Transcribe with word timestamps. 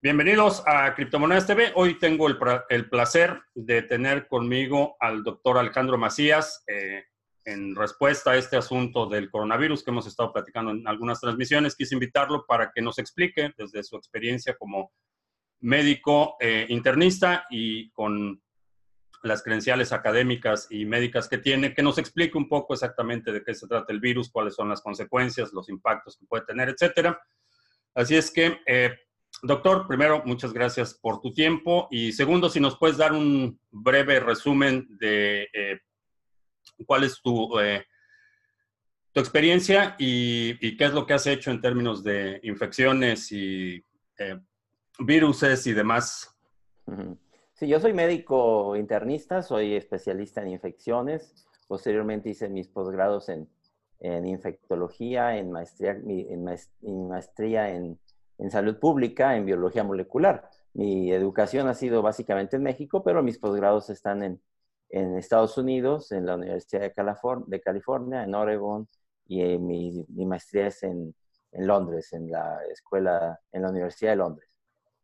Bienvenidos 0.00 0.62
a 0.64 0.94
Criptomonedas 0.94 1.48
TV. 1.48 1.72
Hoy 1.74 1.98
tengo 1.98 2.28
el, 2.28 2.88
placer 2.88 3.42
de 3.56 3.82
tener 3.82 4.28
conmigo 4.28 4.96
al 5.00 5.24
doctor 5.24 5.58
Alejandro 5.58 5.98
Macías 5.98 6.62
eh, 6.68 7.02
en 7.44 7.74
respuesta 7.74 8.30
a 8.30 8.36
este 8.36 8.56
asunto 8.56 9.06
del 9.06 9.28
coronavirus 9.28 9.82
que 9.82 9.90
hemos 9.90 10.06
estado 10.06 10.32
platicando 10.32 10.70
en 10.70 10.86
algunas 10.86 11.20
transmisiones. 11.20 11.74
Quise 11.74 11.96
invitarlo 11.96 12.46
para 12.46 12.70
que 12.70 12.80
nos 12.80 13.00
explique 13.00 13.52
desde 13.58 13.82
su 13.82 13.96
experiencia 13.96 14.54
como 14.56 14.92
médico 15.62 16.36
eh, 16.38 16.66
internista 16.68 17.46
y 17.50 17.90
con 17.90 18.40
las 19.24 19.42
credenciales 19.42 19.92
académicas 19.92 20.68
y 20.70 20.84
médicas 20.84 21.28
que 21.28 21.38
tiene, 21.38 21.74
que 21.74 21.82
nos 21.82 21.98
explique 21.98 22.38
un 22.38 22.48
poco 22.48 22.74
exactamente 22.74 23.32
de 23.32 23.42
qué 23.42 23.52
se 23.52 23.66
trata 23.66 23.92
el 23.92 23.98
virus, 23.98 24.30
cuáles 24.30 24.54
son 24.54 24.68
las 24.68 24.80
consecuencias, 24.80 25.52
los 25.52 25.68
impactos 25.68 26.16
que 26.16 26.26
puede 26.26 26.44
tener, 26.44 26.68
etcétera. 26.68 27.20
Así 27.96 28.14
es 28.14 28.30
que 28.30 28.60
eh, 28.64 28.96
Doctor, 29.42 29.86
primero, 29.86 30.22
muchas 30.24 30.52
gracias 30.52 30.94
por 30.94 31.20
tu 31.20 31.32
tiempo. 31.32 31.86
Y 31.90 32.12
segundo, 32.12 32.48
si 32.48 32.60
nos 32.60 32.76
puedes 32.76 32.96
dar 32.96 33.12
un 33.12 33.58
breve 33.70 34.20
resumen 34.20 34.86
de 34.98 35.48
eh, 35.52 35.80
cuál 36.86 37.04
es 37.04 37.20
tu, 37.22 37.58
eh, 37.60 37.84
tu 39.12 39.20
experiencia 39.20 39.94
y, 39.98 40.76
qué 40.76 40.84
es 40.84 40.92
lo 40.92 41.06
que 41.06 41.14
has 41.14 41.26
hecho 41.26 41.50
en 41.50 41.60
términos 41.60 42.02
de 42.02 42.40
infecciones 42.42 43.30
y 43.32 43.82
eh, 44.18 44.40
viruses 44.98 45.66
y 45.66 45.72
demás. 45.72 46.34
Sí, 47.54 47.68
yo 47.68 47.80
soy 47.80 47.92
médico 47.92 48.76
internista, 48.76 49.42
soy 49.42 49.74
especialista 49.74 50.42
en 50.42 50.48
infecciones. 50.48 51.46
Posteriormente 51.66 52.30
hice 52.30 52.48
mis 52.48 52.68
posgrados 52.68 53.28
en, 53.28 53.48
infectología, 54.00 55.36
en 55.36 55.50
maestría 55.50 55.90
en, 55.90 57.08
maestría 57.08 57.70
en 57.74 57.98
en 58.38 58.50
salud 58.50 58.78
pública, 58.78 59.36
en 59.36 59.46
biología 59.46 59.84
molecular. 59.84 60.48
Mi 60.74 61.12
educación 61.12 61.68
ha 61.68 61.74
sido 61.74 62.02
básicamente 62.02 62.56
en 62.56 62.62
México, 62.62 63.02
pero 63.02 63.22
mis 63.22 63.38
posgrados 63.38 63.90
están 63.90 64.22
en, 64.22 64.40
en 64.90 65.16
Estados 65.18 65.58
Unidos, 65.58 66.12
en 66.12 66.26
la 66.26 66.36
Universidad 66.36 66.80
de, 66.82 67.60
California, 67.60 68.22
en 68.22 68.34
Oregon, 68.34 68.86
y 69.26 69.42
eh, 69.42 69.58
mi, 69.58 70.04
mi, 70.08 70.24
maestría 70.26 70.68
es 70.68 70.82
en, 70.82 71.14
Londres, 71.52 72.12
en 72.12 72.30
la 72.30 72.58
escuela, 72.70 73.40
en 73.52 73.62
la 73.62 73.70
Universidad 73.70 74.12
de 74.12 74.16
Londres. 74.16 74.48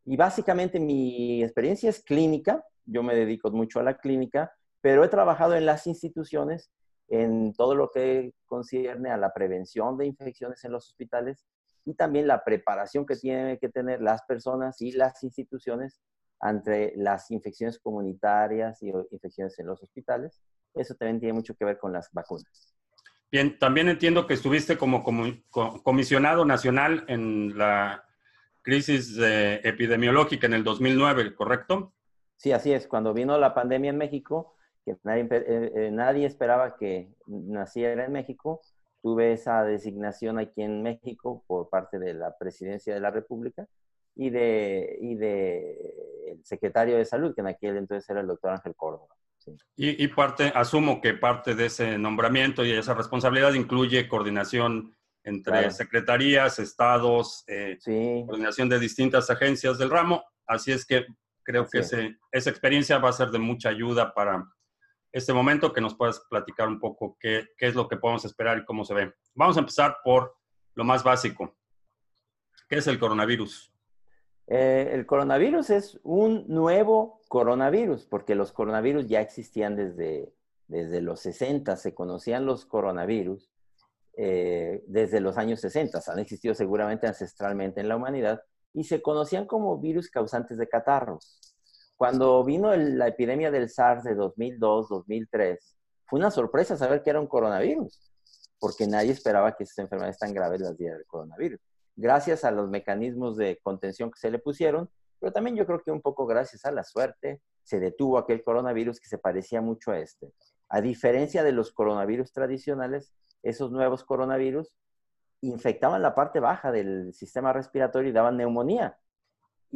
Y 0.05 0.15
básicamente 0.15 0.79
mi 0.79 1.43
experiencia 1.43 1.89
es 1.89 2.03
clínica, 2.03 2.63
yo 2.85 3.03
me 3.03 3.15
dedico 3.15 3.49
mucho 3.51 3.79
a 3.79 3.83
la 3.83 3.97
clínica, 3.97 4.53
pero 4.79 5.03
he 5.03 5.07
trabajado 5.09 5.55
en 5.55 5.65
las 5.65 5.87
instituciones 5.87 6.71
en 7.07 7.53
todo 7.53 7.75
lo 7.75 7.89
que 7.91 8.33
concierne 8.45 9.09
a 9.09 9.17
la 9.17 9.33
prevención 9.33 9.97
de 9.97 10.05
infecciones 10.05 10.63
en 10.63 10.71
los 10.71 10.87
hospitales 10.87 11.45
y 11.85 11.93
también 11.93 12.27
la 12.27 12.43
preparación 12.43 13.05
que 13.05 13.15
tienen 13.15 13.57
que 13.57 13.69
tener 13.69 14.01
las 14.01 14.23
personas 14.23 14.81
y 14.81 14.91
las 14.91 15.23
instituciones 15.23 16.01
ante 16.39 16.93
las 16.97 17.31
infecciones 17.31 17.79
comunitarias 17.79 18.81
y 18.83 18.91
infecciones 19.11 19.57
en 19.59 19.67
los 19.67 19.81
hospitales. 19.81 20.41
Eso 20.73 20.95
también 20.95 21.19
tiene 21.19 21.33
mucho 21.33 21.55
que 21.55 21.65
ver 21.65 21.77
con 21.77 21.93
las 21.93 22.11
vacunas. 22.11 22.75
Bien, 23.31 23.57
también 23.57 23.89
entiendo 23.89 24.27
que 24.27 24.33
estuviste 24.33 24.77
como, 24.77 25.03
comisionado 25.83 26.45
nacional 26.45 27.05
en 27.07 27.57
la 27.57 28.03
crisis 28.61 29.17
epidemiológica 29.19 30.47
en 30.47 30.53
el 30.53 30.63
2009, 30.63 31.35
¿correcto? 31.35 31.93
Sí, 32.37 32.51
así 32.51 32.73
es. 32.73 32.87
Cuando 32.87 33.13
vino 33.13 33.37
la 33.37 33.53
pandemia 33.53 33.91
en 33.91 33.97
México, 33.97 34.55
que 34.83 34.97
nadie, 35.03 35.27
eh, 35.31 35.71
eh, 35.75 35.89
nadie 35.91 36.25
esperaba 36.27 36.75
que 36.75 37.13
naciera 37.25 38.05
en 38.05 38.11
México, 38.11 38.61
tuve 39.05 39.33
esa 39.33 39.63
designación 39.63 40.39
aquí 40.39 40.63
en 40.63 40.81
México 40.81 41.43
por 41.45 41.69
parte 41.69 41.99
de 41.99 42.15
la 42.15 42.35
Presidencia 42.39 42.91
de 42.91 42.99
la 42.99 43.11
República 43.11 43.67
y 44.15 44.31
de, 44.31 44.97
y 44.99 45.13
de 45.13 46.31
el 46.31 46.43
secretario 46.43 46.97
de 46.97 47.05
Salud, 47.05 47.35
que 47.35 47.41
en 47.41 47.47
aquel 47.47 47.77
entonces 47.77 48.09
era 48.09 48.21
el 48.21 48.25
doctor 48.25 48.53
Ángel 48.53 48.73
Córdoba. 48.75 49.13
Y, 49.75 50.07
parte, 50.07 50.51
asumo 50.55 50.99
que 51.01 51.13
parte 51.13 51.53
de 51.53 51.67
ese 51.67 51.99
nombramiento 51.99 52.65
y 52.65 52.71
esa 52.71 52.95
responsabilidad 52.95 53.53
incluye 53.53 54.09
coordinación 54.09 54.97
entre 55.23 55.69
secretarías, 55.69 56.57
estados, 56.57 57.43
eh, 57.45 57.77
coordinación 58.25 58.69
de 58.69 58.79
distintas 58.79 59.29
agencias 59.29 59.77
del 59.77 59.91
ramo. 59.91 60.23
Así 60.47 60.71
es 60.71 60.83
que 60.83 61.05
creo 61.43 61.67
que 61.67 61.81
ese, 61.81 62.17
esa 62.31 62.49
experiencia 62.49 62.97
va 62.97 63.09
a 63.09 63.13
ser 63.13 63.29
de 63.29 63.37
mucha 63.37 63.69
ayuda 63.69 64.15
para 64.15 64.43
este 65.15 65.31
momento, 65.31 65.71
que 65.71 65.79
nos 65.79 65.95
puedas 65.95 66.19
platicar 66.29 66.67
un 66.67 66.77
poco 66.77 67.15
qué, 67.19 67.47
qué, 67.57 67.67
es 67.67 67.75
lo 67.75 67.87
que 67.87 67.95
podemos 67.95 68.25
esperar 68.25 68.57
y 68.57 68.65
cómo 68.65 68.83
se 68.83 68.93
ve. 68.93 69.13
Vamos 69.33 69.55
a 69.55 69.61
empezar 69.61 69.95
por 70.03 70.35
lo 70.73 70.83
más 70.83 71.03
básico. 71.03 71.55
¿Qué 72.67 72.77
es 72.77 72.87
el 72.87 72.99
coronavirus? 72.99 73.73
Eh, 74.47 74.89
el 74.91 75.05
coronavirus 75.05 75.69
es 75.69 75.99
un 76.03 76.45
nuevo 76.49 77.21
coronavirus, 77.29 78.05
porque 78.07 78.35
los 78.35 78.51
coronavirus 78.51 79.07
ya 79.07 79.21
existían 79.21 79.77
desde, 79.77 80.33
desde 80.67 80.99
los 81.01 81.21
60, 81.21 81.77
se 81.77 81.93
conocían 81.93 82.45
los 82.45 82.65
coronavirus 82.65 83.49
eh, 84.17 84.83
desde 84.85 85.21
los 85.21 85.37
años 85.37 85.61
60, 85.61 86.01
han 86.07 86.19
existido 86.19 86.53
seguramente 86.55 87.07
ancestralmente 87.07 87.79
en 87.79 87.87
la 87.87 87.95
humanidad 87.95 88.41
y 88.73 88.83
se 88.83 89.01
conocían 89.01 89.45
como 89.45 89.79
virus 89.79 90.09
causantes 90.09 90.57
de 90.57 90.67
catarros. 90.67 91.54
Cuando 91.97 92.43
vino 92.43 92.75
la 92.75 93.07
epidemia 93.07 93.51
del 93.51 93.69
SARS 93.69 94.03
de 94.03 94.15
2002, 94.15 94.89
2003, 94.89 95.75
fue 96.05 96.19
una 96.19 96.29
sorpresa 96.29 96.75
saber 96.75 97.01
que 97.01 97.09
era 97.09 97.21
un 97.21 97.27
coronavirus, 97.27 98.11
porque 98.59 98.85
nadie 98.85 99.11
esperaba 99.11 99.55
que 99.55 99.63
esas 99.63 99.79
enfermedades 99.79 100.19
tan 100.19 100.33
graves 100.33 100.61
las 100.61 100.77
diera 100.77 100.97
el 100.97 101.05
coronavirus. 101.05 101.59
Gracias 101.95 102.43
a 102.43 102.51
los 102.51 102.69
mecanismos 102.69 103.37
de 103.37 103.59
contención 103.63 104.11
que 104.11 104.19
se 104.19 104.29
le 104.29 104.39
pusieron, 104.39 104.89
pero 105.19 105.31
también 105.31 105.55
yo 105.55 105.65
creo 105.65 105.81
que 105.81 105.91
un 105.91 106.01
poco 106.01 106.25
gracias 106.25 106.65
a 106.65 106.71
la 106.71 106.83
suerte, 106.83 107.41
se 107.63 107.79
detuvo 107.79 108.17
aquel 108.17 108.43
coronavirus 108.43 108.99
que 108.99 109.07
se 109.07 109.17
parecía 109.17 109.61
mucho 109.61 109.91
a 109.91 109.99
este. 109.99 110.33
A 110.67 110.81
diferencia 110.81 111.43
de 111.43 111.53
los 111.53 111.71
coronavirus 111.71 112.33
tradicionales, 112.33 113.13
esos 113.41 113.71
nuevos 113.71 114.03
coronavirus 114.03 114.75
infectaban 115.41 116.01
la 116.01 116.13
parte 116.13 116.39
baja 116.39 116.71
del 116.71 117.13
sistema 117.13 117.53
respiratorio 117.53 118.09
y 118.09 118.13
daban 118.13 118.37
neumonía. 118.37 118.97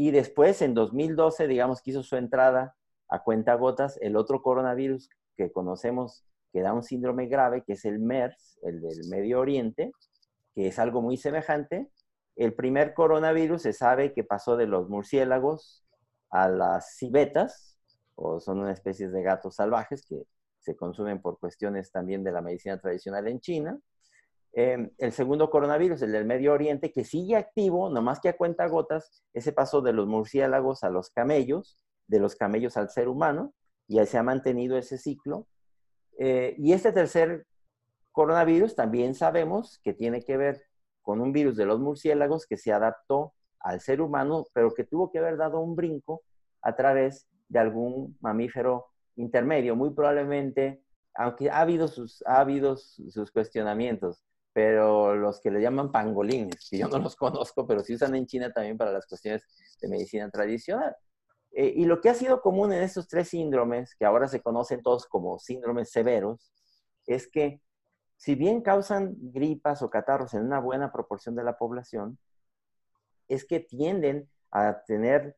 Y 0.02 0.12
después, 0.12 0.62
en 0.62 0.76
2012, 0.76 1.50
digamos 1.50 1.82
que 1.82 1.92
hizo 1.92 2.04
su 2.04 2.16
entrada 2.16 2.74
a 3.10 3.22
cuenta 3.22 3.56
gotas 3.56 4.00
el 4.02 4.16
otro 4.16 4.42
coronavirus 4.42 5.10
que 5.36 5.52
conocemos 5.52 6.24
que 6.54 6.62
da 6.62 6.72
un 6.72 6.84
síndrome 6.84 7.28
grave, 7.28 7.66
que 7.66 7.74
es 7.74 7.84
el 7.84 8.00
MERS, 8.00 8.60
el 8.64 8.80
del 8.80 9.10
Medio 9.10 9.42
Oriente, 9.42 9.92
que 10.56 10.68
es 10.68 10.80
algo 10.80 11.02
muy 11.02 11.18
semejante. 11.18 11.92
El 12.38 12.54
primer 12.54 12.94
coronavirus 12.94 13.62
se 13.62 13.74
sabe 13.74 14.14
que 14.14 14.24
pasó 14.24 14.56
de 14.56 14.68
los 14.68 14.88
murciélagos 14.88 15.86
a 16.30 16.48
las 16.48 16.96
civetas, 16.96 17.78
o 18.16 18.40
son 18.40 18.62
una 18.62 18.72
especie 18.72 19.10
de 19.10 19.22
gatos 19.22 19.56
salvajes 19.56 20.06
que 20.06 20.24
se 20.60 20.78
consumen 20.78 21.22
por 21.22 21.40
cuestiones 21.40 21.92
también 21.92 22.24
de 22.24 22.32
la 22.32 22.40
medicina 22.40 22.80
tradicional 22.80 23.28
en 23.28 23.42
China. 23.42 23.78
Em, 24.54 24.90
el 24.98 25.12
segundo 25.12 25.50
coronavirus, 25.50 26.02
el 26.02 26.12
del 26.12 26.26
Medio 26.26 26.54
Oriente, 26.54 26.92
que 26.92 27.04
sigue 27.04 27.36
activo, 27.36 27.90
nomás 27.90 28.20
que 28.20 28.30
a 28.30 28.38
cuenta 28.38 28.68
gotas, 28.68 29.24
ese 29.34 29.54
paso 29.54 29.82
de 29.82 29.94
los 29.94 30.08
murciélagos 30.08 30.84
a 30.84 30.90
los 30.90 31.12
camellos, 31.12 31.78
de 32.08 32.20
los 32.20 32.36
camellos 32.36 32.76
al 32.76 32.90
ser 32.90 33.08
humano, 33.08 33.54
y 33.88 34.04
se 34.06 34.18
ha 34.18 34.24
mantenido 34.24 34.78
ese 34.78 34.98
ciclo. 34.98 35.48
Eh, 36.18 36.56
y 36.58 36.74
este 36.74 36.92
tercer 36.92 37.46
coronavirus 38.12 38.76
también 38.76 39.16
sabemos 39.16 39.80
que 39.84 39.94
tiene 39.94 40.24
que 40.24 40.38
ver 40.38 40.64
con 41.02 41.22
un 41.22 41.32
virus 41.32 41.56
de 41.56 41.66
los 41.66 41.80
murciélagos 41.80 42.46
que 42.46 42.58
se 42.58 42.74
adaptó 42.74 43.34
al 43.60 43.82
ser 43.82 44.02
humano, 44.02 44.46
pero 44.54 44.74
que 44.74 44.84
tuvo 44.84 45.12
que 45.12 45.20
haber 45.20 45.38
dado 45.38 45.60
un 45.60 45.76
brinco 45.76 46.24
a 46.62 46.76
través 46.76 47.28
de 47.48 47.60
algún 47.60 48.18
mamífero 48.20 48.88
intermedio, 49.16 49.76
muy 49.76 49.92
probablemente, 49.92 50.82
aunque 51.14 51.50
ha 51.50 51.62
habido 51.62 51.88
sus, 51.88 52.24
ha 52.26 52.40
habido 52.40 52.78
sus 52.78 53.32
cuestionamientos, 53.32 54.24
pero 54.60 55.16
los 55.16 55.40
que 55.40 55.52
le 55.52 55.62
llaman 55.62 55.90
pangolines, 55.90 56.68
que 56.70 56.80
yo 56.80 56.90
no 56.90 57.00
los 57.00 57.16
conozco, 57.16 57.66
pero 57.66 57.82
sí 57.82 57.94
usan 57.94 58.14
en 58.16 58.26
China 58.26 58.52
también 58.52 58.78
para 58.78 58.92
las 58.92 59.08
cuestiones 59.08 59.42
de 59.82 59.88
medicina 59.88 60.30
tradicional. 60.30 60.94
Eh, 61.54 61.72
y 61.78 61.86
lo 61.86 62.02
que 62.02 62.10
ha 62.10 62.14
sido 62.14 62.42
común 62.42 62.74
en 62.74 62.84
estos 62.84 63.08
tres 63.08 63.30
síndromes, 63.30 63.96
que 63.96 64.04
ahora 64.04 64.28
se 64.28 64.42
conocen 64.42 64.82
todos 64.82 65.06
como 65.06 65.40
síndromes 65.40 65.92
severos, 65.92 66.52
es 67.08 67.30
que 67.32 67.62
si 68.18 68.36
bien 68.36 68.62
causan 68.62 69.16
gripas 69.18 69.82
o 69.82 69.90
catarros 69.90 70.34
en 70.34 70.44
una 70.44 70.60
buena 70.60 70.92
proporción 70.92 71.36
de 71.36 71.46
la 71.46 71.58
población, 71.58 72.20
es 73.30 73.46
que 73.46 73.62
tienden 73.62 74.30
a 74.52 74.82
tener 74.86 75.38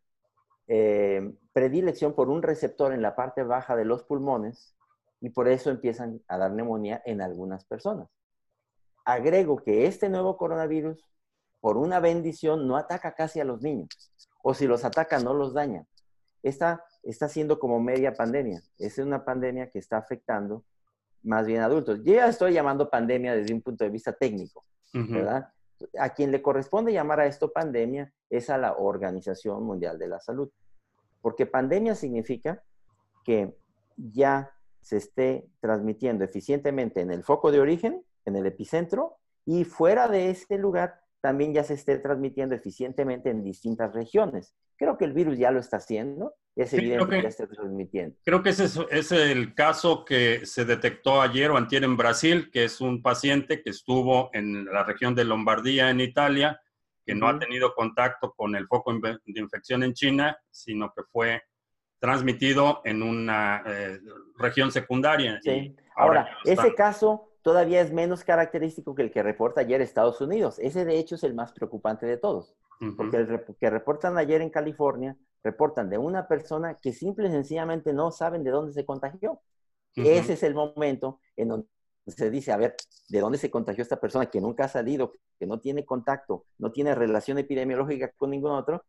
eh, 0.66 1.32
predilección 1.54 2.16
por 2.16 2.30
un 2.30 2.42
receptor 2.42 2.92
en 2.92 3.04
la 3.04 3.16
parte 3.16 3.44
baja 3.44 3.76
de 3.76 3.86
los 3.86 4.02
pulmones 4.02 4.76
y 5.20 5.30
por 5.30 5.48
eso 5.48 5.70
empiezan 5.70 6.24
a 6.28 6.40
dar 6.40 6.54
neumonía 6.54 7.04
en 7.06 7.22
algunas 7.22 7.66
personas 7.66 8.10
agrego 9.06 9.58
que 9.58 9.88
este 9.88 10.10
nuevo 10.10 10.38
coronavirus, 10.38 11.06
por 11.60 11.78
una 11.78 12.00
bendición, 12.00 12.68
no 12.68 12.78
ataca 12.78 13.14
casi 13.14 13.40
a 13.40 13.46
los 13.46 13.62
niños. 13.62 13.90
O 14.44 14.54
si 14.54 14.68
los 14.68 14.84
ataca, 14.84 15.20
no 15.20 15.34
los 15.34 15.54
daña. 15.54 15.86
Esta 16.44 16.84
está 17.04 17.28
siendo 17.28 17.60
como 17.60 17.80
media 17.80 18.14
pandemia. 18.14 18.62
Es 18.78 18.98
una 18.98 19.24
pandemia 19.24 19.70
que 19.70 19.80
está 19.80 19.98
afectando 19.98 20.64
más 21.24 21.46
bien 21.46 21.62
adultos. 21.62 22.00
Yo 22.04 22.16
ya 22.16 22.28
estoy 22.28 22.54
llamando 22.54 22.90
pandemia 22.90 23.36
desde 23.36 23.54
un 23.54 23.62
punto 23.62 23.84
de 23.84 23.92
vista 23.92 24.14
técnico, 24.14 24.66
¿verdad? 24.94 25.52
a 25.98 26.10
quien 26.10 26.32
le 26.32 26.42
corresponde 26.42 26.94
llamar 26.94 27.20
a 27.20 27.26
esto 27.26 27.52
pandemia 27.52 28.14
es 28.30 28.50
a 28.50 28.58
la 28.58 28.78
Organización 28.78 29.64
Mundial 29.64 29.98
de 29.98 30.08
la 30.08 30.20
Salud. 30.20 30.50
Porque 31.22 31.46
pandemia 31.46 31.96
significa 31.96 32.64
que 33.24 33.56
ya 33.96 34.52
se 34.82 34.98
esté 34.98 35.48
transmitiendo 35.60 36.24
eficientemente 36.24 37.02
en 37.02 37.12
el 37.12 37.24
foco 37.24 37.52
de 37.52 37.60
origen, 37.60 38.04
en 38.26 38.36
el 38.36 38.46
epicentro, 38.46 39.18
y 39.46 39.64
fuera 39.64 40.08
de 40.08 40.30
ese 40.30 40.58
lugar 40.58 41.02
también 41.22 41.54
ya 41.54 41.64
se 41.64 41.76
esté 41.76 42.00
transmitiendo 42.00 42.56
eficientemente 42.56 43.30
en 43.30 43.44
distintas 43.44 43.94
regiones. 43.94 44.56
Creo 44.76 44.98
que 44.98 45.06
el 45.06 45.14
virus 45.14 45.38
ya 45.38 45.52
lo 45.52 45.60
está 45.60 45.78
haciendo, 45.78 46.34
es 46.56 46.74
evidente 46.74 47.08
que, 47.08 47.22
ya 47.22 47.30
está 47.30 47.48
transmitiendo. 47.48 48.16
Creo 48.26 48.42
que 48.42 48.50
ese 48.50 48.66
es, 48.66 49.12
el 49.12 49.54
caso 49.54 50.04
que 50.04 50.46
se 50.46 50.66
detectó 50.66 51.22
ayer 51.22 51.52
o 51.52 51.58
antier 51.58 51.84
en 51.84 51.96
Brasil, 51.96 52.50
que 52.52 52.64
es 52.64 52.82
un 52.82 53.02
paciente 53.02 53.62
que 53.62 53.70
estuvo 53.70 54.32
en 54.34 54.66
la 54.66 54.84
región 54.84 55.14
de 55.14 55.24
Lombardía, 55.24 55.92
en 55.92 56.02
Italia, 56.02 56.60
que 57.06 57.14
no 57.14 57.28
ha 57.28 57.38
tenido 57.38 57.74
contacto 57.76 58.34
con 58.36 58.56
el 58.56 58.68
foco 58.68 58.94
de 58.94 59.20
infección 59.26 59.84
en 59.84 59.94
China, 59.94 60.38
sino 60.50 60.92
que 60.96 61.04
fue 61.04 61.42
transmitido 62.00 62.82
en 62.84 63.04
una 63.04 63.64
eh, 63.66 64.00
región 64.38 64.72
secundaria. 64.72 65.40
Sí. 65.44 65.76
Ahora, 65.96 66.28
ese 66.44 66.74
caso 66.74 67.31
todavía 67.42 67.82
es 67.82 67.92
menos 67.92 68.24
característico 68.24 68.96
que 68.96 69.04
el 69.04 69.12
que 69.12 69.24
reporta 69.24 69.62
ayer 69.62 69.82
Estados 69.82 70.22
Unidos. 70.22 70.58
Ese, 70.60 70.86
de 70.86 70.98
hecho, 70.98 71.16
es 71.16 71.24
el 71.24 71.34
más 71.34 71.52
preocupante 71.52 72.06
de 72.06 72.18
todos. 72.18 72.56
Porque 72.98 73.18
el 73.18 73.46
que 73.60 73.70
reportan 73.70 74.18
ayer 74.18 74.42
en 74.42 74.50
California, 74.50 75.16
reportan 75.44 75.90
de 75.90 76.00
una 76.00 76.28
persona 76.28 76.80
que 76.82 76.94
simple 76.94 77.28
y 77.28 77.32
sencillamente 77.32 77.94
no 77.94 78.12
saben 78.12 78.44
de 78.44 78.50
dónde 78.50 78.74
se 78.74 78.86
contagió. 78.86 79.40
Ese 79.96 80.34
es 80.34 80.44
el 80.44 80.56
momento 80.56 81.20
en 81.36 81.50
donde 81.50 81.68
se 82.08 82.32
dice, 82.32 82.52
a 82.52 82.58
ver, 82.58 82.76
¿de 83.10 83.20
dónde 83.20 83.38
se 83.38 83.52
contagió 83.52 83.84
esta 83.84 84.00
persona 84.00 84.26
que 84.26 84.42
nunca 84.42 84.66
ha 84.66 84.68
salido, 84.68 85.14
que 85.38 85.46
no 85.46 85.60
tiene 85.60 85.86
contacto, 85.86 86.46
no 86.58 86.72
tiene 86.72 86.96
relación 86.96 87.38
epidemiológica 87.38 88.12
con 88.18 88.32
ningún 88.32 88.52
otro? 88.52 88.84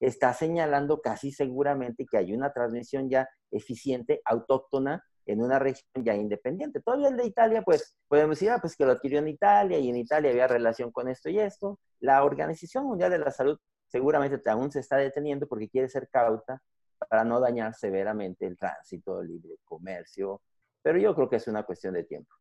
está 0.00 0.32
señalando 0.34 1.00
casi 1.00 1.32
seguramente 1.32 2.06
que 2.10 2.18
hay 2.18 2.32
una 2.32 2.52
transmisión 2.52 3.08
ya 3.08 3.28
eficiente, 3.50 4.20
autóctona, 4.24 5.04
en 5.26 5.42
una 5.42 5.58
región 5.58 6.04
ya 6.04 6.14
independiente. 6.14 6.80
Todavía 6.80 7.08
el 7.08 7.16
de 7.16 7.26
Italia, 7.26 7.62
pues 7.62 7.96
podemos 8.08 8.38
decir, 8.38 8.50
ah, 8.50 8.58
pues 8.60 8.76
que 8.76 8.84
lo 8.84 8.92
adquirió 8.92 9.18
en 9.18 9.28
Italia 9.28 9.78
y 9.78 9.88
en 9.88 9.96
Italia 9.96 10.30
había 10.30 10.46
relación 10.46 10.90
con 10.92 11.08
esto 11.08 11.28
y 11.28 11.38
esto. 11.38 11.78
La 12.00 12.24
Organización 12.24 12.84
Mundial 12.84 13.10
de 13.10 13.18
la 13.18 13.30
Salud 13.30 13.58
seguramente 13.88 14.40
aún 14.50 14.70
se 14.70 14.80
está 14.80 14.96
deteniendo 14.96 15.46
porque 15.46 15.68
quiere 15.68 15.88
ser 15.88 16.08
cauta 16.08 16.62
para 17.08 17.24
no 17.24 17.40
dañar 17.40 17.74
severamente 17.74 18.46
el 18.46 18.56
tránsito, 18.56 19.20
el 19.20 19.28
libre 19.28 19.56
comercio, 19.64 20.40
pero 20.82 20.98
yo 20.98 21.14
creo 21.14 21.28
que 21.28 21.36
es 21.36 21.48
una 21.48 21.62
cuestión 21.62 21.94
de 21.94 22.04
tiempo. 22.04 22.32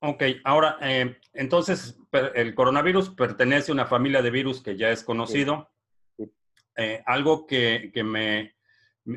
Ok, 0.00 0.22
ahora, 0.44 0.76
eh, 0.80 1.16
entonces, 1.32 1.98
el 2.34 2.54
coronavirus 2.54 3.10
pertenece 3.10 3.72
a 3.72 3.74
una 3.74 3.86
familia 3.86 4.22
de 4.22 4.30
virus 4.30 4.62
que 4.62 4.76
ya 4.76 4.90
es 4.90 5.02
conocido. 5.02 5.70
Eh, 6.76 7.02
algo 7.06 7.46
que, 7.46 7.90
me... 8.04 8.54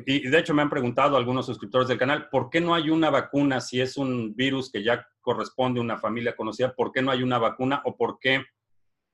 Y 0.06 0.26
de 0.26 0.38
hecho 0.38 0.54
me 0.54 0.62
han 0.62 0.70
preguntado 0.70 1.18
algunos 1.18 1.44
suscriptores 1.44 1.86
del 1.86 1.98
canal, 1.98 2.30
¿por 2.30 2.48
qué 2.48 2.62
no 2.62 2.74
hay 2.74 2.88
una 2.88 3.10
vacuna 3.10 3.60
si 3.60 3.78
es 3.78 3.98
un 3.98 4.34
virus 4.34 4.72
que 4.72 4.82
ya 4.82 5.06
corresponde 5.20 5.80
a 5.80 5.82
una 5.82 5.98
familia 5.98 6.34
conocida? 6.34 6.74
¿Por 6.74 6.92
qué 6.92 7.02
no 7.02 7.10
hay 7.10 7.22
una 7.22 7.38
vacuna 7.38 7.82
o 7.84 7.94
por 7.94 8.18
qué 8.18 8.42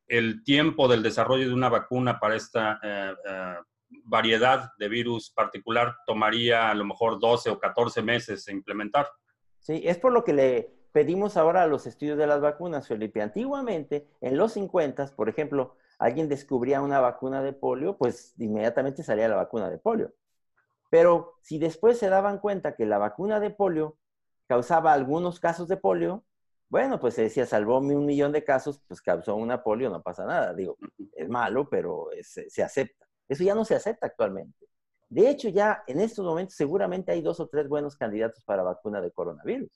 el 0.06 0.44
tiempo 0.44 0.86
del 0.86 1.02
desarrollo 1.02 1.48
de 1.48 1.54
una 1.54 1.69
vacuna 1.69 2.20
para 2.20 2.36
esta 2.36 2.78
eh, 2.80 3.12
eh, 3.28 3.54
variedad 4.04 4.70
de 4.78 4.88
virus 4.88 5.30
particular 5.30 5.96
tomaría 6.06 6.70
a 6.70 6.75
lo 6.75 6.84
mejor 6.84 7.19
12 7.19 7.50
o 7.50 7.58
14 7.58 8.00
meses 8.02 8.46
en 8.46 8.58
implementar? 8.58 9.08
Sí, 9.58 9.82
es 9.84 9.98
por 9.98 10.12
lo 10.12 10.22
que 10.22 10.32
le 10.32 10.72
pedimos 10.92 11.36
ahora 11.36 11.64
a 11.64 11.66
los 11.66 11.88
estudios 11.88 12.19
de 12.19 12.28
las 12.28 12.40
vacunas, 12.40 12.86
Felipe. 12.86 13.20
Antiguamente, 13.20 14.06
en 14.20 14.36
los 14.36 14.52
50, 14.52 15.14
por 15.16 15.28
ejemplo, 15.28 15.76
alguien 15.98 16.28
descubría 16.28 16.81
una 16.82 17.00
vacuna 17.00 17.42
de 17.42 17.52
polio, 17.52 17.96
pues 17.96 18.34
inmediatamente 18.38 19.02
salía 19.02 19.28
la 19.28 19.36
vacuna 19.36 19.69
de 19.69 19.78
polio. 19.78 20.14
Pero 20.90 21.35
si 21.43 21.58
después 21.58 21.99
se 21.99 22.08
daban 22.08 22.38
cuenta 22.38 22.75
que 22.75 22.87
la 22.87 22.99
vacuna 22.99 23.40
de 23.40 23.50
polio 23.50 23.99
causaba 24.46 24.93
algunos 24.93 25.40
casos 25.40 25.69
de 25.69 25.76
polio, 25.76 26.25
bueno, 26.70 27.00
pues 27.00 27.14
se 27.14 27.23
decía, 27.23 27.46
salvó 27.46 27.79
un 27.79 28.06
millón 28.06 28.32
de 28.32 28.44
casos, 28.44 28.82
pues 28.87 29.00
causó 29.00 29.37
una 29.37 29.62
polio, 29.62 29.90
no 29.90 30.02
pasa 30.02 30.25
nada. 30.26 30.55
Digo, 30.55 30.76
es 31.14 31.29
malo, 31.29 31.69
pero 31.69 32.08
se 32.23 32.62
acepta. 32.62 33.06
Eso 33.29 33.44
ya 33.44 33.55
no 33.55 33.64
se 33.64 33.75
acepta 33.75 34.06
actualmente. 34.06 34.69
De 35.08 35.29
hecho, 35.31 35.49
ya 35.49 35.82
en 35.87 36.00
estos 36.00 36.25
momentos 36.25 36.55
seguramente 36.56 37.12
hay 37.12 37.23
dos 37.23 37.41
o 37.41 37.49
tres 37.49 37.69
buenos 37.69 37.96
candidatos 37.96 38.44
para 38.44 38.62
vacuna 38.62 39.00
de 39.00 39.11
coronavirus, 39.11 39.70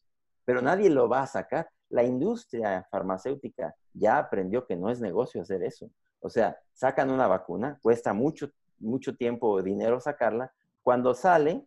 pero 0.44 0.60
nadie 0.60 0.90
lo 0.90 1.08
va 1.08 1.22
a 1.22 1.26
sacar. 1.26 1.68
La 1.88 2.04
industria 2.04 2.86
farmacéutica 2.90 3.74
ya 3.94 4.18
aprendió 4.18 4.66
que 4.66 4.76
no 4.76 4.90
es 4.90 5.00
negocio 5.00 5.42
hacer 5.42 5.62
eso. 5.62 5.90
O 6.20 6.28
sea, 6.30 6.58
sacan 6.74 7.10
una 7.10 7.26
vacuna, 7.26 7.78
cuesta 7.82 8.12
mucho, 8.12 8.50
mucho 8.78 9.16
tiempo 9.16 9.62
dinero 9.62 10.00
sacarla. 10.00 10.52
Cuando 10.82 11.14
sale, 11.14 11.66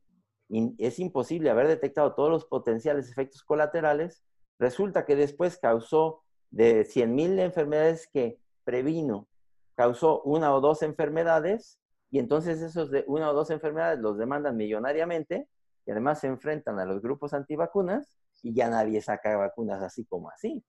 es 0.49 0.99
imposible 0.99 1.49
haber 1.49 1.67
detectado 1.67 2.13
todos 2.13 2.29
los 2.29 2.45
potenciales 2.45 3.09
efectos 3.09 3.43
colaterales. 3.43 4.23
Resulta 4.59 5.05
que 5.05 5.15
después 5.15 5.57
causó 5.57 6.23
de 6.51 6.85
100.000 6.85 7.39
enfermedades 7.39 8.07
que 8.11 8.39
previno, 8.63 9.27
causó 9.75 10.21
una 10.23 10.53
o 10.53 10.61
dos 10.61 10.81
enfermedades 10.81 11.79
y 12.09 12.19
entonces 12.19 12.61
esos 12.61 12.91
de 12.91 13.03
una 13.07 13.29
o 13.29 13.33
dos 13.33 13.49
enfermedades 13.49 13.99
los 13.99 14.17
demandan 14.17 14.55
millonariamente 14.55 15.49
y 15.85 15.91
además 15.91 16.19
se 16.19 16.27
enfrentan 16.27 16.79
a 16.79 16.85
los 16.85 17.01
grupos 17.01 17.33
antivacunas 17.33 18.17
y 18.41 18.53
ya 18.53 18.69
nadie 18.69 19.01
saca 19.01 19.35
vacunas 19.37 19.81
así 19.81 20.05
como 20.05 20.29
así. 20.29 20.63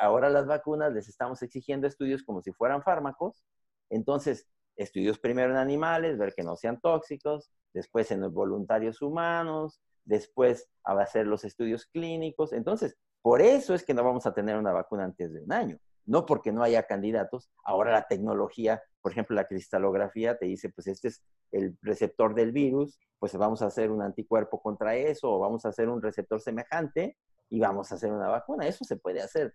Ahora 0.00 0.28
las 0.28 0.46
vacunas 0.46 0.92
les 0.92 1.08
estamos 1.08 1.40
exigiendo 1.42 1.86
estudios 1.86 2.24
como 2.24 2.42
si 2.42 2.52
fueran 2.52 2.82
fármacos. 2.82 3.44
Entonces, 3.90 4.48
estudios 4.78 5.18
primero 5.18 5.50
en 5.50 5.58
animales, 5.58 6.16
ver 6.16 6.32
que 6.34 6.42
no 6.42 6.56
sean 6.56 6.80
tóxicos, 6.80 7.50
después 7.74 8.10
en 8.10 8.20
los 8.20 8.32
voluntarios 8.32 9.02
humanos, 9.02 9.80
después 10.04 10.68
a 10.84 10.92
hacer 10.92 11.26
los 11.26 11.44
estudios 11.44 11.86
clínicos. 11.86 12.52
Entonces, 12.52 12.96
por 13.20 13.42
eso 13.42 13.74
es 13.74 13.84
que 13.84 13.92
no 13.92 14.04
vamos 14.04 14.26
a 14.26 14.32
tener 14.32 14.56
una 14.56 14.72
vacuna 14.72 15.04
antes 15.04 15.32
de 15.32 15.42
un 15.42 15.52
año, 15.52 15.78
no 16.06 16.24
porque 16.24 16.52
no 16.52 16.62
haya 16.62 16.84
candidatos. 16.84 17.50
Ahora 17.64 17.92
la 17.92 18.06
tecnología, 18.06 18.82
por 19.02 19.12
ejemplo, 19.12 19.36
la 19.36 19.46
cristalografía 19.46 20.38
te 20.38 20.46
dice, 20.46 20.70
pues 20.70 20.86
este 20.86 21.08
es 21.08 21.22
el 21.52 21.76
receptor 21.82 22.34
del 22.34 22.52
virus, 22.52 22.98
pues 23.18 23.36
vamos 23.36 23.62
a 23.62 23.66
hacer 23.66 23.90
un 23.90 24.02
anticuerpo 24.02 24.62
contra 24.62 24.96
eso 24.96 25.30
o 25.30 25.38
vamos 25.38 25.64
a 25.66 25.70
hacer 25.70 25.88
un 25.88 26.00
receptor 26.00 26.40
semejante 26.40 27.18
y 27.50 27.60
vamos 27.60 27.90
a 27.90 27.96
hacer 27.96 28.12
una 28.12 28.28
vacuna. 28.28 28.66
Eso 28.66 28.84
se 28.84 28.96
puede 28.96 29.20
hacer 29.20 29.54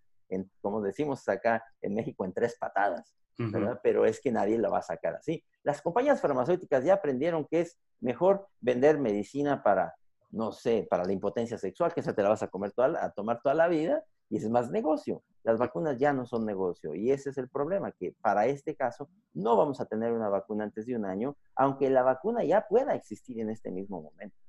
como 0.62 0.82
decimos 0.82 1.28
acá 1.30 1.64
en 1.82 1.94
México, 1.94 2.26
en 2.26 2.34
tres 2.34 2.58
patadas, 2.60 3.16
¿verdad? 3.38 3.80
Pero 3.84 4.06
es 4.06 4.22
que 4.22 4.32
nadie 4.32 4.58
la 4.58 4.70
va 4.70 4.80
a 4.80 4.84
sacar 4.84 5.16
así. 5.16 5.44
Las 5.64 5.82
compañías 5.82 6.22
farmacéuticas 6.22 6.84
ya 6.84 6.96
aprendieron 6.96 7.46
que 7.46 7.62
es 7.62 7.78
mejor 8.00 8.48
vender 8.60 9.00
medicina 9.00 9.64
para, 9.64 9.96
no 10.30 10.52
sé, 10.52 10.88
para 10.90 11.06
la 11.06 11.14
impotencia 11.14 11.58
sexual, 11.58 11.94
que 11.94 12.02
esa 12.02 12.14
te 12.14 12.22
la 12.22 12.30
vas 12.30 12.44
a, 12.44 12.50
comer 12.50 12.72
toda, 12.72 13.04
a 13.04 13.12
tomar 13.12 13.42
toda 13.42 13.56
la 13.56 13.68
vida, 13.68 14.04
y 14.30 14.38
es 14.38 14.50
más 14.50 14.72
negocio. 14.72 15.24
Las 15.44 15.60
vacunas 15.60 15.98
ya 15.98 16.14
no 16.14 16.26
son 16.26 16.46
negocio, 16.46 16.96
y 16.96 17.12
ese 17.12 17.30
es 17.30 17.38
el 17.38 17.50
problema, 17.50 17.92
que 17.92 18.14
para 18.22 18.46
este 18.46 18.76
caso 18.76 19.10
no 19.34 19.56
vamos 19.58 19.80
a 19.80 19.86
tener 19.86 20.12
una 20.12 20.30
vacuna 20.30 20.64
antes 20.64 20.86
de 20.86 20.96
un 20.96 21.06
año, 21.06 21.36
aunque 21.56 21.90
la 21.90 22.04
vacuna 22.04 22.44
ya 22.44 22.66
pueda 22.68 22.96
existir 22.96 23.40
en 23.40 23.50
este 23.50 23.72
mismo 23.72 24.02
momento. 24.02 24.43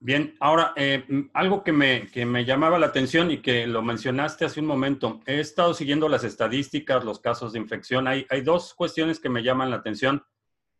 Bien, 0.00 0.36
ahora, 0.38 0.72
eh, 0.76 1.04
algo 1.34 1.64
que 1.64 1.72
me, 1.72 2.06
que 2.06 2.24
me, 2.24 2.44
llamaba 2.44 2.78
la 2.78 2.86
atención 2.86 3.32
y 3.32 3.38
que 3.38 3.66
lo 3.66 3.82
mencionaste 3.82 4.44
hace 4.44 4.60
un 4.60 4.66
momento, 4.66 5.20
he 5.26 5.40
estado 5.40 5.74
siguiendo 5.74 6.08
las 6.08 6.22
estadísticas, 6.22 7.04
los 7.04 7.18
casos 7.18 7.52
de 7.52 7.58
infección. 7.58 8.06
Hay, 8.06 8.24
hay 8.30 8.42
dos 8.42 8.74
cuestiones 8.74 9.18
que 9.18 9.28
me 9.28 9.42
llaman 9.42 9.70
la 9.70 9.76
atención. 9.76 10.24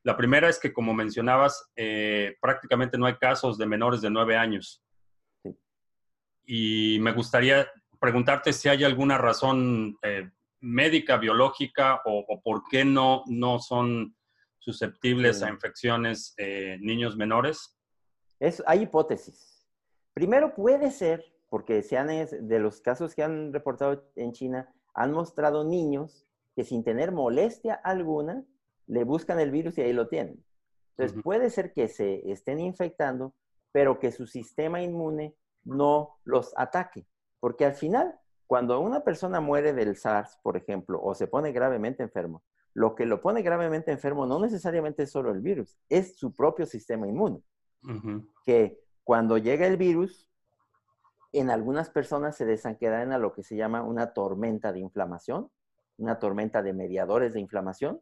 La 0.04 0.16
primera 0.16 0.48
es 0.48 0.60
que, 0.60 0.72
como 0.72 0.94
mencionabas, 0.94 1.68
eh, 1.75 2.37
prácticamente 2.40 2.96
no 2.96 3.06
hay 3.06 3.16
casos 3.16 3.58
de 3.58 3.66
menores 3.66 4.00
de 4.02 4.10
nueve 4.10 4.37
años. 4.37 4.84
Y 6.44 6.98
me 7.00 7.10
gustaría 7.10 7.68
preguntarte 8.00 8.52
si 8.52 8.68
hay 8.68 8.84
alguna 8.84 9.18
razón 9.18 9.98
eh, 10.02 10.30
médica, 10.60 11.16
biológica 11.16 12.02
o, 12.04 12.40
por 12.40 12.62
qué 12.70 12.84
no, 12.84 13.25
no 13.26 13.58
son 13.58 14.14
susceptibles 14.60 15.42
a 15.42 15.50
infecciones 15.50 16.34
niños 16.80 17.16
menores 17.16 17.77
hay 18.66 18.83
hipótesis. 18.83 19.66
Primero 20.14 20.54
puede 20.54 20.90
ser, 20.90 21.25
porque 21.49 21.83
se 21.83 21.97
han, 21.97 22.09
de 22.09 22.59
los 22.59 22.80
casos 22.80 23.14
que 23.14 23.23
han 23.23 23.52
reportado 23.52 24.04
en 24.16 24.33
China, 24.33 24.73
han 24.95 25.12
mostrado 25.12 25.64
niños 25.64 26.26
que 26.54 26.64
sin 26.64 26.83
tener 26.83 27.12
molestia 27.12 27.75
alguna, 27.75 28.45
le 28.87 29.04
buscan 29.04 29.38
el 29.38 29.50
virus 29.50 29.78
y 29.78 29.83
ahí 29.83 29.92
lo 29.92 30.09
tienen. 30.09 30.42
Entonces 30.97 31.23
puede 31.23 31.50
ser 31.50 31.73
que 31.73 31.87
se 31.88 32.28
estén 32.30 32.59
infectando, 32.59 33.35
pero 33.71 34.00
que 34.00 34.11
su 34.11 34.26
sistema 34.26 34.83
inmune 34.83 35.37
no 35.64 36.18
los 36.25 36.52
ataque. 36.57 37.07
Porque 37.38 37.64
al 37.64 37.75
final, 37.75 38.18
cuando 38.49 38.80
una 38.80 39.04
persona 39.04 39.40
muere 39.40 39.73
del 39.73 39.97
SARS, 39.97 40.38
por 40.42 40.57
ejemplo, 40.57 41.00
o 41.00 41.14
se 41.14 41.28
pone 41.28 41.52
gravemente 41.52 42.02
enfermo, 42.02 42.42
lo 42.75 42.97
que 42.97 43.07
lo 43.07 43.21
pone 43.21 43.42
gravemente 43.42 43.92
enfermo 43.92 44.26
no 44.26 44.40
necesariamente 44.40 45.04
es 45.04 45.11
solo 45.12 45.30
el 45.30 45.40
virus, 45.40 45.78
es 45.88 46.16
su 46.16 46.35
propio 46.35 46.66
sistema 46.66 47.07
inmune 47.07 47.42
que 48.44 48.80
cuando 49.04 49.38
llega 49.38 49.66
el 49.66 49.76
virus, 49.76 50.28
en 51.32 51.50
algunas 51.50 51.90
personas 51.90 52.37
se 52.37 52.47
desencadenan 52.47 53.12
a 53.12 53.18
lo 53.18 53.32
que 53.32 53.42
se 53.42 53.56
llama 53.56 53.82
una 53.82 54.12
tormenta 54.12 54.73
de 54.73 54.80
inflamación, 54.80 55.50
una 55.97 56.18
tormenta 56.18 56.62
de 56.62 56.73
mediadores 56.73 57.35
de 57.35 57.40
inflamación 57.40 58.00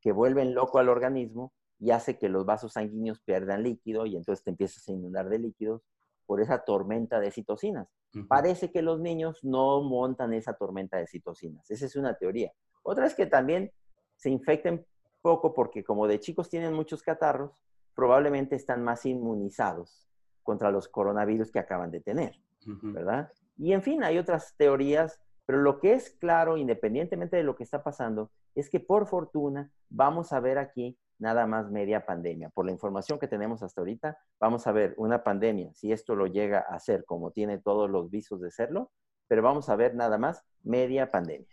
que 0.00 0.12
vuelven 0.12 0.54
loco 0.54 0.78
al 0.78 0.88
organismo 0.88 1.52
y 1.78 1.90
hace 1.90 2.18
que 2.18 2.28
los 2.28 2.46
vasos 2.46 2.74
sanguíneos 2.74 3.20
pierdan 3.20 3.62
líquido 3.62 4.06
y 4.06 4.16
entonces 4.16 4.44
te 4.44 4.50
empiezas 4.50 4.88
a 4.88 4.92
inundar 4.92 5.28
de 5.28 5.38
líquidos 5.38 5.82
por 6.26 6.40
esa 6.40 6.64
tormenta 6.64 7.20
de 7.20 7.30
citocinas. 7.30 7.88
Parece 8.28 8.70
que 8.70 8.82
los 8.82 9.00
niños 9.00 9.42
no 9.42 9.82
montan 9.82 10.34
esa 10.34 10.52
tormenta 10.52 10.98
de 10.98 11.06
citocinas. 11.06 11.70
Esa 11.70 11.86
es 11.86 11.96
una 11.96 12.14
teoría. 12.14 12.52
Otra 12.82 13.06
es 13.06 13.14
que 13.14 13.26
también 13.26 13.72
se 14.16 14.28
infecten 14.28 14.86
poco 15.22 15.54
porque 15.54 15.82
como 15.82 16.06
de 16.06 16.20
chicos 16.20 16.50
tienen 16.50 16.74
muchos 16.74 17.02
catarros, 17.02 17.52
probablemente 17.94 18.56
están 18.56 18.82
más 18.82 19.06
inmunizados 19.06 20.08
contra 20.42 20.70
los 20.70 20.88
coronavirus 20.88 21.50
que 21.50 21.58
acaban 21.58 21.90
de 21.90 22.00
tener, 22.00 22.40
¿verdad? 22.64 23.30
Y 23.56 23.72
en 23.72 23.82
fin, 23.82 24.02
hay 24.02 24.18
otras 24.18 24.54
teorías, 24.56 25.20
pero 25.46 25.58
lo 25.58 25.78
que 25.78 25.92
es 25.94 26.10
claro, 26.10 26.56
independientemente 26.56 27.36
de 27.36 27.44
lo 27.44 27.56
que 27.56 27.64
está 27.64 27.82
pasando, 27.82 28.30
es 28.54 28.68
que 28.68 28.80
por 28.80 29.06
fortuna 29.06 29.70
vamos 29.88 30.32
a 30.32 30.40
ver 30.40 30.58
aquí 30.58 30.98
nada 31.18 31.46
más 31.46 31.70
media 31.70 32.04
pandemia. 32.04 32.50
Por 32.50 32.66
la 32.66 32.72
información 32.72 33.18
que 33.18 33.28
tenemos 33.28 33.62
hasta 33.62 33.80
ahorita, 33.80 34.18
vamos 34.40 34.66
a 34.66 34.72
ver 34.72 34.94
una 34.96 35.22
pandemia, 35.22 35.72
si 35.74 35.92
esto 35.92 36.16
lo 36.16 36.26
llega 36.26 36.60
a 36.60 36.78
ser 36.80 37.04
como 37.04 37.30
tiene 37.30 37.58
todos 37.58 37.88
los 37.88 38.10
visos 38.10 38.40
de 38.40 38.50
serlo, 38.50 38.90
pero 39.28 39.42
vamos 39.42 39.68
a 39.68 39.76
ver 39.76 39.94
nada 39.94 40.18
más 40.18 40.44
media 40.64 41.10
pandemia. 41.10 41.48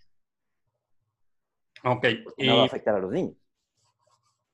Ok. 1.83 2.05
No 2.39 2.57
va 2.57 2.63
a 2.63 2.65
afectar 2.65 2.95
a 2.95 2.99
los 2.99 3.11
niños. 3.11 3.37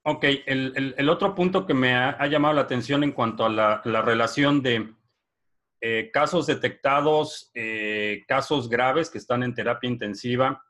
Ok, 0.07 0.23
el, 0.45 1.09
otro 1.09 1.33
punto 1.33 1.65
que 1.65 1.73
me 1.73 1.95
ha, 1.95 2.27
llamado 2.27 2.53
la 2.53 2.61
atención 2.61 3.03
en 3.03 3.11
cuanto 3.11 3.43
a 3.43 3.49
la, 3.49 4.01
relación 4.03 4.61
de 4.61 4.93
eh, 5.81 6.11
casos 6.13 6.45
detectados, 6.45 7.49
eh, 7.55 8.23
casos 8.27 8.69
graves 8.69 9.09
que 9.09 9.17
están 9.17 9.41
en 9.41 9.55
terapia 9.55 9.89
intensiva, 9.89 10.63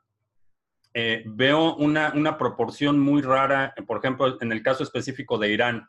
eh, 0.94 1.22
veo 1.26 1.74
una, 1.74 2.14
una, 2.14 2.38
proporción 2.38 2.98
muy 2.98 3.20
rara, 3.20 3.74
por 3.86 3.98
ejemplo, 3.98 4.40
en 4.40 4.52
el 4.52 4.62
caso 4.62 4.82
específico 4.82 5.36
de 5.36 5.52
Irán. 5.52 5.86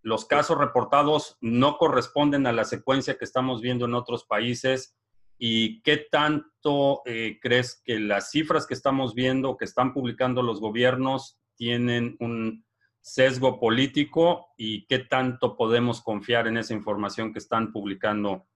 Los 0.00 0.24
casos 0.24 0.56
reportados 0.56 1.36
no 1.42 1.76
corresponden 1.76 2.46
a 2.46 2.52
la 2.52 2.64
secuencia 2.64 3.18
que 3.18 3.26
estamos 3.26 3.60
viendo 3.60 3.84
en 3.84 3.92
otros 3.92 4.24
países. 4.24 4.96
¿Y 5.36 5.82
qué 5.82 5.98
tanto 6.10 7.02
crees 7.42 7.82
que 7.84 8.00
las 8.00 8.30
cifras 8.30 8.66
que 8.66 8.72
estamos 8.72 9.14
viendo, 9.14 9.58
que 9.58 9.66
están 9.66 9.92
publicando 9.92 10.40
los 10.40 10.60
gobiernos, 10.60 11.38
tienen 11.56 12.16
un 12.20 12.64
sesgo 13.00 13.60
político 13.60 14.48
y 14.56 14.86
qué 14.86 14.98
tanto 14.98 15.56
podemos 15.56 16.02
confiar 16.02 16.46
en 16.46 16.56
esa 16.56 16.74
información 16.74 17.32
que 17.32 17.38
están 17.38 17.72
publicando 17.72 18.46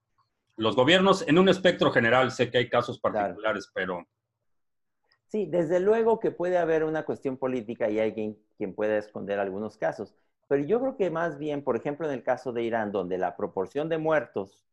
los 0.56 0.76
gobiernos 0.76 1.26
en 1.26 1.38
un 1.38 1.48
espectro 1.48 1.90
general. 1.90 2.30
Sé 2.30 2.50
que 2.50 2.58
hay 2.58 2.68
casos 2.68 2.98
particulares, 2.98 3.70
pero... 3.72 4.06
Sí, 5.28 5.46
desde 5.46 5.78
luego 5.78 6.18
que 6.18 6.32
puede 6.32 6.58
haber 6.58 6.82
una 6.82 7.04
cuestión 7.04 7.36
política 7.36 7.88
y 7.88 8.00
hay 8.00 8.12
quien, 8.12 8.36
quien 8.56 8.74
pueda 8.74 8.98
esconder 8.98 9.38
algunos 9.38 9.76
casos, 9.76 10.14
pero 10.48 10.64
yo 10.64 10.80
creo 10.80 10.96
que 10.96 11.10
más 11.10 11.38
bien, 11.38 11.62
por 11.62 11.76
ejemplo, 11.76 12.08
en 12.08 12.12
el 12.12 12.24
caso 12.24 12.52
de 12.52 12.64
Irán, 12.64 12.90
donde 12.90 13.18
la 13.18 13.36
proporción 13.36 13.88
de 13.88 13.98
muertos 13.98 14.64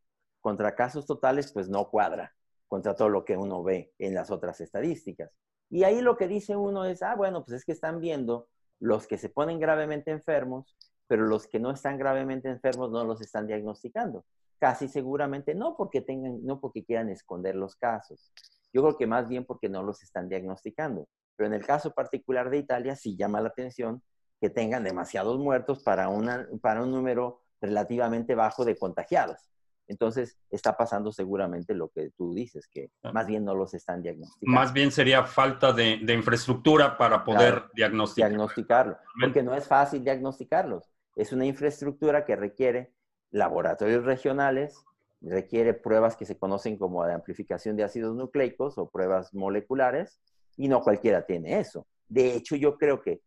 contra 0.42 0.74
casos 0.74 1.06
totales, 1.06 1.52
pues 1.52 1.70
no 1.70 1.90
cuadra 1.92 2.34
contra 2.68 2.96
todo 2.96 3.10
lo 3.10 3.24
que 3.24 3.38
uno 3.38 3.62
ve 3.64 3.94
en 4.00 4.16
las 4.16 4.32
otras 4.32 4.60
estadísticas. 4.60 5.32
Y 5.70 5.84
ahí 5.84 6.02
lo 6.02 6.18
que 6.18 6.28
dice 6.28 6.56
uno 6.56 6.86
es, 6.86 7.02
ah, 7.04 7.16
bueno, 7.16 7.44
pues 7.44 7.58
es 7.58 7.66
que 7.66 7.72
están 7.72 8.00
viendo 8.00 8.48
los 8.80 9.08
que 9.08 9.18
se 9.18 9.30
ponen 9.30 9.60
gravemente 9.60 10.12
enfermos, 10.12 10.76
pero 11.08 11.26
los 11.26 11.48
que 11.48 11.60
no 11.60 11.72
están 11.72 11.98
gravemente 11.98 12.50
enfermos 12.50 12.92
no 12.92 13.04
los 13.04 13.22
están 13.22 13.48
diagnosticando. 13.48 14.26
Casi 14.60 14.88
seguramente 14.88 15.56
no 15.56 15.76
porque 15.76 16.02
tengan, 16.02 16.44
no 16.46 16.60
porque 16.60 16.84
quieran 16.84 17.10
esconder 17.10 17.56
los 17.56 17.76
casos. 17.76 18.32
Yo 18.74 18.82
creo 18.82 18.98
que 18.98 19.08
más 19.08 19.28
bien 19.28 19.46
porque 19.46 19.70
no 19.70 19.84
los 19.84 20.04
están 20.04 20.30
diagnosticando. 20.30 21.08
Pero 21.36 21.48
en 21.48 21.54
el 21.54 21.66
caso 21.66 21.92
particular 21.92 22.50
de 22.50 22.58
Italia 22.58 22.96
sí 22.96 23.16
llama 23.16 23.42
la 23.42 23.50
atención 23.50 24.02
que 24.42 24.50
tengan 24.50 24.84
demasiados 24.84 25.38
muertos 25.38 25.84
para, 25.84 26.10
una, 26.10 26.48
para 26.62 26.84
un 26.84 26.92
número 26.92 27.42
relativamente 27.62 28.36
bajo 28.36 28.66
de 28.66 28.78
contagiados. 28.78 29.50
Entonces, 29.88 30.38
está 30.50 30.76
pasando 30.76 31.12
seguramente 31.12 31.74
lo 31.74 31.90
que 31.90 32.12
tú 32.18 32.34
dices, 32.34 32.68
que 32.68 32.92
más 33.14 33.26
bien 33.26 33.46
no 33.46 33.56
los 33.56 33.74
están 33.74 34.02
diagnosticando. 34.02 34.60
Más 34.60 34.74
bien 34.74 34.92
sería 34.92 35.24
falta 35.24 35.72
de, 35.72 35.94
infraestructura 36.14 36.98
para 36.98 37.24
poder 37.24 37.64
diagnosticar. 37.74 38.30
diagnosticarlo. 38.30 38.98
Porque 39.22 39.44
no 39.44 39.56
es 39.56 39.68
fácil 39.68 40.04
diagnosticarlos. 40.04 40.90
Es 41.16 41.32
una 41.32 41.46
infraestructura 41.46 42.26
que 42.26 42.36
requiere 42.36 42.94
laboratorios 43.32 44.04
regionales, 44.04 44.84
requiere 45.22 45.74
pruebas 45.74 46.16
que 46.16 46.26
se 46.26 46.38
conocen 46.38 46.78
como 46.78 47.06
de 47.06 47.14
amplificación 47.14 47.76
de 47.76 47.84
ácidos 47.84 48.16
nucleicos 48.16 48.78
o 48.78 48.90
pruebas 48.90 49.34
moleculares, 49.34 50.20
y 50.58 50.68
no 50.68 50.82
cualquiera 50.82 51.26
tiene 51.26 51.60
eso. 51.60 51.88
De 52.10 52.36
hecho, 52.36 52.56
yo 52.56 52.78
creo 52.78 53.02
que 53.02 53.22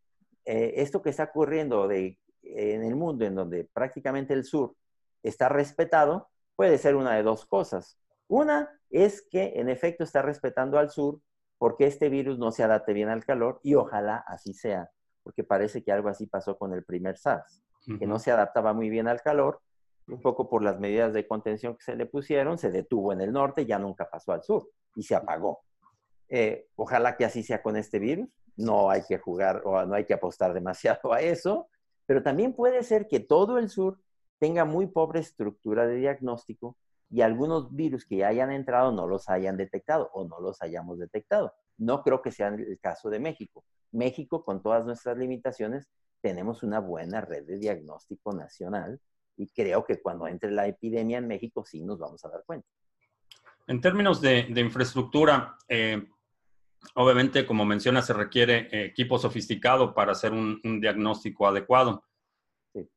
eh, 0.45 0.75
esto 0.77 1.03
que 1.03 1.11
está 1.11 1.25
ocurriendo 1.25 1.87
de, 1.89 2.19
en 2.43 2.83
el 2.83 2.97
mundo, 2.97 3.25
en 3.25 3.35
donde 3.35 3.65
prácticamente 3.73 4.35
el 4.35 4.45
sur 4.45 4.75
está 5.23 5.49
respetado, 5.49 6.30
puede 6.61 6.77
ser 6.77 6.95
una 6.95 7.17
de 7.17 7.23
dos 7.23 7.47
cosas. 7.47 7.99
Una 8.29 8.69
es 8.91 9.23
que 9.23 9.55
en 9.57 9.71
efecto 9.71 10.05
está 10.05 10.21
respetando 10.21 10.79
al 10.79 10.91
sur 10.91 11.19
porque 11.57 11.87
este 11.87 12.11
virus 12.11 12.39
no 12.39 12.53
se 12.53 12.63
adapte 12.63 12.93
bien 12.93 13.09
al 13.09 13.25
calor 13.25 13.61
y 13.63 13.77
ojalá 13.77 14.23
así 14.27 14.53
sea, 14.53 14.91
porque 15.23 15.43
parece 15.43 15.83
que 15.83 15.91
algo 15.91 16.11
así 16.11 16.27
pasó 16.27 16.59
con 16.59 16.75
el 16.75 16.85
primer 16.85 17.17
SARS, 17.17 17.63
que 17.99 18.07
no 18.07 18.19
se 18.19 18.31
adaptaba 18.31 18.75
muy 18.75 18.91
bien 18.91 19.09
al 19.09 19.23
calor, 19.23 19.63
un 20.07 20.21
poco 20.21 20.51
por 20.51 20.63
las 20.63 20.79
medidas 20.79 21.15
de 21.15 21.27
contención 21.27 21.77
que 21.77 21.83
se 21.83 21.97
le 21.97 22.05
pusieron, 22.05 22.59
se 22.59 22.71
detuvo 22.71 23.15
en 23.15 23.23
el 23.23 23.33
norte, 23.33 23.65
ya 23.65 23.79
nunca 23.79 24.11
pasó 24.11 24.33
al 24.33 24.43
sur 24.43 24.69
y 24.95 25.03
se 25.03 25.15
apagó. 25.15 25.63
Eh, 26.29 26.69
ojalá 26.77 27.17
que 27.17 27.25
así 27.25 27.43
sea 27.43 27.63
con 27.63 27.79
este 27.79 27.99
virus, 27.99 28.29
no 28.59 28.91
hay 28.91 29.01
que 29.09 29.17
jugar 29.17 29.63
o 29.65 29.83
no 29.87 29.95
hay 29.95 30.05
que 30.05 30.13
apostar 30.13 30.53
demasiado 30.53 31.15
a 31.15 31.23
eso, 31.23 31.71
pero 32.05 32.23
también 32.23 32.53
puede 32.53 32.83
ser 32.83 33.09
que 33.09 33.21
todo 33.21 33.57
el 33.57 33.71
sur 33.71 33.99
tenga 34.41 34.65
muy 34.65 34.87
pobre 34.87 35.21
estructura 35.21 35.87
de 35.87 35.97
diagnóstico 35.97 36.77
y 37.11 37.21
algunos 37.21 37.75
virus 37.75 38.07
que 38.07 38.17
ya 38.17 38.29
hayan 38.29 38.51
entrado 38.51 38.91
no 38.91 39.07
los 39.07 39.29
hayan 39.29 39.57
detectado 39.57 40.11
o 40.15 40.25
no 40.25 40.41
los 40.41 40.63
hayamos 40.63 40.99
detectado. 40.99 41.53
No 41.77 42.03
creo 42.03 42.23
que 42.23 42.33
sea 42.33 42.49
el 42.49 42.79
caso 42.81 43.11
de 43.11 43.21
México. 43.21 43.65
México, 43.93 44.45
con 44.45 44.63
todas 44.63 44.85
nuestras 44.87 45.19
limitaciones, 45.19 45.89
tenemos 46.23 46.63
una 46.63 46.81
buena 46.81 47.21
red 47.21 47.45
de 47.45 47.59
diagnóstico 47.59 48.33
nacional 48.33 49.01
y 49.37 49.49
creo 49.49 49.85
que 49.85 50.01
cuando 50.01 50.27
entre 50.27 50.51
la 50.51 50.67
epidemia 50.67 51.19
en 51.19 51.27
México 51.27 51.65
sí 51.65 51.83
nos 51.83 51.99
vamos 51.99 52.25
a 52.25 52.29
dar 52.31 52.43
cuenta. 52.47 52.67
En 53.67 53.81
términos 53.81 54.21
de, 54.21 54.47
infraestructura, 54.57 55.57
eh, 55.69 56.09
obviamente, 56.95 57.45
como 57.47 57.65
menciona, 57.65 58.03
se 58.03 58.13
requiere 58.13 58.69
eh, 58.71 58.85
equipo 58.87 59.19
sofisticado 59.19 59.95
para 59.95 60.13
hacer 60.13 60.33
un, 60.33 60.61
un 60.65 60.81
diagnóstico 60.81 61.47
adecuado. 61.47 62.05
Sí. 62.73 62.89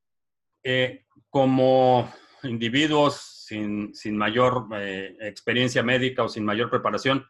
Eh, 0.63 1.05
como 1.34 2.13
individuos 2.44 3.16
sin, 3.48 3.92
mayor 4.16 4.68
eh, 4.75 5.18
experiencia 5.22 5.82
médica 5.82 6.22
o 6.22 6.30
sin 6.30 6.46
mayor 6.46 6.70
preparación, 6.70 7.25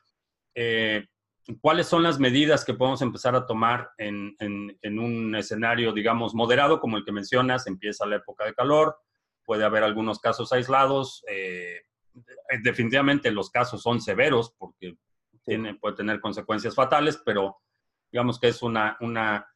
eh, 0.53 1.07
¿cuáles 1.61 1.87
son 1.87 2.03
las 2.03 2.19
medidas 2.19 2.65
que 2.65 2.73
podemos 2.73 3.01
empezar 3.01 3.33
a 3.33 3.45
tomar 3.45 3.91
en, 3.97 4.35
un 4.99 5.33
escenario, 5.35 5.93
digamos, 5.93 6.35
moderado, 6.35 6.81
como 6.81 6.97
el 6.97 7.05
que 7.05 7.13
mencionas? 7.13 7.65
Empieza 7.65 8.05
la 8.05 8.17
época 8.17 8.43
de 8.43 8.53
calor, 8.53 8.97
puede 9.45 9.63
haber 9.63 9.83
algunos 9.83 10.19
casos 10.19 10.51
aislados. 10.51 11.23
Eh, 11.29 11.83
definitivamente 12.61 13.31
los 13.31 13.49
casos 13.49 13.81
son 13.81 14.01
severos 14.01 14.53
porque 14.57 14.97
tiene, 15.45 15.75
puede 15.75 15.95
tener 15.95 16.19
consecuencias 16.19 16.75
fatales, 16.75 17.21
pero 17.23 17.55
digamos 18.11 18.37
que 18.37 18.49
es 18.49 18.61
una, 18.61 18.97
una 18.99 19.47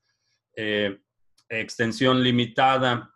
extensión 1.50 2.24
limitada 2.24 3.14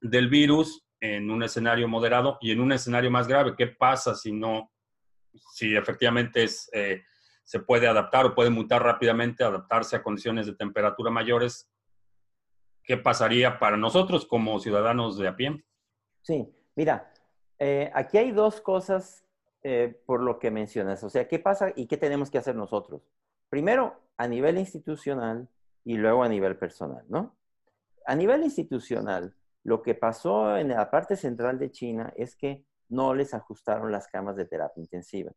del 0.00 0.28
virus 0.28 0.84
en 1.00 1.30
un 1.30 1.42
escenario 1.42 1.88
moderado 1.88 2.38
y 2.40 2.50
en 2.50 2.60
un 2.60 2.72
escenario 2.72 3.10
más 3.10 3.26
grave. 3.26 3.54
¿Qué 3.56 3.68
pasa 3.68 4.14
si 4.14 4.32
no, 4.32 4.70
si 5.52 5.76
efectivamente 5.76 6.46
eh, 6.72 7.02
se 7.44 7.60
puede 7.60 7.88
adaptar 7.88 8.26
o 8.26 8.34
puede 8.34 8.50
mutar 8.50 8.82
rápidamente, 8.82 9.42
adaptarse 9.42 9.96
a 9.96 10.02
condiciones 10.02 10.46
de 10.46 10.54
temperatura 10.54 11.10
mayores? 11.10 11.68
¿Qué 12.82 12.96
pasaría 12.96 13.58
para 13.58 13.76
nosotros 13.76 14.26
como 14.26 14.58
ciudadanos 14.60 15.18
de 15.18 15.28
a 15.28 15.36
pie? 15.36 15.64
Sí, 16.22 16.48
mira, 16.76 17.12
eh, 17.58 17.90
aquí 17.94 18.18
hay 18.18 18.32
dos 18.32 18.60
cosas 18.60 19.24
eh, 19.62 20.00
por 20.06 20.22
lo 20.22 20.38
que 20.38 20.50
mencionas. 20.50 21.02
O 21.04 21.10
sea, 21.10 21.28
¿qué 21.28 21.38
pasa 21.38 21.72
y 21.76 21.86
qué 21.86 21.96
tenemos 21.96 22.30
que 22.30 22.38
hacer 22.38 22.56
nosotros? 22.56 23.02
Primero, 23.48 24.00
a 24.16 24.26
nivel 24.26 24.58
institucional 24.58 25.48
y 25.84 25.96
luego 25.96 26.22
a 26.22 26.28
nivel 26.28 26.56
personal, 26.56 27.04
¿no? 27.08 27.36
A 28.06 28.14
nivel 28.14 28.42
institucional, 28.42 29.34
lo 29.64 29.82
que 29.82 29.94
pasó 29.94 30.56
en 30.56 30.68
la 30.68 30.90
parte 30.90 31.16
central 31.16 31.58
de 31.58 31.70
China 31.70 32.12
es 32.16 32.36
que 32.36 32.64
no 32.88 33.14
les 33.14 33.34
ajustaron 33.34 33.92
las 33.92 34.08
camas 34.08 34.36
de 34.36 34.46
terapia 34.46 34.80
intensiva. 34.80 35.32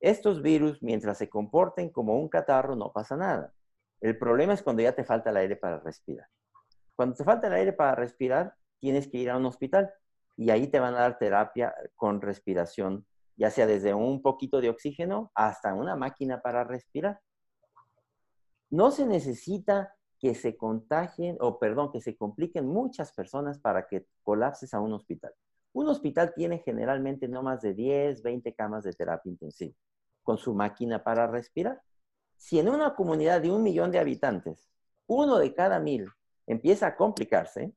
Estos 0.00 0.42
virus, 0.42 0.82
mientras 0.82 1.18
se 1.18 1.28
comporten 1.28 1.90
como 1.90 2.18
un 2.18 2.28
catarro, 2.28 2.76
no 2.76 2.92
pasa 2.92 3.16
nada. 3.16 3.52
El 4.00 4.16
problema 4.16 4.54
es 4.54 4.62
cuando 4.62 4.82
ya 4.82 4.94
te 4.94 5.04
falta 5.04 5.30
el 5.30 5.36
aire 5.36 5.56
para 5.56 5.80
respirar. 5.80 6.28
Cuando 6.94 7.16
te 7.16 7.24
falta 7.24 7.48
el 7.48 7.54
aire 7.54 7.72
para 7.72 7.94
respirar, 7.94 8.54
tienes 8.78 9.08
que 9.08 9.18
ir 9.18 9.30
a 9.30 9.36
un 9.36 9.46
hospital 9.46 9.92
y 10.36 10.50
ahí 10.50 10.68
te 10.68 10.78
van 10.78 10.94
a 10.94 11.00
dar 11.00 11.18
terapia 11.18 11.74
con 11.96 12.20
respiración, 12.20 13.06
ya 13.36 13.50
sea 13.50 13.66
desde 13.66 13.92
un 13.92 14.22
poquito 14.22 14.60
de 14.60 14.70
oxígeno 14.70 15.32
hasta 15.34 15.74
una 15.74 15.96
máquina 15.96 16.40
para 16.40 16.64
respirar. 16.64 17.20
no 18.70 18.90
se 18.90 19.06
necesita 19.06 19.94
que 20.18 20.34
se 20.34 20.56
contagien, 20.56 21.36
o 21.40 21.58
perdón, 21.58 21.92
que 21.92 22.00
se 22.00 22.16
compliquen 22.16 22.66
muchas 22.66 23.12
personas 23.12 23.58
para 23.58 23.86
que 23.86 24.06
colapses 24.22 24.74
a 24.74 24.80
un 24.80 24.92
hospital. 24.92 25.32
Un 25.72 25.88
hospital 25.88 26.32
tiene 26.34 26.58
generalmente 26.58 27.28
no 27.28 27.42
más 27.42 27.62
de 27.62 27.74
10, 27.74 28.22
20 28.22 28.54
camas 28.54 28.84
de 28.84 28.92
terapia 28.92 29.30
intensiva, 29.30 29.74
con 30.22 30.38
su 30.38 30.54
máquina 30.54 31.04
para 31.04 31.26
respirar. 31.26 31.80
Si 32.36 32.58
en 32.58 32.68
una 32.68 32.94
comunidad 32.94 33.40
de 33.40 33.50
un 33.50 33.62
millón 33.62 33.92
de 33.92 33.98
habitantes, 33.98 34.68
uno 35.06 35.38
de 35.38 35.54
cada 35.54 35.78
mil 35.78 36.08
empieza 36.46 36.88
a 36.88 36.96
complicarse, 36.96 37.72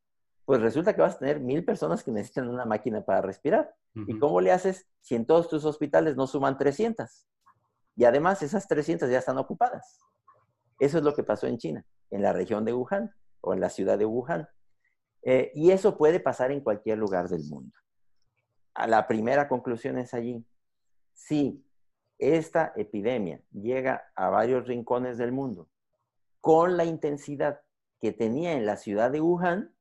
pues 0.45 0.61
resulta 0.61 0.95
que 0.95 1.01
vas 1.01 1.15
a 1.15 1.19
tener 1.19 1.39
mil 1.39 1.63
personas 1.63 2.03
que 2.03 2.11
necesitan 2.11 2.49
una 2.49 2.65
máquina 2.65 3.01
para 3.01 3.21
respirar. 3.21 3.73
¿Y 3.93 4.17
cómo 4.19 4.39
le 4.39 4.51
haces 4.51 4.87
si 5.01 5.15
en 5.15 5.25
todos 5.25 5.49
tus 5.49 5.65
hospitales 5.65 6.15
no 6.15 6.25
suman 6.25 6.57
300? 6.57 7.27
Y 7.95 8.05
además 8.05 8.41
esas 8.41 8.67
300 8.67 9.09
ya 9.09 9.19
están 9.19 9.37
ocupadas. 9.37 9.99
Eso 10.79 10.97
es 10.97 11.03
lo 11.03 11.13
que 11.13 11.23
pasó 11.23 11.47
en 11.47 11.57
China, 11.57 11.85
en 12.11 12.21
la 12.21 12.33
región 12.33 12.63
de 12.65 12.73
Wuhan 12.73 13.13
o 13.41 13.53
en 13.53 13.59
la 13.59 13.69
ciudad 13.69 13.97
de 13.97 14.05
Wuhan. 14.05 14.47
Eh, 15.23 15.51
y 15.55 15.71
eso 15.71 15.97
puede 15.97 16.19
pasar 16.19 16.51
en 16.51 16.61
cualquier 16.61 16.97
lugar 16.97 17.29
del 17.29 17.43
mundo. 17.45 17.75
A 18.73 18.87
la 18.87 19.07
primera 19.07 19.47
conclusión 19.47 19.97
es 19.97 20.13
allí. 20.13 20.45
Si 21.13 21.65
esta 22.17 22.73
epidemia 22.75 23.41
llega 23.51 24.11
a 24.15 24.29
varios 24.29 24.67
rincones 24.67 25.17
del 25.17 25.31
mundo 25.31 25.67
con 26.39 26.77
la 26.77 26.85
intensidad 26.85 27.61
que 27.99 28.11
tenía 28.11 28.53
en 28.53 28.65
la 28.65 28.77
ciudad 28.77 29.11
de 29.11 29.21
Wuhan, 29.21 29.73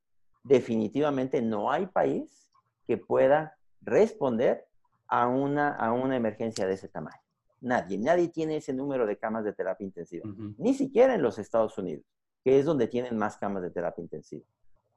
definitivamente 0.43 1.43
no 1.43 1.71
hay 1.71 1.87
país 1.87 2.51
que 2.87 2.97
pueda 2.97 3.57
responder 3.83 4.67
a 5.07 5.27
una, 5.27 5.75
a 5.75 5.93
una 5.93 6.17
emergencia 6.17 6.67
de 6.67 6.75
ese 6.75 6.89
tamaño. 6.89 7.21
Nadie, 7.61 7.99
nadie 7.99 8.29
tiene 8.29 8.57
ese 8.57 8.73
número 8.73 9.07
de 9.07 9.19
camas 9.19 9.45
de 9.45 9.53
terapia 9.53 9.87
intensiva, 9.87 10.27
ni 10.57 10.73
siquiera 10.75 11.15
en 11.15 11.23
los 11.23 11.39
Estados 11.39 11.77
Unidos, 11.77 12.05
que 12.45 12.59
es 12.59 12.65
donde 12.65 12.89
tienen 12.89 13.17
más 13.17 13.37
camas 13.37 13.63
de 13.63 13.71
terapia 13.71 14.03
intensiva. 14.03 14.45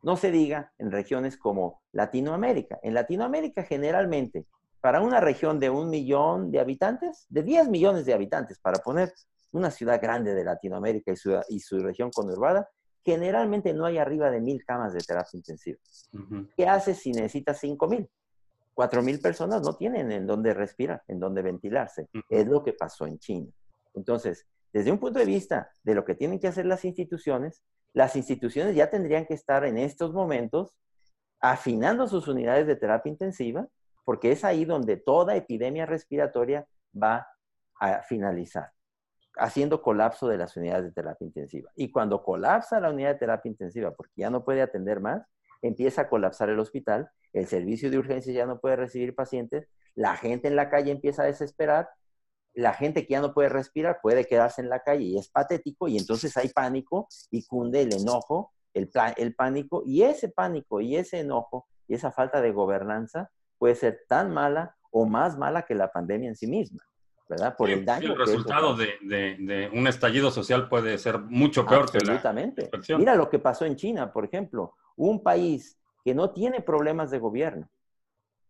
No 0.02 0.18
se 0.18 0.32
diga 0.32 0.74
en 0.78 0.92
regiones 0.92 1.38
como 1.38 1.82
Latinoamérica. 1.92 2.80
En 2.84 2.94
Latinoamérica 2.94 3.64
generalmente, 3.64 4.46
para 4.82 5.02
una 5.02 5.22
región 5.22 5.60
de 5.60 5.70
un 5.70 5.90
millón 5.90 6.52
de 6.52 6.60
habitantes, 6.60 7.26
de 7.30 7.44
10 7.44 7.70
millones 7.70 8.06
de 8.06 8.14
habitantes, 8.14 8.60
para 8.60 8.80
poner 8.80 9.14
una 9.54 9.72
ciudad 9.72 10.02
grande 10.02 10.34
de 10.34 10.44
Latinoamérica 10.44 11.12
y 11.12 11.16
su, 11.16 11.40
y 11.48 11.60
su 11.60 11.80
región 11.80 12.12
conurbada, 12.12 12.68
generalmente 13.04 13.74
no 13.74 13.86
hay 13.86 13.98
arriba 13.98 14.30
de 14.30 14.42
mil 14.42 14.64
camas 14.66 14.94
de 14.94 15.00
terapia 15.00 15.38
intensiva. 15.38 15.80
¿Qué 16.56 16.68
haces 16.68 16.98
si 16.98 17.12
necesitas 17.12 17.60
cinco 17.60 17.88
mil? 17.88 18.10
Cuatro 18.74 19.04
mil 19.04 19.20
personas 19.20 19.62
no 19.62 19.76
tienen 19.76 20.12
en 20.12 20.26
dónde 20.26 20.54
respirar, 20.54 21.04
en 21.08 21.20
dónde 21.20 21.42
ventilarse. 21.42 22.10
Es 22.30 22.48
lo 22.48 22.64
que 22.64 22.74
pasó 22.74 23.06
en 23.06 23.20
China. 23.20 23.52
Entonces, 23.94 24.48
desde 24.74 24.92
un 24.92 24.98
punto 24.98 25.20
de 25.20 25.26
vista 25.26 25.70
de 25.84 25.96
lo 25.96 26.04
que 26.04 26.16
tienen 26.16 26.40
que 26.40 26.48
hacer 26.48 26.66
las 26.66 26.84
instituciones, 26.84 27.64
las 27.94 28.16
instituciones 28.16 28.76
ya 28.76 28.90
tendrían 28.90 29.26
que 29.26 29.36
estar 29.36 29.64
en 29.66 29.78
estos 29.78 30.14
momentos 30.14 30.76
afinando 31.40 32.08
sus 32.08 32.28
unidades 32.28 32.68
de 32.68 32.76
terapia 32.76 33.12
intensiva, 33.12 33.68
porque 34.04 34.32
es 34.32 34.44
ahí 34.44 34.66
donde 34.66 34.98
toda 34.98 35.36
epidemia 35.36 35.86
respiratoria 35.86 36.66
va 37.02 37.28
a 37.76 38.02
finalizar 38.02 38.72
haciendo 39.38 39.82
colapso 39.82 40.28
de 40.28 40.38
las 40.38 40.56
unidades 40.58 40.86
de 40.86 40.92
terapia 40.92 41.26
intensiva. 41.26 41.72
Y 41.76 41.92
cuando 41.92 42.24
colapsa 42.24 42.80
la 42.80 42.92
unidad 42.92 43.14
de 43.14 43.20
terapia 43.20 43.50
intensiva, 43.50 43.92
porque 43.92 44.14
ya 44.18 44.30
no 44.30 44.44
puede 44.44 44.62
atender 44.62 45.00
más, 45.00 45.26
empieza 45.62 46.04
a 46.04 46.10
colapsar 46.10 46.50
el 46.50 46.60
hospital, 46.60 47.10
el 47.32 47.48
servicio 47.48 47.90
de 47.90 47.98
urgencia 47.98 48.34
ya 48.34 48.46
no 48.46 48.60
puede 48.60 48.76
recibir 48.76 49.16
pacientes, 49.16 49.68
la 49.96 50.16
gente 50.18 50.48
en 50.48 50.56
la 50.56 50.70
calle 50.70 50.92
empieza 50.92 51.24
a 51.24 51.26
desesperar, 51.26 51.90
la 52.54 52.74
gente 52.74 53.06
que 53.06 53.14
ya 53.14 53.22
no 53.22 53.34
puede 53.34 53.50
respirar 53.50 54.00
puede 54.02 54.26
quedarse 54.26 54.62
en 54.62 54.70
la 54.70 54.80
calle 54.80 55.04
y 55.04 55.18
es 55.18 55.30
patético 55.30 55.88
y 55.88 55.98
entonces 55.98 56.36
hay 56.38 56.50
pánico 56.50 57.08
y 57.32 57.46
cunde 57.46 57.82
el 57.82 57.94
enojo, 57.94 58.54
el, 58.74 58.90
el 59.18 59.36
pánico 59.36 59.84
y 59.86 60.04
ese 60.04 60.30
pánico 60.30 60.82
y 60.82 60.96
ese 60.96 61.20
enojo 61.20 61.68
y 61.88 61.96
esa 61.96 62.12
falta 62.12 62.42
de 62.42 62.52
gobernanza 62.52 63.32
puede 63.58 63.76
ser 63.76 64.02
tan 64.08 64.34
mala 64.34 64.76
o 64.92 65.06
más 65.06 65.38
mala 65.38 65.64
que 65.64 65.76
la 65.76 65.92
pandemia 65.92 66.30
en 66.30 66.36
sí 66.36 66.48
misma. 66.48 66.84
¿verdad? 67.28 67.56
Por 67.58 67.70
el 67.70 67.86
daño. 67.86 68.12
el 68.12 68.18
resultado 68.18 68.76
de, 68.76 69.70
un 69.74 69.88
estallido 69.88 70.30
social 70.30 70.68
puede 70.70 70.98
ser 70.98 71.20
mucho 71.20 71.66
peor 71.66 71.92
que 71.92 72.00
la 72.00 72.34
Mira 72.98 73.16
lo 73.16 73.30
que 73.30 73.40
pasó 73.40 73.66
en 73.66 73.76
China, 73.76 74.12
por 74.12 74.26
ejemplo, 74.26 74.76
un 74.96 75.24
país 75.24 75.80
que 76.04 76.14
no 76.14 76.32
tiene 76.32 76.62
problemas 76.62 77.12
de 77.12 77.20
gobierno. 77.20 77.70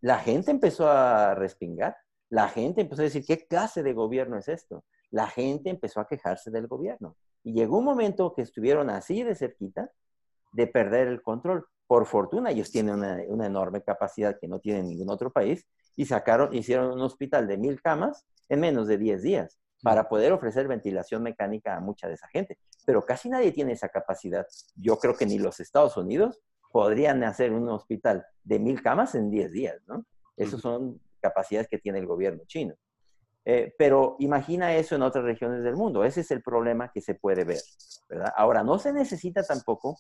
La 0.02 0.20
gente 0.20 0.52
empezó 0.52 0.90
a 0.90 1.36
respingar, 1.36 1.96
la 2.34 2.50
gente 2.50 2.82
empezó 2.82 3.04
a 3.04 3.06
decir, 3.06 3.24
¿qué 3.28 3.46
clase 3.46 3.84
de 3.84 3.94
gobierno 3.94 4.40
es 4.40 4.48
esto? 4.48 4.84
La 5.12 5.28
gente 5.28 5.70
empezó 5.70 6.00
a 6.00 6.08
quejarse 6.08 6.50
del 6.50 6.66
gobierno. 6.66 7.16
Y 7.44 7.54
llegó 7.54 7.78
un 7.78 7.86
momento 7.86 8.34
que 8.34 8.42
estuvieron 8.42 8.90
así 8.90 9.22
de 9.22 9.36
cerquita 9.36 9.92
de 10.52 10.66
perder 10.66 11.10
el 11.10 11.22
control. 11.22 11.68
Por 11.86 12.08
fortuna, 12.08 12.50
ellos 12.50 12.72
tienen 12.72 12.96
una, 12.96 13.20
una 13.28 13.46
enorme 13.46 13.84
capacidad 13.84 14.40
que 14.40 14.48
no 14.48 14.60
tiene 14.60 14.82
ningún 14.82 15.12
otro 15.12 15.32
país 15.32 15.68
y 15.96 16.08
sacaron, 16.08 16.52
hicieron 16.56 16.92
un 16.94 17.02
hospital 17.02 17.48
de 17.48 17.56
mil 17.56 17.80
camas 17.84 18.26
en 18.50 18.62
menos 18.62 18.88
de 18.88 18.98
10 18.98 19.22
días 19.22 19.60
para 19.84 20.10
poder 20.10 20.34
ofrecer 20.34 20.68
ventilación 20.68 21.22
mecánica 21.22 21.76
a 21.76 21.82
mucha 21.82 22.08
de 22.08 22.16
esa 22.16 22.28
gente. 22.30 22.58
Pero 22.84 23.06
casi 23.06 23.30
nadie 23.30 23.52
tiene 23.52 23.74
esa 23.74 23.90
capacidad. 23.90 24.48
Yo 24.76 24.98
creo 24.98 25.16
que 25.16 25.28
ni 25.28 25.38
los 25.38 25.60
Estados 25.60 25.98
Unidos 25.98 26.42
podrían 26.72 27.24
hacer 27.26 27.52
un 27.52 27.70
hospital 27.70 28.26
de 28.44 28.58
mil 28.58 28.82
camas 28.82 29.14
en 29.14 29.30
10 29.30 29.52
días, 29.52 29.76
¿no? 29.86 30.04
Esas 30.36 30.62
son 30.62 31.00
capacidades 31.24 31.70
que 31.70 31.80
tiene 31.80 32.00
el 32.00 32.06
gobierno 32.06 32.44
chino. 32.46 32.76
Eh, 33.46 33.74
pero 33.78 34.16
imagina 34.20 34.76
eso 34.76 34.96
en 34.96 35.02
otras 35.02 35.24
regiones 35.24 35.64
del 35.64 35.76
mundo. 35.76 36.04
Ese 36.04 36.22
es 36.22 36.32
el 36.32 36.42
problema 36.42 36.92
que 36.94 37.02
se 37.02 37.16
puede 37.16 37.44
ver. 37.46 37.62
Ahora, 38.36 38.64
no 38.64 38.78
se 38.78 38.94
necesita 38.94 39.44
tampoco 39.44 39.98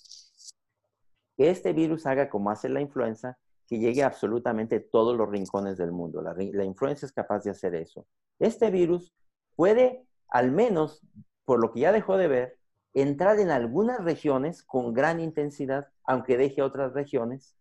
que 1.35 1.49
este 1.49 1.73
virus 1.73 2.05
haga 2.05 2.29
como 2.29 2.51
hace 2.51 2.69
la 2.69 2.81
influenza, 2.81 3.37
que 3.67 3.79
llegue 3.79 4.03
a 4.03 4.07
absolutamente 4.07 4.79
todos 4.79 5.17
los 5.17 5.29
rincones 5.29 5.77
del 5.77 5.91
mundo. 5.91 6.21
La, 6.21 6.33
la 6.33 6.63
influenza 6.63 7.05
es 7.05 7.11
capaz 7.11 7.43
de 7.43 7.51
hacer 7.51 7.73
eso. 7.75 8.05
Este 8.39 8.69
virus 8.69 9.13
puede, 9.55 10.05
al 10.29 10.51
menos 10.51 11.01
por 11.45 11.59
lo 11.59 11.71
que 11.71 11.81
ya 11.81 11.91
dejó 11.91 12.17
de 12.17 12.27
ver, 12.27 12.57
entrar 12.93 13.39
en 13.39 13.49
algunas 13.49 14.03
regiones 14.03 14.63
con 14.63 14.93
gran 14.93 15.19
intensidad, 15.19 15.87
aunque 16.05 16.37
deje 16.37 16.61
otras 16.61 16.93
regiones 16.93 17.55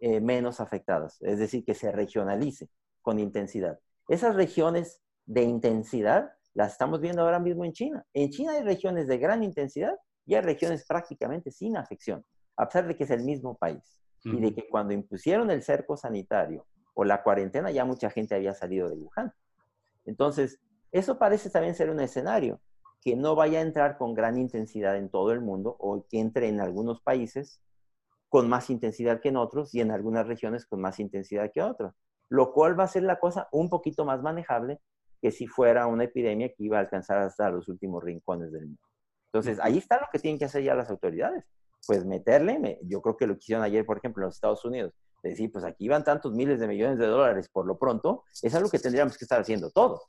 eh, 0.00 0.20
menos 0.20 0.60
afectadas. 0.60 1.22
Es 1.22 1.38
decir, 1.38 1.64
que 1.64 1.74
se 1.74 1.92
regionalice 1.92 2.68
con 3.02 3.18
intensidad. 3.18 3.78
Esas 4.08 4.34
regiones 4.34 5.02
de 5.26 5.42
intensidad 5.42 6.32
las 6.54 6.72
estamos 6.72 7.00
viendo 7.00 7.22
ahora 7.22 7.38
mismo 7.38 7.64
en 7.64 7.72
China. 7.72 8.04
En 8.14 8.30
China 8.30 8.52
hay 8.52 8.62
regiones 8.62 9.06
de 9.06 9.18
gran 9.18 9.42
intensidad 9.42 9.94
y 10.26 10.34
hay 10.34 10.42
regiones 10.42 10.84
prácticamente 10.86 11.50
sin 11.50 11.76
afección, 11.76 12.24
a 12.56 12.66
pesar 12.66 12.86
de 12.86 12.96
que 12.96 13.04
es 13.04 13.10
el 13.10 13.24
mismo 13.24 13.56
país 13.56 14.00
y 14.24 14.40
de 14.40 14.54
que 14.54 14.68
cuando 14.68 14.94
impusieron 14.94 15.50
el 15.50 15.62
cerco 15.62 15.96
sanitario 15.96 16.66
o 16.94 17.04
la 17.04 17.22
cuarentena 17.22 17.70
ya 17.70 17.84
mucha 17.84 18.08
gente 18.10 18.34
había 18.34 18.54
salido 18.54 18.88
de 18.88 18.96
Wuhan. 18.96 19.32
Entonces, 20.04 20.60
eso 20.92 21.18
parece 21.18 21.50
también 21.50 21.74
ser 21.74 21.90
un 21.90 22.00
escenario 22.00 22.60
que 23.00 23.16
no 23.16 23.34
vaya 23.34 23.58
a 23.58 23.62
entrar 23.62 23.98
con 23.98 24.14
gran 24.14 24.38
intensidad 24.38 24.96
en 24.96 25.08
todo 25.08 25.32
el 25.32 25.40
mundo 25.40 25.74
o 25.80 26.06
que 26.08 26.20
entre 26.20 26.48
en 26.48 26.60
algunos 26.60 27.00
países 27.00 27.60
con 28.28 28.48
más 28.48 28.70
intensidad 28.70 29.20
que 29.20 29.30
en 29.30 29.36
otros 29.36 29.74
y 29.74 29.80
en 29.80 29.90
algunas 29.90 30.26
regiones 30.26 30.66
con 30.66 30.80
más 30.80 31.00
intensidad 31.00 31.50
que 31.52 31.62
otros, 31.62 31.94
lo 32.32 32.52
cual 32.52 32.78
va 32.78 32.84
a 32.84 32.88
ser 32.88 33.02
la 33.02 33.18
cosa 33.20 33.48
un 33.52 33.68
poquito 33.68 34.04
más 34.04 34.22
manejable 34.22 34.80
que 35.20 35.30
si 35.30 35.46
fuera 35.46 35.86
una 35.86 36.04
epidemia 36.04 36.48
que 36.48 36.64
iba 36.64 36.78
a 36.78 36.80
alcanzar 36.80 37.18
hasta 37.18 37.50
los 37.50 37.68
últimos 37.68 38.02
rincones 38.02 38.50
del 38.52 38.66
mundo. 38.66 38.82
Entonces, 39.26 39.58
ahí 39.60 39.78
está 39.78 40.00
lo 40.00 40.06
que 40.10 40.18
tienen 40.18 40.38
que 40.38 40.46
hacer 40.46 40.62
ya 40.62 40.74
las 40.74 40.90
autoridades 40.90 41.44
pues 41.86 42.04
meterle, 42.04 42.78
yo 42.84 43.02
creo 43.02 43.16
que 43.16 43.26
lo 43.26 43.34
que 43.34 43.40
hicieron 43.40 43.64
ayer, 43.64 43.84
por 43.84 43.98
ejemplo, 43.98 44.22
en 44.22 44.26
los 44.26 44.36
Estados 44.36 44.64
Unidos, 44.64 44.94
decir, 45.22 45.50
pues 45.50 45.64
aquí 45.64 45.88
van 45.88 46.04
tantos 46.04 46.32
miles 46.32 46.60
de 46.60 46.68
millones 46.68 46.98
de 46.98 47.06
dólares 47.06 47.48
por 47.48 47.66
lo 47.66 47.78
pronto, 47.78 48.24
es 48.40 48.54
algo 48.54 48.70
que 48.70 48.78
tendríamos 48.78 49.18
que 49.18 49.24
estar 49.24 49.40
haciendo 49.40 49.70
todos. 49.70 50.00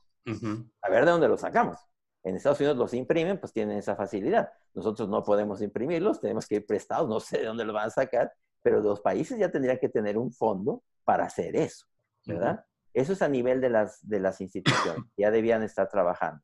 A 0.81 0.89
ver 0.89 1.05
de 1.05 1.11
dónde 1.11 1.27
lo 1.27 1.37
sacamos. 1.37 1.77
En 2.23 2.35
Estados 2.35 2.59
Unidos 2.59 2.77
los 2.77 2.93
imprimen, 2.93 3.39
pues 3.39 3.51
tienen 3.51 3.77
esa 3.77 3.95
facilidad. 3.95 4.49
Nosotros 4.73 5.09
no 5.09 5.23
podemos 5.23 5.61
imprimirlos, 5.61 6.21
tenemos 6.21 6.47
que 6.47 6.55
ir 6.55 6.65
prestados, 6.65 7.09
no 7.09 7.19
sé 7.19 7.39
de 7.39 7.45
dónde 7.45 7.65
los 7.65 7.73
van 7.73 7.87
a 7.87 7.91
sacar, 7.91 8.31
pero 8.61 8.79
los 8.79 9.01
países 9.01 9.37
ya 9.37 9.51
tendrían 9.51 9.77
que 9.77 9.89
tener 9.89 10.17
un 10.17 10.31
fondo 10.31 10.83
para 11.03 11.25
hacer 11.25 11.55
eso, 11.55 11.85
¿verdad? 12.25 12.65
Eso 12.93 13.13
es 13.13 13.21
a 13.21 13.27
nivel 13.27 13.59
de 13.61 13.69
las, 13.69 14.07
de 14.07 14.19
las 14.19 14.39
instituciones, 14.41 15.03
ya 15.17 15.31
debían 15.31 15.63
estar 15.63 15.89
trabajando. 15.89 16.41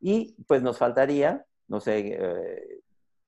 Y 0.00 0.34
pues 0.46 0.62
nos 0.62 0.78
faltaría, 0.78 1.44
no 1.68 1.80
sé, 1.80 2.16
eh, 2.18 2.80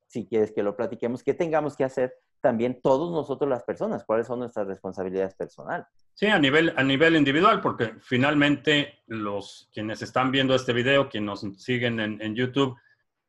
si 0.07 0.27
quieres 0.27 0.53
que 0.53 0.63
lo 0.63 0.77
platiquemos, 0.77 1.23
qué 1.23 1.35
tengamos 1.35 1.77
que 1.77 1.85
hacer 1.85 2.15
también 2.41 2.81
todos 2.83 3.11
nosotros 3.11 3.49
las 3.49 3.63
personas, 3.65 4.05
cuáles 4.05 4.27
son 4.27 4.39
nuestras 4.41 4.67
responsabilidades 4.67 5.35
personales. 5.35 5.87
Sí, 6.13 6.27
a 6.27 6.39
nivel, 6.39 6.75
a 6.77 6.83
nivel 6.85 7.17
individual, 7.17 7.61
porque 7.61 7.95
finalmente 8.01 9.03
los 9.07 9.71
quienes 9.73 10.03
están 10.03 10.31
viendo 10.31 10.55
este 10.55 10.73
video, 10.73 11.09
quienes 11.09 11.43
nos 11.43 11.63
siguen 11.63 12.01
en, 12.01 12.35
YouTube, 12.35 12.77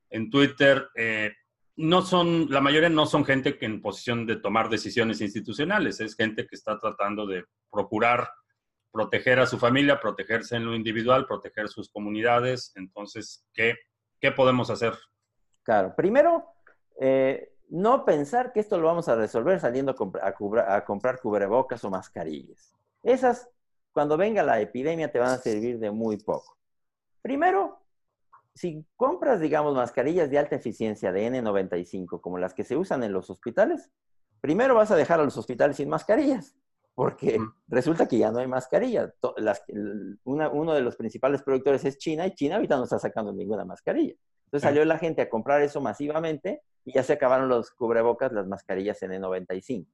en 0.09 0.29
Twitter, 0.29 0.89
eh, 0.95 1.31
no 1.77 2.01
son, 2.01 2.47
la 2.49 2.61
mayoría 2.61 2.89
no 2.89 3.05
son 3.05 3.25
gente 3.25 3.57
que 3.57 3.65
en 3.65 3.81
posición 3.81 4.25
de 4.25 4.35
tomar 4.35 4.69
decisiones 4.69 5.21
institucionales, 5.21 6.01
es 6.01 6.15
gente 6.15 6.45
que 6.45 6.55
está 6.55 6.77
tratando 6.77 7.25
de 7.25 7.45
procurar 7.71 8.29
proteger 8.95 9.41
a 9.41 9.45
su 9.45 9.59
familia, 9.59 9.99
protegerse 9.99 10.55
en 10.55 10.63
lo 10.63 10.73
individual, 10.73 11.27
proteger 11.27 11.67
sus 11.67 11.89
comunidades. 11.89 12.71
Entonces, 12.75 13.45
¿qué, 13.53 13.75
qué 14.21 14.31
podemos 14.31 14.69
hacer 14.69 14.93
Claro, 15.63 15.93
primero, 15.95 16.45
eh, 17.01 17.51
no 17.69 18.05
pensar 18.05 18.53
que 18.53 18.61
esto 18.61 18.79
lo 18.79 18.87
vamos 18.87 19.09
a 19.09 19.15
resolver 19.15 19.59
saliendo 19.59 19.93
a, 20.21 20.75
a, 20.77 20.85
comprar 20.85 21.19
cubrebocas 21.19 21.83
o 21.83 21.89
mascarillas. 21.89 22.73
Esas, 23.03 23.49
cuando 23.91 24.15
venga 24.15 24.43
la 24.43 24.61
epidemia, 24.61 25.11
te 25.11 25.19
van 25.19 25.31
a 25.31 25.37
servir 25.37 25.79
de 25.79 25.91
muy 25.91 26.17
poco. 26.17 26.57
Primero, 27.21 27.81
si 28.53 28.85
compras, 28.95 29.41
digamos, 29.41 29.75
mascarillas 29.75 30.29
de 30.29 30.37
alta 30.37 30.55
eficiencia 30.55 31.11
de 31.11 31.27
N95, 31.29 32.21
como 32.21 32.37
las 32.37 32.53
que 32.53 32.63
se 32.63 32.77
usan 32.77 33.03
en 33.03 33.11
los 33.11 33.29
hospitales, 33.29 33.91
primero 34.39 34.75
vas 34.75 34.91
a 34.91 34.95
dejar 34.95 35.19
a 35.19 35.25
los 35.25 35.35
hospitales 35.35 35.75
sin 35.75 35.89
mascarillas, 35.89 36.55
porque 36.95 37.37
resulta 37.67 38.07
que 38.07 38.17
ya 38.17 38.31
no 38.31 38.39
hay 38.39 38.47
mascarilla. 38.47 39.13
uno 40.23 40.73
de 40.73 40.81
los 40.81 40.95
principales 40.95 41.43
productores 41.43 41.83
es 41.83 41.97
China 41.97 42.25
y 42.25 42.33
China 42.33 42.55
ahorita 42.55 42.77
no 42.77 42.85
está 42.85 42.97
sacando 42.97 43.33
ninguna 43.33 43.65
mascarilla. 43.65 44.15
Entonces 44.45 44.61
salió 44.61 44.85
la 44.85 44.97
gente 44.97 45.21
a 45.21 45.29
comprar 45.29 45.61
eso 45.61 45.81
masivamente 45.81 46.61
y 46.85 46.93
ya 46.93 47.03
se 47.03 47.13
acabaron 47.13 47.49
los 47.49 47.71
cubrebocas, 47.71 48.31
las 48.31 48.47
mascarillas 48.47 49.01
N95. 49.01 49.85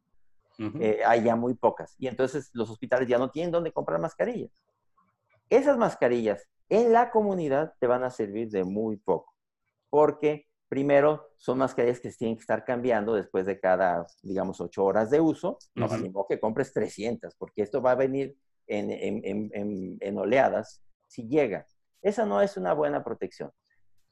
Eh, 0.79 1.01
hay 1.03 1.23
ya 1.23 1.35
muy 1.35 1.55
pocas. 1.55 1.95
Y 1.97 2.05
entonces 2.05 2.51
los 2.53 2.69
hospitales 2.69 3.07
ya 3.07 3.17
no 3.17 3.31
tienen 3.31 3.51
dónde 3.51 3.71
comprar 3.71 3.99
mascarillas. 3.99 4.51
Esas 5.49 5.77
mascarillas 5.77 6.47
en 6.69 6.93
la 6.93 7.09
comunidad 7.09 7.73
te 7.79 7.87
van 7.87 8.03
a 8.03 8.11
servir 8.11 8.49
de 8.51 8.63
muy 8.63 8.97
poco, 8.97 9.33
porque 9.89 10.45
primero 10.71 11.33
son 11.35 11.57
mascarillas 11.57 11.99
que 11.99 12.09
se 12.09 12.17
tienen 12.17 12.37
que 12.37 12.43
estar 12.43 12.63
cambiando 12.63 13.13
después 13.13 13.45
de 13.45 13.59
cada, 13.59 14.07
digamos, 14.23 14.61
ocho 14.61 14.85
horas 14.85 15.09
de 15.09 15.19
uso. 15.19 15.57
No 15.75 15.87
uh 15.87 16.27
que 16.29 16.39
compres 16.39 16.71
300, 16.71 17.35
porque 17.35 17.61
esto 17.63 17.81
va 17.81 17.91
a 17.91 17.95
venir 17.95 18.37
en, 18.67 20.17
oleadas 20.17 20.81
si 21.07 21.27
llega. 21.27 21.67
Esa 22.01 22.25
no 22.25 22.41
es 22.41 22.55
una 22.55 22.71
buena 22.71 23.03
protección. 23.03 23.51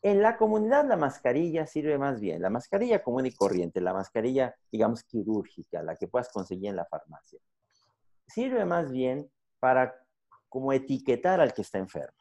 En 0.01 0.21
la 0.21 0.35
comunidad 0.35 0.85
la 0.85 0.97
mascarilla 0.97 1.65
sirve 1.65 1.97
más 1.97 2.19
bien, 2.19 2.41
la 2.41 2.49
mascarilla 2.49 3.01
común 3.03 3.25
y 3.25 3.31
corriente, 3.31 3.79
la 3.79 3.93
mascarilla, 3.93 4.53
digamos, 4.69 5.05
quirúrgica, 5.05 5.81
la 5.81 5.95
que 5.95 6.09
puedas 6.09 6.29
conseguir 6.29 6.71
en 6.71 6.75
la 6.75 6.85
farmacia, 6.85 7.39
sirve 8.27 8.65
más 8.65 8.91
bien 8.91 9.31
para 9.61 9.95
como 10.49 10.73
etiquetar 10.73 11.39
al 11.39 11.53
que 11.53 11.61
está 11.61 11.77
enfermo. 11.77 12.19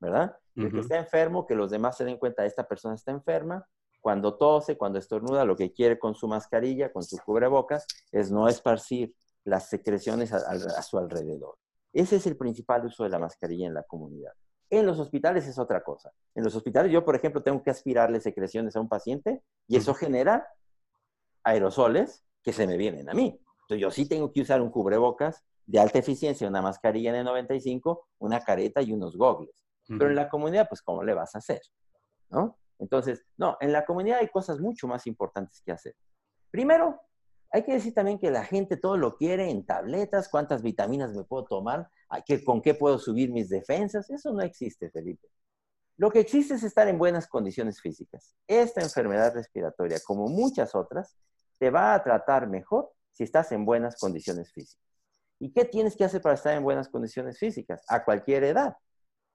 ¿verdad? 0.00 0.36
El 0.56 0.72
que 0.72 0.80
está 0.80 0.96
enfermo, 0.96 1.46
que 1.46 1.54
los 1.54 1.70
demás 1.70 1.96
se 1.96 2.04
den 2.04 2.18
cuenta, 2.18 2.44
esta 2.44 2.66
persona 2.66 2.94
está 2.94 3.12
enferma, 3.12 3.66
cuando 4.00 4.36
tose, 4.36 4.76
cuando 4.76 4.98
estornuda, 4.98 5.44
lo 5.44 5.56
que 5.56 5.72
quiere 5.72 5.98
con 5.98 6.14
su 6.14 6.26
mascarilla, 6.26 6.92
con 6.92 7.02
su 7.02 7.18
cubrebocas, 7.18 7.86
es 8.10 8.30
no 8.30 8.48
esparcir 8.48 9.14
las 9.44 9.68
secreciones 9.68 10.32
a, 10.32 10.82
su 10.82 10.98
alrededor. 10.98 11.56
Ese 11.92 12.16
es 12.16 12.26
el 12.26 12.36
principal 12.36 12.86
uso 12.86 13.04
de 13.04 13.10
la 13.10 13.18
mascarilla 13.18 13.66
en 13.66 13.74
la 13.74 13.82
comunidad. 13.82 14.32
En 14.70 14.86
los 14.86 14.98
hospitales 14.98 15.46
es 15.46 15.58
otra 15.58 15.82
cosa. 15.82 16.12
En 16.34 16.44
los 16.44 16.54
hospitales 16.54 16.92
yo, 16.92 17.04
por 17.04 17.16
ejemplo, 17.16 17.42
tengo 17.42 17.62
que 17.62 17.70
aspirarle 17.70 18.20
secreciones 18.20 18.76
a 18.76 18.80
un 18.80 18.88
paciente 18.88 19.42
y 19.66 19.76
eso 19.76 19.94
genera 19.94 20.46
aerosoles 21.42 22.24
que 22.42 22.52
se 22.52 22.66
me 22.66 22.76
vienen 22.76 23.10
a 23.10 23.14
mí. 23.14 23.40
Entonces 23.62 23.80
yo 23.80 23.90
sí 23.90 24.08
tengo 24.08 24.32
que 24.32 24.42
usar 24.42 24.62
un 24.62 24.70
cubrebocas 24.70 25.44
de 25.66 25.80
alta 25.80 25.98
eficiencia, 25.98 26.48
una 26.48 26.62
mascarilla 26.62 27.12
N95, 27.12 28.00
una 28.18 28.40
careta 28.40 28.82
y 28.82 28.92
unos 28.92 29.16
gogles. 29.16 29.64
Pero 29.86 30.08
en 30.08 30.14
la 30.14 30.28
comunidad, 30.28 30.68
pues, 30.68 30.82
¿cómo 30.82 31.02
le 31.02 31.14
vas 31.14 31.34
a 31.34 31.38
hacer? 31.38 31.60
¿No? 32.28 32.56
Entonces, 32.80 33.24
no, 33.36 33.56
en 33.60 33.72
la 33.72 33.84
comunidad 33.84 34.18
hay 34.18 34.28
cosas 34.28 34.58
mucho 34.58 34.88
más 34.88 35.06
importantes 35.06 35.60
que 35.64 35.72
hacer. 35.72 35.94
Primero, 36.50 37.00
hay 37.52 37.62
que 37.62 37.74
decir 37.74 37.94
también 37.94 38.18
que 38.18 38.30
la 38.30 38.44
gente 38.44 38.76
todo 38.76 38.96
lo 38.96 39.16
quiere 39.16 39.50
en 39.50 39.64
tabletas, 39.64 40.28
cuántas 40.28 40.62
vitaminas 40.62 41.14
me 41.14 41.24
puedo 41.24 41.44
tomar, 41.44 41.88
con 42.44 42.62
qué 42.62 42.74
puedo 42.74 42.98
subir 42.98 43.30
mis 43.30 43.48
defensas. 43.48 44.08
Eso 44.10 44.32
no 44.32 44.40
existe, 44.40 44.90
Felipe. 44.90 45.28
Lo 45.96 46.10
que 46.10 46.20
existe 46.20 46.54
es 46.54 46.62
estar 46.62 46.88
en 46.88 46.98
buenas 46.98 47.26
condiciones 47.26 47.80
físicas. 47.80 48.34
Esta 48.46 48.80
enfermedad 48.80 49.34
respiratoria, 49.34 49.98
como 50.04 50.28
muchas 50.28 50.74
otras, 50.74 51.16
te 51.58 51.70
va 51.70 51.92
a 51.92 52.02
tratar 52.02 52.48
mejor 52.48 52.90
si 53.10 53.24
estás 53.24 53.52
en 53.52 53.66
buenas 53.66 53.96
condiciones 53.96 54.52
físicas. 54.52 54.86
¿Y 55.38 55.52
qué 55.52 55.64
tienes 55.64 55.96
que 55.96 56.04
hacer 56.04 56.22
para 56.22 56.36
estar 56.36 56.56
en 56.56 56.62
buenas 56.62 56.88
condiciones 56.88 57.38
físicas? 57.38 57.84
A 57.88 58.04
cualquier 58.04 58.44
edad 58.44 58.76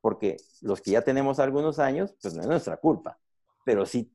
porque 0.05 0.38
los 0.62 0.81
que 0.81 0.91
ya 0.91 1.01
tenemos 1.01 1.39
algunos 1.39 1.79
años, 1.79 2.15
pues 2.21 2.36
no 2.36 2.43
es 2.43 2.47
nuestra 2.47 2.77
culpa, 2.77 3.17
pero 3.65 3.86
sí 3.86 4.10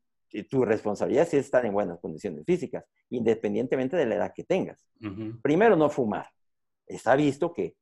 tu 0.48 0.64
responsabilidad 0.64 1.26
es 1.26 1.34
estar 1.34 1.66
en 1.66 1.72
buenas 1.72 1.98
condiciones 1.98 2.46
físicas, 2.46 2.84
independientemente 3.10 3.96
de 3.96 4.06
la 4.06 4.14
edad 4.14 4.32
que 4.32 4.44
tengas. 4.44 4.86
Primero, 5.42 5.76
no 5.76 5.90
fumar. 5.90 6.30
Está 6.86 7.16
visto 7.16 7.52
que 7.52 7.76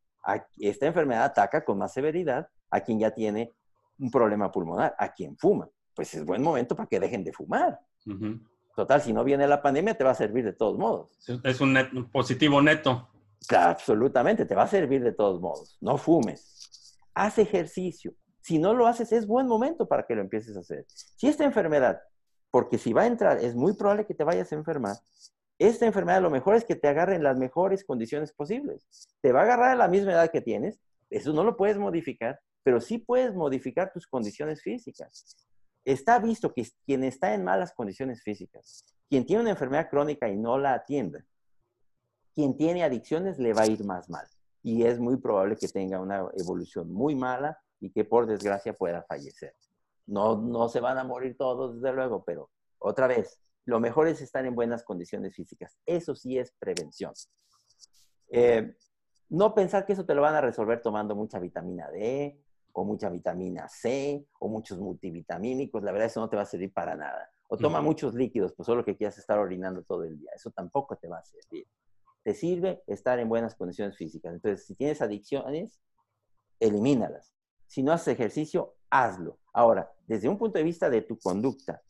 esta 0.59 0.87
enfermedad 0.87 1.25
ataca 1.25 1.65
con 1.65 1.79
más 1.79 1.93
severidad 1.93 2.49
a 2.71 2.81
quien 2.81 2.99
ya 2.99 3.11
tiene 3.13 3.53
un 3.99 4.11
problema 4.11 4.51
pulmonar, 4.51 4.97
a 4.99 5.13
quien 5.13 5.37
fuma. 5.37 5.69
Pues 5.95 6.15
es 6.15 6.25
buen 6.25 6.43
momento 6.43 6.75
para 6.75 6.89
que 6.89 6.99
dejen 6.99 7.23
de 7.23 7.33
fumar. 7.33 7.79
Total, 8.75 9.03
si 9.03 9.13
no 9.13 9.23
viene 9.25 9.47
la 9.47 9.61
pandemia, 9.61 9.95
te 9.95 10.05
va 10.05 10.11
a 10.11 10.15
servir 10.15 10.45
de 10.45 10.55
todos 10.55 10.79
modos. 10.79 11.19
Es 11.45 11.61
un 11.61 12.11
positivo 12.11 12.63
neto. 12.63 13.09
absolutamente, 13.55 14.47
te 14.47 14.55
va 14.55 14.63
a 14.63 14.69
servir 14.69 15.03
de 15.03 15.13
todos 15.13 15.41
modos. 15.41 15.77
No 15.83 15.99
fumes 15.99 16.59
haz 17.19 17.39
ejercicio. 17.39 18.15
Si 18.49 18.59
no 18.59 18.73
lo 18.73 18.87
haces, 18.87 19.13
es 19.13 19.27
buen 19.27 19.47
momento 19.47 19.87
para 19.87 20.07
que 20.07 20.15
lo 20.15 20.23
empieces 20.23 20.57
a 20.57 20.61
hacer. 20.61 20.87
Si 20.89 21.29
esta 21.29 21.45
enfermedad, 21.45 22.01
porque 22.51 22.79
si 22.79 22.95
va 22.95 23.03
a 23.03 23.07
entrar, 23.07 23.45
es 23.45 23.55
muy 23.55 23.75
probable 23.75 24.07
que 24.07 24.15
te 24.15 24.25
vayas 24.25 24.51
a 24.51 24.55
enfermar, 24.55 24.97
esta 25.59 25.85
enfermedad 25.85 26.23
lo 26.23 26.31
mejor 26.31 26.55
es 26.55 26.65
que 26.65 26.75
te 26.75 26.89
agarre 26.89 27.17
en 27.17 27.23
las 27.23 27.37
mejores 27.37 27.85
condiciones 27.85 28.33
posibles. 28.33 28.89
Te 29.21 29.33
va 29.33 29.41
a 29.41 29.43
agarrar 29.43 29.73
a 29.73 29.75
la 29.75 29.87
misma 29.87 30.13
edad 30.13 30.31
que 30.31 30.41
tienes, 30.41 30.81
eso 31.11 31.35
no 31.35 31.45
lo 31.45 31.59
puedes 31.59 31.77
modificar, 31.77 32.41
pero 32.63 32.81
sí 32.81 32.97
puedes 32.97 33.35
modificar 33.35 33.93
tus 33.93 34.07
condiciones 34.07 34.63
físicas. 34.63 35.37
Está 35.85 36.19
visto 36.19 36.55
que 36.55 36.67
quien 36.87 37.05
está 37.05 37.35
en 37.35 37.45
malas 37.45 37.75
condiciones 37.75 38.23
físicas, 38.23 38.83
quien 39.11 39.27
tiene 39.27 39.43
una 39.43 39.51
enfermedad 39.51 39.91
crónica 39.91 40.27
y 40.27 40.39
no 40.39 40.57
la 40.57 40.73
atiende, 40.73 41.23
quien 42.35 42.57
tiene 42.57 42.83
adicciones 42.83 43.39
le 43.39 43.53
va 43.53 43.65
a 43.65 43.67
ir 43.67 43.85
más 43.85 44.09
mal 44.09 44.27
y 44.63 44.85
es 44.85 44.99
muy 44.99 45.19
probable 45.19 45.57
que 45.57 45.69
tenga 45.69 46.01
una 46.01 46.27
evolución 46.35 46.91
muy 46.91 47.15
mala 47.15 47.59
y 47.81 47.91
que 47.91 48.05
por 48.05 48.27
desgracia 48.27 48.73
pueda 48.73 49.03
fallecer. 49.03 49.55
No, 50.07 50.37
no 50.37 50.69
se 50.69 50.81
van 50.81 50.99
a 50.99 51.05
morir 51.05 51.37
todos, 51.37 51.81
desde 51.81 51.95
luego, 51.95 52.25
pero 52.25 52.51
otra 52.79 53.07
vez, 53.07 53.41
lo 53.65 53.81
mejor 53.81 54.09
es 54.09 54.21
estar 54.21 54.45
en 54.47 54.55
buenas 54.55 54.83
condiciones 54.85 55.35
físicas. 55.35 55.79
Eso 55.85 56.15
sí 56.15 56.39
es 56.39 56.53
prevención. 56.59 57.13
Eh, 58.31 58.75
no 59.29 59.55
pensar 59.55 59.85
que 59.85 59.93
eso 59.93 60.07
te 60.07 60.15
lo 60.15 60.23
van 60.23 60.35
a 60.35 60.41
resolver 60.41 60.81
tomando 60.81 61.15
mucha 61.15 61.39
vitamina 61.39 61.91
D 61.91 62.41
o 62.73 62.85
mucha 62.85 63.11
vitamina 63.11 63.69
C 63.69 64.27
o 64.39 64.49
muchos 64.49 64.79
multivitamínicos. 64.79 65.83
La 65.83 65.93
verdad, 65.93 66.07
eso 66.07 66.21
no 66.21 66.31
te 66.31 66.37
va 66.37 66.43
a 66.43 66.47
servir 66.47 66.73
para 66.73 66.97
nada. 66.97 67.31
O 67.49 67.57
toma 67.57 67.81
muchos 67.81 68.15
líquidos, 68.15 68.53
pues 68.55 68.67
solo 68.67 68.85
que 68.85 68.97
quieras 68.97 69.17
estar 69.19 69.39
orinando 69.39 69.83
todo 69.83 70.05
el 70.05 70.19
día. 70.19 70.31
Eso 70.35 70.51
tampoco 70.51 70.97
te 70.97 71.09
va 71.09 71.19
a 71.19 71.25
servir 71.25 71.67
te 72.29 72.35
sirve 72.35 72.83
estar 72.87 73.19
en 73.19 73.29
buenas 73.29 73.55
condiciones 73.55 73.97
físicas. 73.97 74.35
Entonces, 74.35 74.67
si 74.67 74.75
tienes 74.75 75.01
adicciones, 75.01 75.81
elimínalas. 76.61 77.33
Si 77.69 77.83
no 77.83 77.93
haces 77.93 78.09
ejercicio, 78.09 78.75
hazlo. 78.91 79.39
Ahora, 79.53 79.93
desde 80.07 80.29
un 80.29 80.39
punto 80.39 80.59
de 80.59 80.65
vista 80.65 80.91
de 80.91 81.03
tu 81.03 81.19
conducta, 81.19 81.81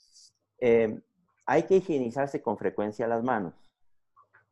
em, 0.58 1.00
hay 1.46 1.62
que 1.62 1.76
higienizarse 1.76 2.42
con 2.42 2.58
frecuencia 2.58 3.06
las 3.06 3.22
manos. 3.22 3.54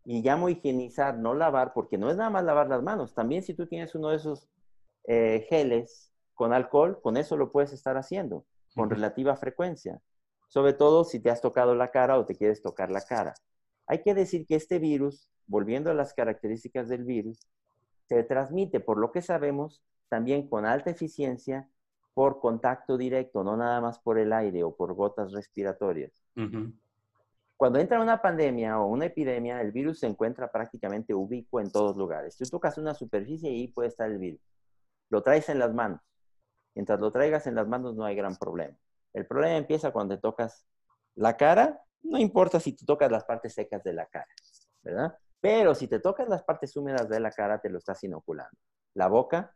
Y 0.04 0.22
llamo 0.22 0.48
higienizar, 0.48 1.18
no 1.18 1.34
lavar, 1.34 1.74
porque 1.74 1.98
no 1.98 2.10
es 2.10 2.16
nada 2.16 2.30
más 2.30 2.44
lavar 2.44 2.68
las 2.68 2.82
manos. 2.82 3.12
También 3.12 3.42
si 3.42 3.54
tú 3.54 3.66
tienes 3.66 3.94
uno 3.94 4.10
de 4.10 4.16
esos 4.16 4.48
eh, 5.04 5.46
geles 5.48 6.12
con 6.34 6.52
alcohol, 6.52 7.00
con 7.02 7.16
eso 7.16 7.36
lo 7.36 7.50
puedes 7.50 7.72
estar 7.72 7.96
haciendo 7.96 8.46
con 8.74 8.88
relativa 8.88 9.36
frecuencia. 9.36 10.00
Sobre 10.48 10.74
todo 10.74 11.04
si 11.04 11.18
te 11.18 11.30
has 11.30 11.40
tocado 11.40 11.74
la 11.74 11.90
cara 11.90 12.18
o 12.18 12.24
te 12.24 12.36
quieres 12.36 12.62
tocar 12.62 12.90
la 12.90 13.00
cara. 13.00 13.34
Hay 13.88 14.02
que 14.02 14.14
decir 14.14 14.46
que 14.46 14.54
este 14.54 14.78
virus, 14.78 15.28
volviendo 15.46 15.90
a 15.90 15.94
las 15.94 16.14
características 16.14 16.88
del 16.88 17.04
virus, 17.04 17.40
se 18.08 18.22
transmite, 18.22 18.78
por 18.80 18.98
lo 18.98 19.10
que 19.10 19.22
sabemos, 19.22 19.82
también 20.08 20.48
con 20.48 20.66
alta 20.66 20.90
eficiencia 20.90 21.68
por 22.14 22.40
contacto 22.40 22.96
directo, 22.96 23.44
no 23.44 23.56
nada 23.56 23.80
más 23.80 23.98
por 23.98 24.18
el 24.18 24.32
aire 24.32 24.64
o 24.64 24.74
por 24.74 24.94
gotas 24.94 25.32
respiratorias. 25.32 26.12
Cuando 27.56 27.78
entra 27.78 28.00
una 28.00 28.20
pandemia 28.20 28.78
o 28.80 28.86
una 28.86 29.06
epidemia, 29.06 29.60
el 29.60 29.72
virus 29.72 30.00
se 30.00 30.06
encuentra 30.06 30.50
prácticamente 30.50 31.14
ubicuo 31.14 31.60
en 31.60 31.70
todos 31.70 31.96
lugares. 31.96 32.36
Tú 32.36 32.44
tocas 32.46 32.78
una 32.78 32.94
superficie 32.94 33.50
y 33.50 33.60
ahí 33.60 33.68
puede 33.68 33.88
estar 33.88 34.10
el 34.10 34.18
virus. 34.18 34.40
Lo 35.10 35.22
traes 35.22 35.48
en 35.48 35.58
las 35.58 35.72
manos. 35.72 36.00
Mientras 36.74 37.00
lo 37.00 37.10
traigas 37.10 37.46
en 37.46 37.54
las 37.54 37.66
manos 37.66 37.94
no 37.94 38.04
hay 38.04 38.14
gran 38.14 38.36
problema. 38.36 38.76
El 39.12 39.26
problema 39.26 39.56
empieza 39.56 39.92
cuando 39.92 40.16
te 40.16 40.20
tocas 40.20 40.66
la 41.14 41.36
cara 41.36 41.82
no 42.08 42.18
importa 42.18 42.60
si 42.60 42.72
tú 42.72 42.84
tocas 42.84 43.10
las 43.10 43.24
partes 43.24 43.54
secas 43.54 43.82
de 43.82 43.92
la 43.92 44.06
cara, 44.06 44.28
¿verdad? 44.82 45.18
Pero 45.40 45.74
si 45.74 45.88
te 45.88 46.00
tocas 46.00 46.28
las 46.28 46.42
partes 46.42 46.76
húmedas 46.76 47.08
de 47.08 47.20
la 47.20 47.30
cara, 47.30 47.60
te 47.60 47.68
lo 47.68 47.78
estás 47.78 48.02
inoculando. 48.04 48.56
La 48.94 49.08
boca, 49.08 49.54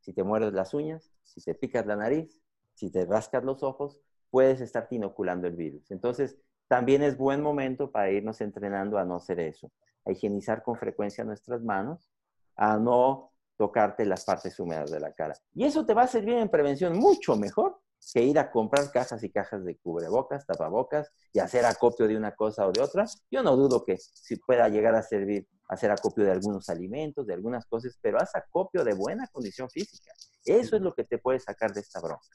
si 0.00 0.12
te 0.12 0.24
muerdes 0.24 0.52
las 0.52 0.74
uñas, 0.74 1.12
si 1.22 1.40
te 1.40 1.54
picas 1.54 1.86
la 1.86 1.96
nariz, 1.96 2.40
si 2.74 2.90
te 2.90 3.04
rascas 3.04 3.44
los 3.44 3.62
ojos, 3.62 3.98
puedes 4.30 4.60
estar 4.60 4.86
inoculando 4.90 5.46
el 5.46 5.56
virus. 5.56 5.90
Entonces, 5.90 6.36
también 6.68 7.02
es 7.02 7.16
buen 7.16 7.42
momento 7.42 7.90
para 7.90 8.10
irnos 8.10 8.40
entrenando 8.40 8.98
a 8.98 9.04
no 9.04 9.16
hacer 9.16 9.40
eso, 9.40 9.72
a 10.04 10.12
higienizar 10.12 10.62
con 10.62 10.76
frecuencia 10.76 11.24
nuestras 11.24 11.62
manos, 11.62 12.10
a 12.56 12.78
no 12.78 13.32
tocarte 13.56 14.06
las 14.06 14.24
partes 14.24 14.58
húmedas 14.60 14.90
de 14.90 15.00
la 15.00 15.12
cara. 15.12 15.34
Y 15.54 15.64
eso 15.64 15.84
te 15.84 15.94
va 15.94 16.02
a 16.02 16.06
servir 16.06 16.34
en 16.34 16.48
prevención 16.48 16.96
mucho 16.96 17.36
mejor 17.36 17.79
que 18.12 18.22
ir 18.22 18.38
a 18.38 18.50
comprar 18.50 18.90
cajas 18.90 19.22
y 19.22 19.30
cajas 19.30 19.64
de 19.64 19.76
cubrebocas, 19.76 20.46
tapabocas 20.46 21.12
y 21.32 21.38
hacer 21.38 21.64
acopio 21.64 22.08
de 22.08 22.16
una 22.16 22.34
cosa 22.34 22.66
o 22.66 22.72
de 22.72 22.80
otra. 22.80 23.04
Yo 23.30 23.42
no 23.42 23.56
dudo 23.56 23.84
que 23.84 23.98
si 23.98 24.36
pueda 24.36 24.68
llegar 24.68 24.94
a 24.94 25.02
servir 25.02 25.46
hacer 25.70 25.90
acopio 25.90 26.24
de 26.24 26.32
algunos 26.32 26.68
alimentos, 26.68 27.26
de 27.26 27.34
algunas 27.34 27.64
cosas, 27.66 27.96
pero 28.02 28.18
haz 28.18 28.34
acopio 28.34 28.82
de 28.82 28.92
buena 28.92 29.28
condición 29.28 29.70
física. 29.70 30.12
Eso 30.44 30.76
es 30.76 30.82
lo 30.82 30.92
que 30.94 31.04
te 31.04 31.18
puede 31.18 31.38
sacar 31.38 31.72
de 31.72 31.80
esta 31.80 32.00
bronca. 32.00 32.26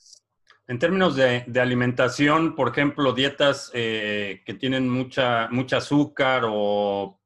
En 0.68 0.80
términos 0.80 1.16
de, 1.16 1.46
alimentación, 1.60 2.56
por 2.56 2.70
ejemplo, 2.70 3.12
dietas 3.12 3.72
eh, 3.74 4.42
que 4.46 4.54
tienen 4.54 4.90
mucha, 4.90 5.50
mucha 5.50 5.78
azúcar 5.78 6.44
o 6.48 7.20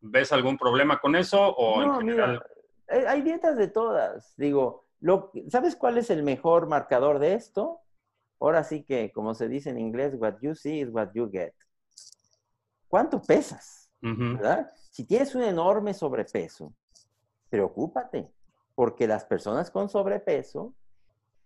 ¿ves 0.00 0.32
algún 0.32 0.58
problema 0.58 1.00
con 1.00 1.14
eso? 1.14 1.40
O 1.40 1.82
no, 1.82 2.00
mira, 2.00 2.42
hay 2.88 3.22
dietas 3.22 3.56
de 3.56 3.68
todas. 3.68 4.34
Digo, 4.36 4.85
lo, 5.00 5.32
¿sabes 5.48 5.76
cuál 5.76 5.98
es 5.98 6.10
el 6.10 6.22
mejor 6.22 6.66
marcador 6.66 7.18
de 7.18 7.34
esto? 7.34 7.80
Ahora 8.40 8.64
sí 8.64 8.84
que, 8.84 9.12
como 9.12 9.34
se 9.34 9.48
dice 9.48 9.70
en 9.70 9.78
inglés, 9.78 10.14
what 10.18 10.36
you 10.40 10.54
see 10.54 10.80
is 10.80 10.90
what 10.90 11.10
you 11.14 11.30
get. 11.30 11.52
¿Cuánto 12.88 13.20
pesas? 13.20 13.90
¿Verdad? 14.00 14.70
Si 14.90 15.04
tienes 15.04 15.34
un 15.34 15.42
enorme 15.42 15.92
sobrepeso, 15.92 16.72
preocúpate, 17.48 18.30
porque 18.74 19.08
las 19.08 19.24
personas 19.24 19.70
con 19.70 19.88
sobrepeso 19.88 20.74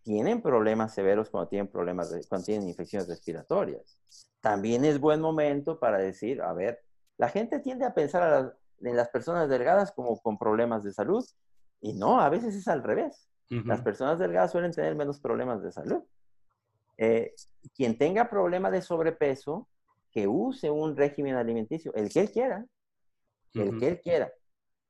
tienen 0.03 0.43
problemas 0.43 0.93
severos 0.93 1.31
cuando 1.31 1.49
tienen 1.49 1.69
problemas, 1.69 2.15
cuando 2.29 2.45
tienen 2.45 2.69
infecciones 2.69 3.09
respiratorias. 3.09 3.99
También 4.41 4.85
es 4.85 5.01
buen 5.01 5.21
momento 5.21 5.79
para 5.79 5.99
decir, 5.99 6.43
a 6.43 6.53
ver, 6.53 6.83
la 7.17 7.29
gente 7.29 7.61
tiende 7.61 7.85
a 7.85 7.95
pensar 7.95 8.57
en 8.81 8.97
las 8.97 9.09
personas 9.09 9.49
delgadas 9.49 9.93
como 9.93 10.19
con 10.21 10.39
problemas 10.39 10.83
de 10.83 10.93
salud 10.93 11.25
y 11.81 11.93
no, 11.95 12.21
a 12.21 12.29
veces 12.29 12.55
es 12.55 12.69
al 12.69 12.83
revés. 12.83 13.30
Las 13.51 13.83
personas 13.83 14.21
delgadas 14.21 14.53
suelen 14.53 14.71
tener 14.71 14.95
menos 14.95 15.19
problemas 15.19 15.61
de 15.61 15.73
salud. 15.73 16.05
Eh, 16.97 17.35
quien 17.75 17.99
tenga 17.99 18.31
problema 18.31 18.71
de 18.71 18.81
sobrepeso, 18.81 19.69
que 20.13 20.29
use 20.29 20.71
un 20.71 20.97
régimen 20.97 21.35
alimenticio, 21.35 21.93
el 21.95 22.11
que 22.11 22.21
él 22.21 22.31
quiera, 22.31 22.65
el 23.55 23.79
que 23.79 23.89
él 23.89 24.01
quiera. 24.01 24.33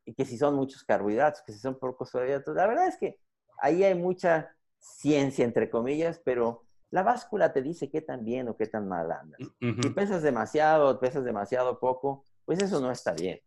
Y 0.04 0.14
que 0.14 0.24
si 0.24 0.36
son 0.36 0.54
muchos 0.54 0.84
carbohidratos, 0.84 1.42
que 1.42 1.52
si 1.52 1.58
son 1.58 1.78
pocos 1.78 2.10
carbohidratos. 2.10 2.54
La 2.54 2.66
verdad 2.66 2.86
es 2.86 2.98
que 2.98 3.18
ahí 3.58 3.82
hay 3.82 3.94
mucha 3.94 4.54
ciencia, 4.78 5.44
entre 5.44 5.70
comillas, 5.70 6.20
pero 6.22 6.64
la 6.90 7.02
báscula 7.02 7.52
te 7.52 7.62
dice 7.62 7.88
qué 7.88 8.00
tan 8.00 8.24
bien 8.24 8.48
o 8.48 8.56
qué 8.56 8.66
tan 8.66 8.88
mal 8.88 9.10
andas. 9.12 9.40
Si 9.60 9.90
pesas 9.90 10.22
demasiado 10.22 10.98
pesas 10.98 11.24
demasiado 11.24 11.78
poco, 11.78 12.24
pues 12.44 12.60
eso 12.62 12.80
no 12.80 12.90
está 12.90 13.12
bien, 13.12 13.40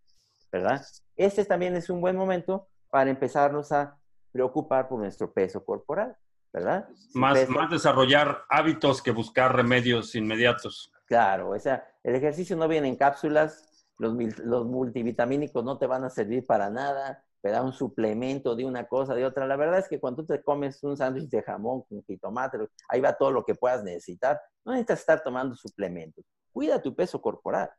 ¿verdad? 0.52 0.82
Este 1.16 1.44
también 1.44 1.76
es 1.76 1.90
un 1.90 2.02
buen 2.02 2.16
momento 2.16 2.68
para 2.90 3.10
empezarnos 3.10 3.72
a 3.72 3.98
preocupar 4.34 4.90
por 4.90 5.00
nuestro 5.00 5.32
peso 5.32 5.64
corporal, 5.64 6.18
¿verdad? 6.52 6.90
más, 7.14 7.48
más 7.48 7.70
desarrollar 7.70 8.44
hábitos 8.50 9.02
que 9.02 9.12
buscar 9.12 9.56
remedios 9.56 10.16
inmediatos. 10.16 10.92
Claro, 11.06 11.52
o 11.52 11.60
sea, 11.60 11.88
el 12.04 12.16
ejercicio 12.16 12.58
no 12.58 12.68
viene 12.68 12.90
en 12.90 12.98
cápsulas, 12.98 13.88
los, 14.00 14.14
los 14.40 14.66
multivitamínicos 14.66 15.64
no 15.64 15.78
te 15.78 15.88
van 15.88 16.04
a 16.04 16.10
servir 16.10 16.46
para 16.46 16.70
nada, 16.70 17.24
te 17.44 17.50
da 17.50 17.62
un 17.62 17.74
suplemento 17.74 18.56
de 18.56 18.66
una 18.66 18.86
cosa, 18.88 19.14
de 19.14 19.26
otra. 19.26 19.46
La 19.46 19.58
verdad 19.58 19.80
es 19.80 19.90
que 19.90 20.00
cuando 20.00 20.24
tú 20.24 20.34
te 20.34 20.42
comes 20.42 20.82
un 20.82 20.98
sándwich 20.98 21.30
de 21.30 21.44
jamón 21.44 21.84
con 21.84 22.02
jitomate, 22.04 22.58
ahí 22.88 23.02
va 23.02 23.14
todo 23.14 23.32
lo 23.32 23.44
que 23.44 23.54
puedas 23.54 23.84
necesitar. 23.84 24.42
No 24.66 24.72
necesitas 24.72 25.02
estar 25.02 25.24
tomando 25.24 25.54
suplementos. 25.54 26.26
Cuida 26.52 26.82
tu 26.82 26.96
peso 26.96 27.22
corporal. 27.22 27.70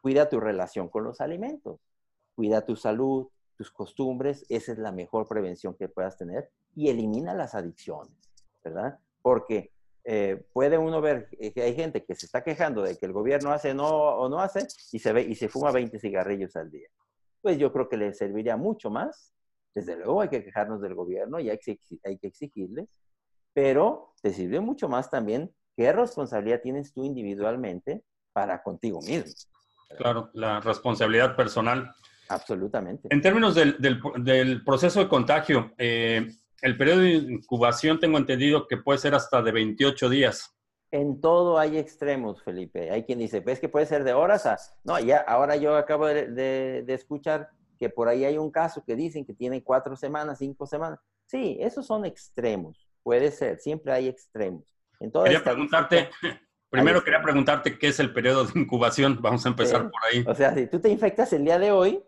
Cuida 0.00 0.28
tu 0.28 0.40
relación 0.40 0.88
con 0.88 1.04
los 1.04 1.20
alimentos. 1.20 1.78
Cuida 2.34 2.64
tu 2.64 2.76
salud, 2.76 3.28
tus 3.58 3.70
costumbres. 3.70 4.46
Esa 4.48 4.72
es 4.72 4.78
la 4.78 4.92
mejor 4.92 5.28
prevención 5.28 5.74
que 5.74 5.88
puedas 5.88 6.16
tener. 6.16 6.50
Y 6.74 6.88
elimina 6.88 7.34
las 7.34 7.54
adicciones, 7.54 8.16
¿verdad? 8.64 8.98
Porque 9.20 9.72
eh, 10.04 10.42
puede 10.54 10.78
uno 10.78 11.02
ver 11.02 11.28
que 11.28 11.62
hay 11.62 11.74
gente 11.74 12.04
que 12.04 12.14
se 12.14 12.24
está 12.24 12.42
quejando 12.42 12.82
de 12.82 12.96
que 12.96 13.04
el 13.04 13.12
gobierno 13.12 13.52
hace 13.52 13.74
no 13.74 13.88
o 13.88 14.30
no 14.30 14.40
hace 14.40 14.66
y 14.92 14.98
se 14.98 15.12
ve 15.12 15.22
y 15.22 15.34
se 15.34 15.50
fuma 15.50 15.70
20 15.72 15.98
cigarrillos 15.98 16.56
al 16.56 16.70
día 16.70 16.88
pues 17.40 17.58
yo 17.58 17.72
creo 17.72 17.88
que 17.88 17.96
le 17.96 18.12
serviría 18.14 18.56
mucho 18.56 18.90
más. 18.90 19.34
Desde 19.74 19.96
luego 19.96 20.20
hay 20.20 20.28
que 20.28 20.42
quejarnos 20.42 20.80
del 20.80 20.94
gobierno 20.94 21.38
y 21.38 21.50
hay 21.50 21.58
que, 21.58 21.78
hay 22.04 22.18
exigirles, 22.22 22.88
pero 23.52 24.14
te 24.22 24.32
sirve 24.32 24.60
mucho 24.60 24.88
más 24.88 25.10
también 25.10 25.54
qué 25.76 25.92
responsabilidad 25.92 26.60
tienes 26.62 26.92
tú 26.92 27.04
individualmente 27.04 28.02
para 28.32 28.62
contigo 28.62 29.00
mismo. 29.00 29.32
Claro, 29.96 30.30
la 30.32 30.60
responsabilidad 30.60 31.36
personal. 31.36 31.94
Absolutamente. 32.28 33.08
En 33.10 33.22
términos 33.22 33.54
del, 33.54 33.76
del, 33.78 34.64
proceso 34.64 35.00
de 35.00 35.08
contagio, 35.08 35.72
eh, 35.78 36.26
el 36.60 36.76
periodo 36.76 37.00
de 37.00 37.12
incubación 37.12 38.00
tengo 38.00 38.18
entendido 38.18 38.66
que 38.66 38.76
puede 38.76 38.98
ser 38.98 39.14
hasta 39.14 39.42
de 39.42 39.52
28 39.52 40.08
días. 40.08 40.54
En 40.90 41.20
todo 41.20 41.58
hay 41.58 41.76
extremos, 41.76 42.42
Felipe. 42.42 42.90
Hay 42.90 43.04
quien 43.04 43.18
dice, 43.18 43.42
pues 43.42 43.60
que 43.60 43.68
puede 43.68 43.86
ser 43.86 44.04
de 44.04 44.14
horas 44.14 44.46
a... 44.46 44.56
No, 44.84 44.98
ya, 44.98 45.18
ahora 45.18 45.56
yo 45.56 45.76
acabo 45.76 46.06
de, 46.06 46.84
escuchar 46.88 47.50
que 47.78 47.90
por 47.90 48.08
ahí 48.08 48.24
hay 48.24 48.38
un 48.38 48.50
caso 48.50 48.82
que 48.84 48.96
dicen 48.96 49.24
que 49.24 49.34
tiene 49.34 49.62
cuatro 49.62 49.96
semanas, 49.96 50.38
cinco 50.38 50.66
semanas. 50.66 50.98
Sí, 51.26 51.58
esos 51.60 51.86
son 51.86 52.04
extremos. 52.06 52.88
Puede 53.02 53.30
ser, 53.30 53.58
siempre 53.58 53.92
hay 53.92 54.08
extremos. 54.08 54.64
En 54.98 55.12
quería 55.12 55.44
preguntarte, 55.44 56.08
primero 56.70 57.04
quería 57.04 57.22
preguntarte 57.22 57.78
qué 57.78 57.88
es 57.88 58.00
el 58.00 58.12
periodo 58.12 58.46
de 58.46 58.58
incubación. 58.58 59.18
Vamos 59.20 59.44
a 59.44 59.50
empezar 59.50 59.90
por 59.90 60.00
ahí. 60.10 60.24
O 60.26 60.34
sea, 60.34 60.54
si 60.54 60.66
tú 60.66 60.80
te 60.80 60.88
infectas 60.88 61.32
el 61.34 61.44
día 61.44 61.58
de 61.58 61.70
hoy, 61.70 62.02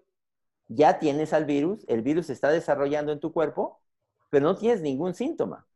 ya 0.73 1.01
tienes 1.01 1.33
al 1.33 1.47
virus, 1.47 1.85
el 1.89 2.03
virus 2.03 2.31
está 2.31 2.49
desarrollando 2.49 3.11
en 3.11 3.19
tu 3.19 3.33
cuerpo, 3.33 3.81
pero 4.31 4.47
no 4.47 4.57
tienes 4.57 4.81
ningún 4.81 5.15
síntoma. 5.15 5.67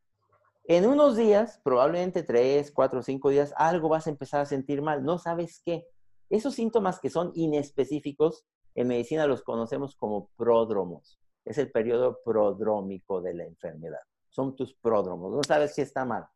En 0.67 0.87
unos 0.87 1.17
días, 1.17 1.61
probablemente 1.65 2.23
tres, 2.23 2.71
cuatro, 2.71 3.03
cinco 3.03 3.31
días, 3.31 3.53
algo 3.57 3.89
vas 3.89 4.07
a 4.07 4.11
empezar 4.11 4.41
a 4.41 4.47
sentir 4.47 4.83
mal, 4.83 5.05
no 5.05 5.19
sabes 5.19 5.61
qué. 5.65 5.89
Esos 6.31 6.55
síntomas 6.55 7.01
que 7.01 7.11
son 7.11 7.33
inespecíficos, 7.35 8.45
en 8.77 8.87
medicina 8.87 9.27
los 9.27 9.43
conocemos 9.43 9.97
como 9.97 10.31
pródromos. 10.37 11.19
Es 11.45 11.59
el 11.59 11.73
periodo 11.73 12.21
prodrómico 12.25 13.21
de 13.21 13.35
la 13.35 13.45
enfermedad. 13.45 14.01
Son 14.31 14.55
tus 14.55 14.75
pródromos, 14.75 15.35
no 15.35 15.43
sabes 15.43 15.75
qué 15.75 15.83
está 15.83 16.05
mal. 16.05 16.29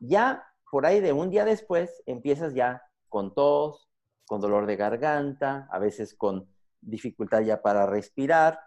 Ya 0.00 0.44
por 0.68 0.84
ahí 0.84 0.98
de 1.00 1.12
un 1.12 1.30
día 1.30 1.44
después 1.44 2.02
empiezas 2.06 2.54
ya 2.54 2.82
con 3.08 3.32
tos, 3.34 3.88
con 4.26 4.40
dolor 4.40 4.66
de 4.66 4.76
garganta, 4.76 5.68
a 5.70 5.78
veces 5.78 6.14
con 6.14 6.48
dificultad 6.80 7.42
ya 7.42 7.62
para 7.62 7.86
respirar, 7.86 8.60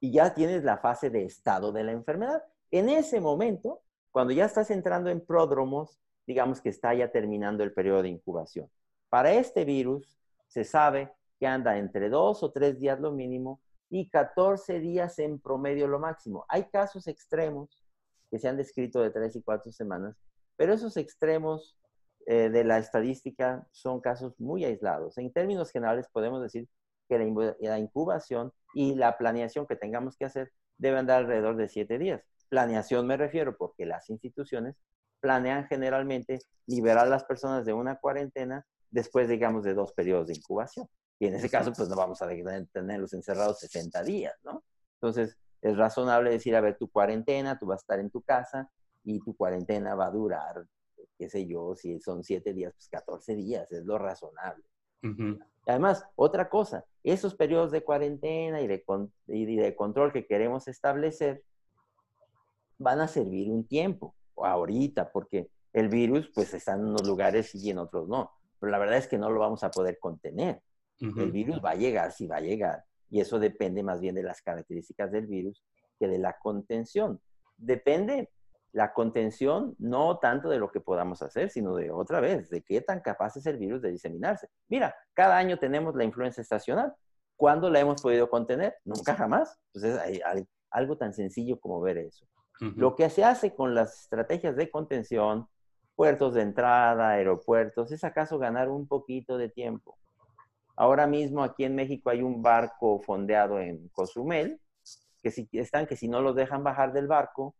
y 0.00 0.12
ya 0.12 0.34
tienes 0.34 0.64
la 0.64 0.78
fase 0.78 1.10
de 1.10 1.24
estado 1.24 1.72
de 1.72 1.84
la 1.84 1.92
enfermedad. 1.92 2.42
En 2.70 2.88
ese 2.88 3.20
momento 3.20 3.82
cuando 4.10 4.32
ya 4.32 4.44
estás 4.44 4.70
entrando 4.70 5.10
en 5.10 5.24
pródromos, 5.24 5.98
digamos 6.26 6.60
que 6.60 6.68
está 6.68 6.94
ya 6.94 7.10
terminando 7.10 7.62
el 7.62 7.72
periodo 7.72 8.02
de 8.02 8.08
incubación. 8.08 8.68
Para 9.08 9.32
este 9.32 9.64
virus 9.64 10.18
se 10.48 10.64
sabe 10.64 11.12
que 11.38 11.46
anda 11.46 11.78
entre 11.78 12.08
dos 12.10 12.42
o 12.42 12.50
tres 12.50 12.78
días 12.78 13.00
lo 13.00 13.12
mínimo 13.12 13.60
y 13.88 14.08
14 14.08 14.80
días 14.80 15.18
en 15.18 15.40
promedio 15.40 15.86
lo 15.86 15.98
máximo. 15.98 16.44
Hay 16.48 16.64
casos 16.64 17.06
extremos 17.06 17.84
que 18.30 18.38
se 18.38 18.48
han 18.48 18.56
descrito 18.56 19.00
de 19.00 19.10
tres 19.10 19.34
y 19.36 19.42
cuatro 19.42 19.72
semanas, 19.72 20.16
pero 20.56 20.72
esos 20.72 20.96
extremos 20.96 21.76
eh, 22.26 22.50
de 22.50 22.64
la 22.64 22.78
estadística 22.78 23.66
son 23.72 24.00
casos 24.00 24.38
muy 24.38 24.64
aislados. 24.64 25.18
En 25.18 25.32
términos 25.32 25.70
generales 25.70 26.08
podemos 26.12 26.42
decir 26.42 26.68
que 27.10 27.56
la 27.60 27.78
incubación 27.78 28.52
y 28.72 28.94
la 28.94 29.18
planeación 29.18 29.66
que 29.66 29.76
tengamos 29.76 30.16
que 30.16 30.24
hacer 30.24 30.52
deben 30.78 31.06
dar 31.06 31.24
alrededor 31.24 31.56
de 31.56 31.68
siete 31.68 31.98
días. 31.98 32.22
Planeación 32.48 33.06
me 33.06 33.16
refiero 33.16 33.56
porque 33.56 33.84
las 33.84 34.08
instituciones 34.08 34.76
planean 35.20 35.66
generalmente 35.66 36.38
liberar 36.66 37.06
a 37.06 37.10
las 37.10 37.24
personas 37.24 37.66
de 37.66 37.72
una 37.72 37.96
cuarentena 37.96 38.64
después, 38.90 39.28
digamos, 39.28 39.64
de 39.64 39.74
dos 39.74 39.92
periodos 39.92 40.28
de 40.28 40.34
incubación. 40.34 40.86
Y 41.18 41.26
en 41.26 41.34
ese 41.34 41.50
caso, 41.50 41.72
pues 41.72 41.88
no 41.88 41.96
vamos 41.96 42.22
a 42.22 42.28
tenerlos 42.72 43.12
encerrados 43.12 43.60
60 43.60 44.02
días, 44.04 44.34
¿no? 44.42 44.64
Entonces, 44.94 45.36
es 45.60 45.76
razonable 45.76 46.30
decir, 46.30 46.56
a 46.56 46.62
ver, 46.62 46.78
tu 46.78 46.88
cuarentena, 46.88 47.58
tú 47.58 47.66
vas 47.66 47.80
a 47.80 47.84
estar 47.84 48.00
en 48.00 48.10
tu 48.10 48.22
casa 48.22 48.70
y 49.04 49.20
tu 49.20 49.36
cuarentena 49.36 49.94
va 49.94 50.06
a 50.06 50.10
durar, 50.10 50.64
qué 51.18 51.28
sé 51.28 51.46
yo, 51.46 51.74
si 51.76 52.00
son 52.00 52.24
7 52.24 52.54
días, 52.54 52.72
pues 52.72 52.88
14 52.88 53.34
días, 53.34 53.70
es 53.70 53.84
lo 53.84 53.98
razonable. 53.98 54.64
Además, 55.66 56.04
otra 56.16 56.48
cosa, 56.48 56.84
esos 57.02 57.34
periodos 57.34 57.70
de 57.70 57.82
cuarentena 57.82 58.60
y 58.60 58.66
de, 58.66 58.82
y 59.28 59.56
de 59.56 59.76
control 59.76 60.12
que 60.12 60.26
queremos 60.26 60.68
establecer, 60.68 61.42
van 62.78 63.00
a 63.00 63.08
servir 63.08 63.50
un 63.50 63.66
tiempo, 63.66 64.14
o 64.34 64.46
ahorita, 64.46 65.12
porque 65.12 65.50
el 65.72 65.88
virus 65.88 66.30
pues 66.34 66.52
está 66.54 66.74
en 66.74 66.86
unos 66.86 67.06
lugares 67.06 67.54
y 67.54 67.70
en 67.70 67.78
otros 67.78 68.08
no. 68.08 68.32
Pero 68.58 68.72
la 68.72 68.78
verdad 68.78 68.98
es 68.98 69.06
que 69.06 69.18
no 69.18 69.30
lo 69.30 69.40
vamos 69.40 69.62
a 69.62 69.70
poder 69.70 69.98
contener. 69.98 70.60
El 70.98 71.32
virus 71.32 71.62
va 71.64 71.70
a 71.70 71.76
llegar, 71.76 72.12
sí 72.12 72.26
va 72.26 72.36
a 72.36 72.40
llegar. 72.40 72.84
Y 73.08 73.20
eso 73.20 73.38
depende 73.38 73.82
más 73.82 74.00
bien 74.00 74.14
de 74.14 74.22
las 74.22 74.42
características 74.42 75.10
del 75.10 75.26
virus 75.26 75.64
que 75.98 76.08
de 76.08 76.18
la 76.18 76.38
contención. 76.38 77.20
Depende 77.56 78.30
la 78.72 78.92
contención 78.92 79.74
no 79.78 80.18
tanto 80.18 80.48
de 80.48 80.58
lo 80.58 80.70
que 80.70 80.80
podamos 80.80 81.22
hacer, 81.22 81.50
sino 81.50 81.74
de 81.74 81.90
otra 81.90 82.20
vez, 82.20 82.50
de 82.50 82.62
qué 82.62 82.80
tan 82.80 83.00
capaz 83.00 83.36
es 83.36 83.46
el 83.46 83.58
virus 83.58 83.82
de 83.82 83.90
diseminarse. 83.90 84.48
Mira, 84.68 84.94
cada 85.14 85.36
año 85.36 85.58
tenemos 85.58 85.94
la 85.96 86.04
influenza 86.04 86.40
estacional. 86.40 86.94
¿Cuándo 87.36 87.70
la 87.70 87.80
hemos 87.80 88.02
podido 88.02 88.28
contener? 88.28 88.76
Nunca 88.84 89.14
jamás. 89.14 89.58
Entonces, 89.72 90.22
hay 90.24 90.46
algo 90.70 90.96
tan 90.96 91.12
sencillo 91.12 91.58
como 91.58 91.80
ver 91.80 91.98
eso. 91.98 92.26
Lo 92.60 92.94
que 92.94 93.08
se 93.08 93.24
hace 93.24 93.54
con 93.54 93.74
las 93.74 94.02
estrategias 94.02 94.54
de 94.54 94.70
contención, 94.70 95.48
puertos 95.96 96.34
de 96.34 96.42
entrada, 96.42 97.08
aeropuertos, 97.10 97.90
es 97.90 98.04
acaso 98.04 98.38
ganar 98.38 98.68
un 98.68 98.86
poquito 98.86 99.38
de 99.38 99.48
tiempo. 99.48 99.96
Ahora 100.76 101.06
mismo 101.06 101.42
aquí 101.42 101.64
en 101.64 101.74
México 101.74 102.10
hay 102.10 102.22
un 102.22 102.42
barco 102.42 103.00
fondeado 103.00 103.58
en 103.58 103.88
Cozumel, 103.88 104.60
que 105.22 105.30
si 105.30 105.48
están 105.52 105.86
que 105.86 105.96
si 105.96 106.08
no 106.08 106.20
los 106.20 106.34
dejan 106.34 106.62
bajar 106.62 106.92
del 106.92 107.06
barco, 107.06 107.54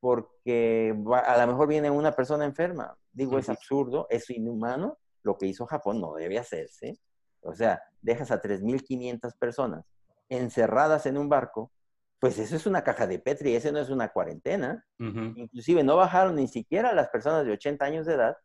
porque 0.00 0.94
a 1.24 1.38
lo 1.38 1.46
mejor 1.46 1.68
viene 1.68 1.90
una 1.90 2.12
persona 2.12 2.44
enferma. 2.44 2.96
Digo, 3.12 3.38
es 3.38 3.48
absurdo, 3.48 4.06
es 4.10 4.28
inhumano. 4.30 4.98
Lo 5.22 5.36
que 5.36 5.46
hizo 5.46 5.66
Japón 5.66 6.00
no 6.00 6.14
debe 6.14 6.38
hacerse. 6.38 6.98
O 7.40 7.54
sea, 7.54 7.82
dejas 8.00 8.30
a 8.30 8.40
3.500 8.40 9.36
personas 9.38 9.84
encerradas 10.28 11.06
en 11.06 11.18
un 11.18 11.28
barco, 11.28 11.72
pues 12.20 12.38
eso 12.38 12.56
es 12.56 12.66
una 12.66 12.82
caja 12.82 13.06
de 13.06 13.18
Petri, 13.18 13.54
ese 13.54 13.72
no 13.72 13.78
es 13.78 13.90
una 13.90 14.08
cuarentena. 14.08 14.84
Inclusive 14.98 15.84
no 15.84 15.96
bajaron 15.96 16.36
ni 16.36 16.48
siquiera 16.48 16.92
las 16.92 17.08
personas 17.08 17.46
de 17.46 17.52
80 17.52 17.84
años 17.84 18.06
de 18.06 18.14
edad 18.14 18.36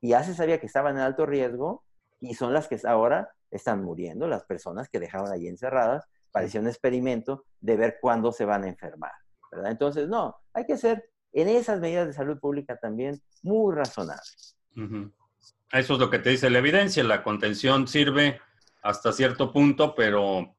y 0.00 0.10
ya 0.10 0.22
se 0.22 0.34
sabía 0.34 0.58
que 0.58 0.66
estaban 0.66 0.96
en 0.96 1.02
alto 1.02 1.26
riesgo 1.26 1.84
y 2.20 2.34
son 2.34 2.52
las 2.52 2.68
que 2.68 2.80
ahora 2.84 3.32
están 3.50 3.82
muriendo, 3.82 4.28
las 4.28 4.44
personas 4.44 4.88
que 4.88 5.00
dejaron 5.00 5.30
ahí 5.30 5.48
encerradas. 5.48 6.04
Parecía 6.30 6.60
un 6.60 6.68
experimento 6.68 7.44
de 7.60 7.76
ver 7.76 7.98
cuándo 8.00 8.32
se 8.32 8.44
van 8.44 8.64
a 8.64 8.68
enfermar. 8.68 9.12
Entonces, 9.64 10.08
no, 10.08 10.36
hay 10.52 10.66
que 10.66 10.76
ser 10.76 11.10
en 11.32 11.48
esas 11.48 11.80
medidas 11.80 12.06
de 12.06 12.12
salud 12.12 12.38
pública 12.38 12.76
también 12.76 13.20
muy 13.42 13.74
razonables. 13.74 14.56
Eso 15.72 15.94
es 15.94 15.98
lo 15.98 16.10
que 16.10 16.18
te 16.18 16.30
dice 16.30 16.50
la 16.50 16.58
evidencia. 16.58 17.02
La 17.04 17.22
contención 17.22 17.88
sirve 17.88 18.40
hasta 18.82 19.12
cierto 19.12 19.52
punto, 19.52 19.94
pero... 19.94 20.54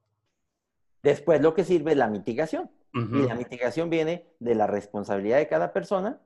Después 1.02 1.42
lo 1.42 1.54
que 1.54 1.64
sirve 1.64 1.92
es 1.92 1.98
la 1.98 2.08
mitigación. 2.08 2.70
Y 2.94 3.24
la 3.28 3.34
mitigación 3.34 3.90
viene 3.90 4.28
de 4.40 4.54
la 4.54 4.68
responsabilidad 4.68 5.38
de 5.38 5.48
cada 5.48 5.74
persona, 5.74 6.22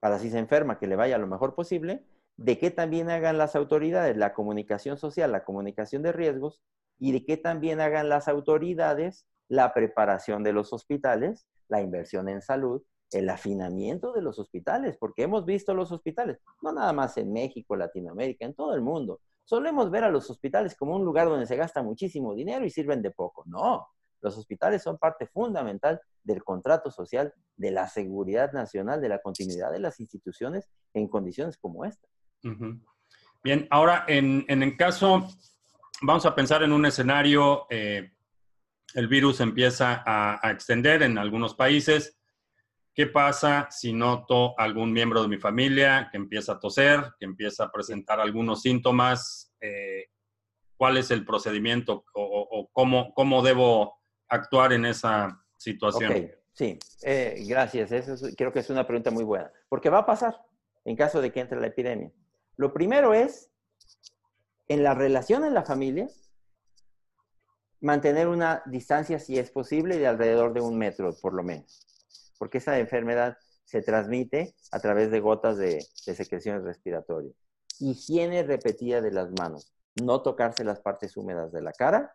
para 0.00 0.18
si 0.18 0.30
se 0.30 0.38
enferma, 0.38 0.76
que 0.76 0.88
le 0.88 0.96
vaya 0.96 1.16
lo 1.16 1.28
mejor 1.28 1.54
posible, 1.54 2.04
de 2.36 2.58
que 2.58 2.72
también 2.72 3.08
hagan 3.08 3.38
las 3.38 3.54
autoridades 3.54 4.16
la 4.16 4.34
comunicación 4.34 4.98
social, 4.98 5.30
la 5.30 5.44
comunicación 5.44 6.02
de 6.02 6.10
riesgos, 6.10 6.60
y 6.98 7.12
de 7.12 7.24
que 7.24 7.36
también 7.36 7.80
hagan 7.80 8.08
las 8.08 8.26
autoridades 8.26 9.26
la 9.48 9.72
preparación 9.74 10.42
de 10.42 10.52
los 10.52 10.72
hospitales 10.72 11.46
la 11.72 11.80
inversión 11.80 12.28
en 12.28 12.42
salud, 12.42 12.82
el 13.10 13.28
afinamiento 13.30 14.12
de 14.12 14.20
los 14.20 14.38
hospitales, 14.38 14.96
porque 14.98 15.22
hemos 15.22 15.46
visto 15.46 15.72
los 15.72 15.90
hospitales, 15.90 16.38
no 16.60 16.70
nada 16.70 16.92
más 16.92 17.16
en 17.16 17.32
México, 17.32 17.76
Latinoamérica, 17.76 18.44
en 18.44 18.54
todo 18.54 18.74
el 18.74 18.82
mundo. 18.82 19.20
Solemos 19.44 19.90
ver 19.90 20.04
a 20.04 20.10
los 20.10 20.28
hospitales 20.30 20.76
como 20.76 20.94
un 20.96 21.04
lugar 21.04 21.28
donde 21.28 21.46
se 21.46 21.56
gasta 21.56 21.82
muchísimo 21.82 22.34
dinero 22.34 22.64
y 22.66 22.70
sirven 22.70 23.00
de 23.00 23.10
poco. 23.10 23.42
No, 23.46 23.88
los 24.20 24.36
hospitales 24.36 24.82
son 24.82 24.98
parte 24.98 25.26
fundamental 25.26 25.98
del 26.22 26.44
contrato 26.44 26.90
social, 26.90 27.32
de 27.56 27.70
la 27.70 27.88
seguridad 27.88 28.52
nacional, 28.52 29.00
de 29.00 29.08
la 29.08 29.20
continuidad 29.20 29.72
de 29.72 29.80
las 29.80 29.98
instituciones 29.98 30.68
en 30.92 31.08
condiciones 31.08 31.56
como 31.56 31.86
esta. 31.86 32.06
Bien, 33.42 33.66
ahora 33.70 34.04
en, 34.08 34.44
el 34.48 34.76
caso, 34.76 35.26
vamos 36.02 36.26
a 36.26 36.34
pensar 36.34 36.62
en 36.62 36.72
un 36.72 36.84
escenario 36.84 37.66
eh, 37.70 38.12
el 38.94 39.08
virus 39.08 39.40
empieza 39.40 40.02
a, 40.04 40.50
extender 40.50 41.02
en 41.02 41.18
algunos 41.18 41.54
países. 41.54 42.18
¿Qué 42.94 43.06
pasa 43.06 43.68
si 43.70 43.92
noto 43.92 44.58
algún 44.58 44.92
miembro 44.92 45.22
de 45.22 45.28
mi 45.28 45.38
familia 45.38 46.08
que 46.10 46.18
empieza 46.18 46.52
a 46.52 46.60
toser, 46.60 47.12
que 47.18 47.24
empieza 47.24 47.64
a 47.64 47.72
presentar 47.72 48.20
algunos 48.20 48.62
síntomas? 48.62 49.54
Eh, 49.60 50.06
¿Cuál 50.76 50.98
es 50.98 51.10
el 51.10 51.24
procedimiento 51.24 52.04
o, 52.12 52.68
cómo, 52.72 53.14
cómo, 53.14 53.42
debo 53.42 54.00
actuar 54.28 54.72
en 54.72 54.84
esa 54.84 55.42
situación? 55.56 56.30
Sí, 56.52 56.78
eh, 57.02 57.42
gracias. 57.48 57.92
Eso 57.92 58.28
creo 58.36 58.52
que 58.52 58.58
es 58.58 58.68
una 58.68 58.86
pregunta 58.86 59.10
muy 59.10 59.24
buena. 59.24 59.50
Porque 59.68 59.88
va 59.88 59.98
a 59.98 60.06
pasar 60.06 60.38
en 60.84 60.96
caso 60.96 61.20
de 61.20 61.32
que 61.32 61.40
entre 61.40 61.60
la 61.60 61.68
epidemia. 61.68 62.10
Lo 62.56 62.72
primero 62.72 63.14
es, 63.14 63.50
en 64.68 64.82
la 64.82 64.94
relación 64.94 65.44
en 65.44 65.54
la 65.54 65.62
familia, 65.62 66.08
mantener 67.82 68.28
una 68.28 68.62
distancia, 68.66 69.18
si 69.18 69.38
es 69.38 69.50
posible, 69.50 69.98
de 69.98 70.06
alrededor 70.06 70.54
de 70.54 70.60
un 70.60 70.78
metro, 70.78 71.14
por 71.20 71.34
lo 71.34 71.42
menos, 71.42 71.86
porque 72.38 72.58
esa 72.58 72.78
enfermedad 72.78 73.36
se 73.64 73.82
transmite 73.82 74.54
a 74.70 74.78
través 74.78 75.10
de 75.10 75.20
gotas 75.20 75.58
de, 75.58 75.80
secreciones 75.94 76.62
respiratorias. 76.62 77.34
Higiene 77.80 78.44
repetida 78.44 79.00
de 79.00 79.10
las 79.10 79.30
manos, 79.32 79.74
no 80.00 80.22
tocarse 80.22 80.64
las 80.64 80.80
partes 80.80 81.16
húmedas 81.16 81.52
de 81.52 81.62
la 81.62 81.72
cara 81.72 82.14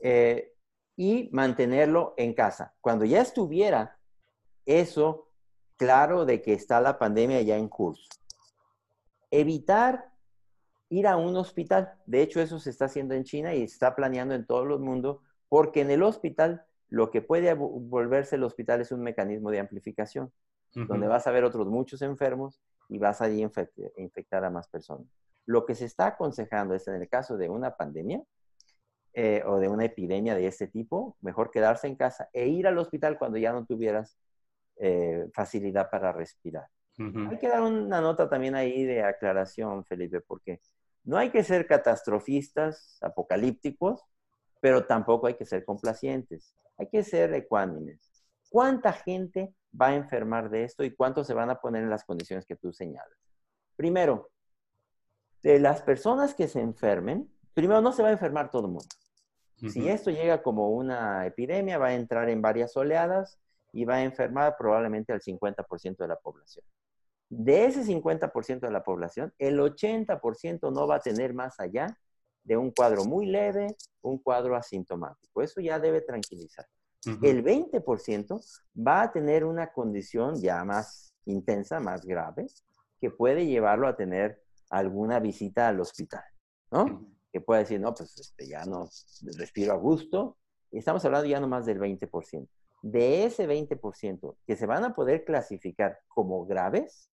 eh, 0.00 0.52
y 0.96 1.28
mantenerlo 1.32 2.14
en 2.16 2.32
casa. 2.32 2.74
Cuando 2.80 3.04
ya 3.04 3.20
estuviera 3.20 3.98
eso 4.64 5.28
claro 5.76 6.24
de 6.24 6.40
que 6.40 6.54
está 6.54 6.80
la 6.80 6.98
pandemia 6.98 7.42
ya 7.42 7.56
en 7.56 7.68
curso. 7.68 8.08
Evitar 9.30 10.13
ir 10.94 11.06
a 11.06 11.16
un 11.16 11.36
hospital. 11.36 11.92
De 12.06 12.22
hecho, 12.22 12.40
eso 12.40 12.58
se 12.58 12.70
está 12.70 12.86
haciendo 12.86 13.14
en 13.14 13.24
China 13.24 13.54
y 13.54 13.66
se 13.66 13.74
está 13.74 13.94
planeando 13.94 14.34
en 14.34 14.46
todo 14.46 14.62
el 14.62 14.80
mundo, 14.80 15.22
porque 15.48 15.80
en 15.80 15.90
el 15.90 16.02
hospital 16.02 16.64
lo 16.88 17.10
que 17.10 17.22
puede 17.22 17.52
volverse 17.54 18.36
el 18.36 18.44
hospital 18.44 18.80
es 18.80 18.92
un 18.92 19.02
mecanismo 19.02 19.50
de 19.50 19.60
amplificación, 19.60 20.32
donde 20.74 21.06
vas 21.06 21.26
a 21.26 21.30
ver 21.30 21.44
otros 21.44 21.66
muchos 21.68 22.02
enfermos 22.02 22.60
y 22.88 22.98
vas 22.98 23.20
a 23.20 23.30
infectar 23.30 24.44
a 24.44 24.50
más 24.50 24.68
personas. 24.68 25.06
Lo 25.46 25.66
que 25.66 25.74
se 25.74 25.84
está 25.84 26.06
aconsejando 26.06 26.74
es 26.74 26.86
en 26.88 26.94
el 26.94 27.08
caso 27.08 27.36
de 27.36 27.48
una 27.48 27.76
pandemia 27.76 28.22
eh, 29.12 29.42
o 29.46 29.58
de 29.58 29.68
una 29.68 29.84
epidemia 29.84 30.34
de 30.34 30.46
este 30.46 30.66
tipo, 30.66 31.16
mejor 31.20 31.50
quedarse 31.50 31.86
en 31.86 31.94
casa 31.94 32.28
e 32.32 32.48
ir 32.48 32.66
al 32.66 32.78
hospital 32.78 33.18
cuando 33.18 33.38
ya 33.38 33.52
no 33.52 33.64
tuvieras 33.64 34.18
eh, 34.76 35.28
facilidad 35.32 35.90
para 35.90 36.12
respirar. 36.12 36.66
Hay 36.96 37.38
que 37.38 37.48
dar 37.48 37.62
una 37.62 38.00
nota 38.00 38.28
también 38.28 38.54
ahí 38.54 38.84
de 38.84 39.02
aclaración, 39.02 39.84
Felipe, 39.84 40.20
porque 40.20 40.60
no 41.04 41.18
hay 41.18 41.30
que 41.30 41.44
ser 41.44 41.66
catastrofistas, 41.66 42.98
apocalípticos, 43.02 44.02
pero 44.60 44.86
tampoco 44.86 45.26
hay 45.26 45.34
que 45.34 45.44
ser 45.44 45.64
complacientes. 45.64 46.54
Hay 46.78 46.88
que 46.88 47.04
ser 47.04 47.32
ecuánimes. 47.34 48.24
¿Cuánta 48.48 48.92
gente 48.92 49.54
va 49.78 49.88
a 49.88 49.94
enfermar 49.94 50.48
de 50.50 50.64
esto 50.64 50.84
y 50.84 50.94
cuántos 50.94 51.26
se 51.26 51.34
van 51.34 51.50
a 51.50 51.60
poner 51.60 51.82
en 51.82 51.90
las 51.90 52.04
condiciones 52.04 52.46
que 52.46 52.56
tú 52.56 52.72
señalas? 52.72 53.18
Primero, 53.76 54.30
de 55.42 55.58
las 55.58 55.82
personas 55.82 56.34
que 56.34 56.48
se 56.48 56.60
enfermen, 56.60 57.30
primero 57.52 57.82
no 57.82 57.92
se 57.92 58.02
va 58.02 58.08
a 58.08 58.12
enfermar 58.12 58.50
todo 58.50 58.66
el 58.66 58.72
mundo. 58.72 58.86
Si 59.56 59.88
esto 59.88 60.10
llega 60.10 60.42
como 60.42 60.70
una 60.70 61.26
epidemia, 61.26 61.78
va 61.78 61.88
a 61.88 61.94
entrar 61.94 62.28
en 62.28 62.42
varias 62.42 62.76
oleadas 62.76 63.38
y 63.72 63.84
va 63.84 63.96
a 63.96 64.02
enfermar 64.02 64.56
probablemente 64.58 65.12
al 65.12 65.20
50% 65.20 65.96
de 65.96 66.08
la 66.08 66.16
población. 66.16 66.64
De 67.36 67.64
ese 67.64 67.82
50% 67.84 68.60
de 68.60 68.70
la 68.70 68.84
población, 68.84 69.34
el 69.38 69.58
80% 69.58 70.72
no 70.72 70.86
va 70.86 70.96
a 70.96 71.00
tener 71.00 71.34
más 71.34 71.58
allá 71.58 71.98
de 72.44 72.56
un 72.56 72.70
cuadro 72.70 73.04
muy 73.04 73.26
leve, 73.26 73.76
un 74.02 74.18
cuadro 74.18 74.54
asintomático. 74.54 75.42
Eso 75.42 75.60
ya 75.60 75.80
debe 75.80 76.00
tranquilizar. 76.00 76.66
El 77.22 77.44
20% 77.44 78.40
va 78.86 79.02
a 79.02 79.12
tener 79.12 79.44
una 79.44 79.72
condición 79.72 80.40
ya 80.40 80.64
más 80.64 81.14
intensa, 81.26 81.80
más 81.80 82.06
grave, 82.06 82.46
que 83.00 83.10
puede 83.10 83.46
llevarlo 83.46 83.88
a 83.88 83.96
tener 83.96 84.40
alguna 84.70 85.18
visita 85.18 85.68
al 85.68 85.80
hospital, 85.80 86.24
¿no? 86.70 87.06
Que 87.32 87.40
puede 87.40 87.62
decir, 87.62 87.80
no, 87.80 87.92
pues 87.94 88.16
este, 88.18 88.46
ya 88.46 88.64
no 88.64 88.88
respiro 89.36 89.72
a 89.72 89.76
gusto. 89.76 90.38
Estamos 90.70 91.04
hablando 91.04 91.26
ya 91.26 91.40
no 91.40 91.48
más 91.48 91.66
del 91.66 91.78
20%. 91.78 92.48
De 92.82 93.24
ese 93.24 93.46
20% 93.46 94.36
que 94.46 94.56
se 94.56 94.66
van 94.66 94.84
a 94.84 94.94
poder 94.94 95.24
clasificar 95.24 95.98
como 96.08 96.46
graves, 96.46 97.10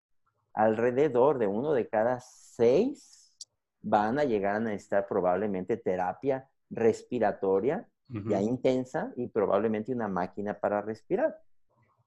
alrededor 0.55 1.39
de 1.39 1.47
uno 1.47 1.73
de 1.73 1.89
cada 1.89 2.21
seis 2.21 3.35
van 3.81 4.19
a 4.19 4.25
llegar 4.25 4.57
a 4.57 4.61
necesitar 4.61 5.07
probablemente 5.07 5.77
terapia 5.77 6.49
respiratoria 6.71 7.89
ya 8.09 8.41
intensa 8.41 9.13
y 9.17 9.29
probablemente 9.29 9.93
una 9.93 10.09
máquina 10.09 10.59
para 10.59 10.81
respirar. 10.81 11.39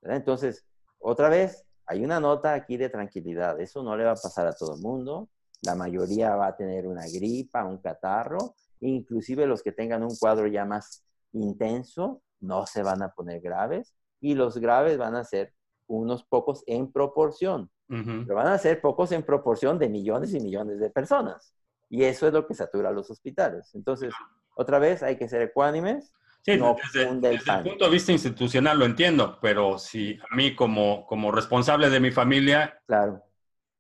Entonces, 0.02 0.66
otra 1.00 1.30
vez, 1.30 1.64
hay 1.86 2.04
una 2.04 2.20
nota 2.20 2.54
aquí 2.54 2.76
de 2.76 2.90
tranquilidad. 2.90 3.60
Eso 3.62 3.84
no 3.84 3.96
le 3.96 4.06
va 4.06 4.12
a 4.12 4.16
pasar 4.16 4.48
a 4.48 4.54
todo 4.54 4.76
el 4.76 4.82
mundo. 4.82 5.30
La 5.62 5.76
mayoría 5.76 6.36
va 6.36 6.48
a 6.48 6.56
tener 6.56 6.88
una 6.88 7.06
gripa, 7.06 7.66
un 7.66 7.78
catarro. 7.78 8.56
Inclusive 8.80 9.46
los 9.46 9.62
que 9.62 9.72
tengan 9.72 10.02
un 10.02 10.16
cuadro 10.18 10.48
ya 10.48 10.66
más 10.66 11.04
intenso 11.34 12.24
no 12.40 12.66
se 12.66 12.82
van 12.82 13.04
a 13.04 13.14
poner 13.14 13.40
graves 13.42 13.94
y 14.20 14.36
los 14.36 14.58
graves 14.58 14.98
van 14.98 15.16
a 15.16 15.24
ser 15.24 15.54
unos 15.88 16.24
pocos 16.24 16.64
en 16.66 16.92
proporción. 16.92 17.70
Pero 17.92 18.36
van 18.36 18.48
a 18.48 18.58
ser 18.58 18.80
pocos 18.80 19.12
en 19.12 19.24
proporción 19.24 19.78
de 19.78 19.90
millones 19.90 20.34
y 20.34 20.40
millones 20.40 20.80
de 20.80 20.90
personas. 20.90 21.54
Y 21.90 22.06
eso 22.06 22.26
es 22.26 22.34
lo 22.34 22.48
que 22.48 22.54
satura 22.54 22.90
los 22.92 23.12
hospitales. 23.12 23.76
Entonces, 23.76 24.14
otra 24.56 24.80
vez, 24.80 25.04
hay 25.04 25.18
que 25.18 25.28
ser 25.28 25.42
ecuánimes. 25.42 26.14
Sí, 26.44 26.54
desde, 26.94 27.34
el 27.34 27.64
punto 27.64 27.86
de 27.86 27.92
vista 27.92 28.12
institucional 28.14 28.80
lo 28.80 28.86
entiendo, 28.86 29.38
pero 29.42 29.78
si 29.78 30.18
a 30.32 30.36
mí 30.36 30.56
como, 30.56 31.06
como 31.06 31.32
responsable 31.32 31.90
de 31.90 32.00
mi 32.00 32.10
familia, 32.10 32.82
claro, 32.88 33.24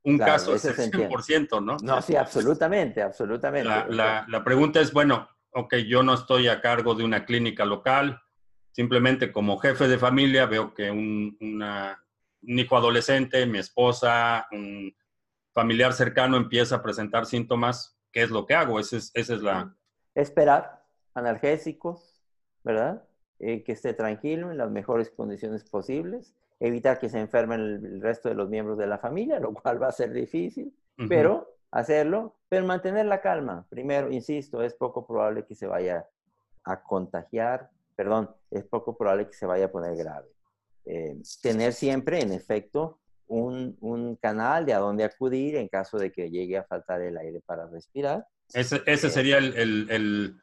un 0.03 0.19
caso 0.19 0.53
es 0.53 0.65
el 0.65 0.75
100%, 0.75 1.63
¿no? 1.63 1.77
No, 1.81 2.01
sí, 2.03 2.15
absolutamente, 2.15 3.01
absolutamente. 3.01 3.67
La, 3.67 3.87
la, 3.87 4.25
la, 4.27 4.43
pregunta 4.43 4.79
es, 4.79 4.93
bueno, 4.93 5.27
ok, 5.53 5.75
yo 5.87 6.03
no 6.03 6.13
estoy 6.13 6.49
a 6.49 6.61
cargo 6.61 6.93
de 6.93 7.03
una 7.03 7.25
clínica 7.25 7.65
local, 7.65 8.21
simplemente 8.71 9.31
como 9.31 9.57
jefe 9.57 9.87
de 9.87 9.97
familia 9.97 10.45
veo 10.45 10.73
que 10.73 10.91
un, 10.91 11.37
un 12.43 12.59
hijo 12.59 12.77
adolescente, 12.77 13.45
mi 13.45 13.59
esposa, 13.59 14.47
un 14.51 14.93
familiar 15.53 15.93
cercano 15.93 16.37
empieza 16.37 16.77
a 16.77 16.83
presentar 16.83 17.25
síntomas, 17.25 17.97
¿qué 18.11 18.23
es 18.23 18.31
lo 18.31 18.45
que 18.45 18.55
hago? 18.55 18.79
Esa 18.79 18.97
es, 18.97 19.11
esa 19.13 19.35
es 19.35 19.41
la... 19.41 19.75
Esperar, 20.15 20.83
analgésicos, 21.13 22.21
¿verdad? 22.63 23.03
Eh, 23.39 23.63
que 23.63 23.71
esté 23.71 23.93
tranquilo 23.93 24.51
en 24.51 24.57
las 24.57 24.69
mejores 24.69 25.09
condiciones 25.09 25.63
posibles, 25.63 26.35
evitar 26.59 26.99
que 26.99 27.09
se 27.09 27.19
enfermen 27.19 27.59
el, 27.59 28.01
resto 28.01 28.29
de 28.29 28.35
los 28.35 28.49
miembros 28.49 28.77
de 28.77 28.87
la 28.87 28.99
familia, 28.99 29.39
lo 29.39 29.53
cual 29.53 29.81
va 29.81 29.87
a 29.87 29.91
ser 29.91 30.13
difícil, 30.13 30.73
pero 31.09 31.55
hacerlo, 31.71 32.35
pero 32.49 32.65
mantener 32.65 33.07
la 33.07 33.21
calma. 33.21 33.65
Primero, 33.69 34.11
insisto, 34.11 34.61
es 34.61 34.75
poco 34.75 35.07
probable 35.07 35.45
que 35.45 35.55
se 35.55 35.65
vaya 35.65 36.07
a 36.63 36.83
contagiar, 36.83 37.71
perdón, 37.95 38.29
es 38.51 38.63
poco 38.63 38.95
probable 38.95 39.25
que 39.27 39.33
se 39.33 39.47
vaya 39.47 39.65
a 39.65 39.71
poner 39.71 39.95
grave. 39.95 40.27
Eh, 40.85 41.15
tener 41.41 41.73
siempre, 41.73 42.21
en 42.21 42.31
efecto, 42.31 42.99
un, 43.27 43.77
un, 43.81 44.15
canal 44.15 44.65
de 44.65 44.73
a 44.73 44.79
dónde 44.79 45.03
acudir 45.03 45.55
en 45.55 45.67
caso 45.67 45.97
de 45.97 46.11
que 46.11 46.29
llegue 46.29 46.57
a 46.57 46.63
faltar 46.63 47.01
el 47.01 47.17
aire 47.17 47.41
para 47.45 47.67
respirar. 47.67 48.25
Ese, 48.53 48.81
ese 48.85 49.07
eh, 49.07 49.09
sería 49.09 49.37
el, 49.37 49.55
el, 49.89 50.35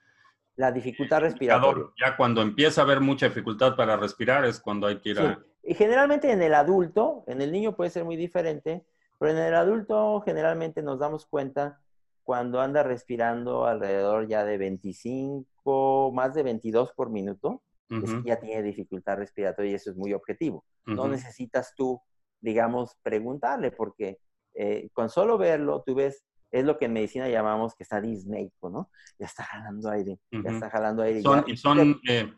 la 0.56 0.72
dificultad 0.72 1.20
respiratoria. 1.20 1.84
Ya 2.00 2.16
cuando 2.16 2.40
empieza 2.42 2.80
a 2.80 2.84
haber 2.84 3.00
mucha 3.00 3.28
dificultad 3.28 3.76
para 3.76 3.96
respirar 3.96 4.44
es 4.44 4.58
cuando 4.58 4.86
hay 4.86 5.00
que 5.00 5.10
ir 5.10 5.20
a... 5.20 5.38
Y 5.62 5.74
generalmente 5.74 6.30
en 6.32 6.42
el 6.42 6.54
adulto, 6.54 7.24
en 7.26 7.42
el 7.42 7.52
niño 7.52 7.76
puede 7.76 7.90
ser 7.90 8.04
muy 8.04 8.16
diferente, 8.16 8.84
pero 9.18 9.32
en 9.32 9.38
el 9.38 9.54
adulto 9.54 10.22
generalmente 10.24 10.82
nos 10.82 10.98
damos 10.98 11.26
cuenta 11.26 11.80
cuando 12.22 12.60
anda 12.60 12.82
respirando 12.82 13.66
alrededor 13.66 14.28
ya 14.28 14.44
de 14.44 14.58
25, 14.58 16.12
más 16.12 16.34
de 16.34 16.42
22 16.42 16.92
por 16.92 17.10
minuto, 17.10 17.62
es 17.90 18.14
que 18.14 18.22
ya 18.24 18.38
tiene 18.38 18.62
dificultad 18.62 19.16
respiratoria 19.16 19.72
y 19.72 19.74
eso 19.74 19.90
es 19.90 19.96
muy 19.96 20.12
objetivo. 20.12 20.64
No 20.84 21.08
necesitas 21.08 21.74
tú, 21.74 22.00
digamos, 22.40 22.96
preguntarle, 23.02 23.70
porque 23.70 24.18
eh, 24.54 24.88
con 24.92 25.08
solo 25.08 25.38
verlo, 25.38 25.82
tú 25.86 25.94
ves, 25.94 26.24
es 26.50 26.64
lo 26.64 26.78
que 26.78 26.86
en 26.86 26.94
medicina 26.94 27.28
llamamos 27.28 27.74
que 27.74 27.82
está 27.82 28.00
disneico, 28.00 28.70
¿no? 28.70 28.90
Ya 29.18 29.26
está 29.26 29.44
jalando 29.44 29.90
aire, 29.90 30.18
ya 30.30 30.50
está 30.50 30.70
jalando 30.70 31.02
aire. 31.02 31.22
Son, 31.22 31.44
y 31.46 31.56
son, 31.56 32.00
eh, 32.08 32.32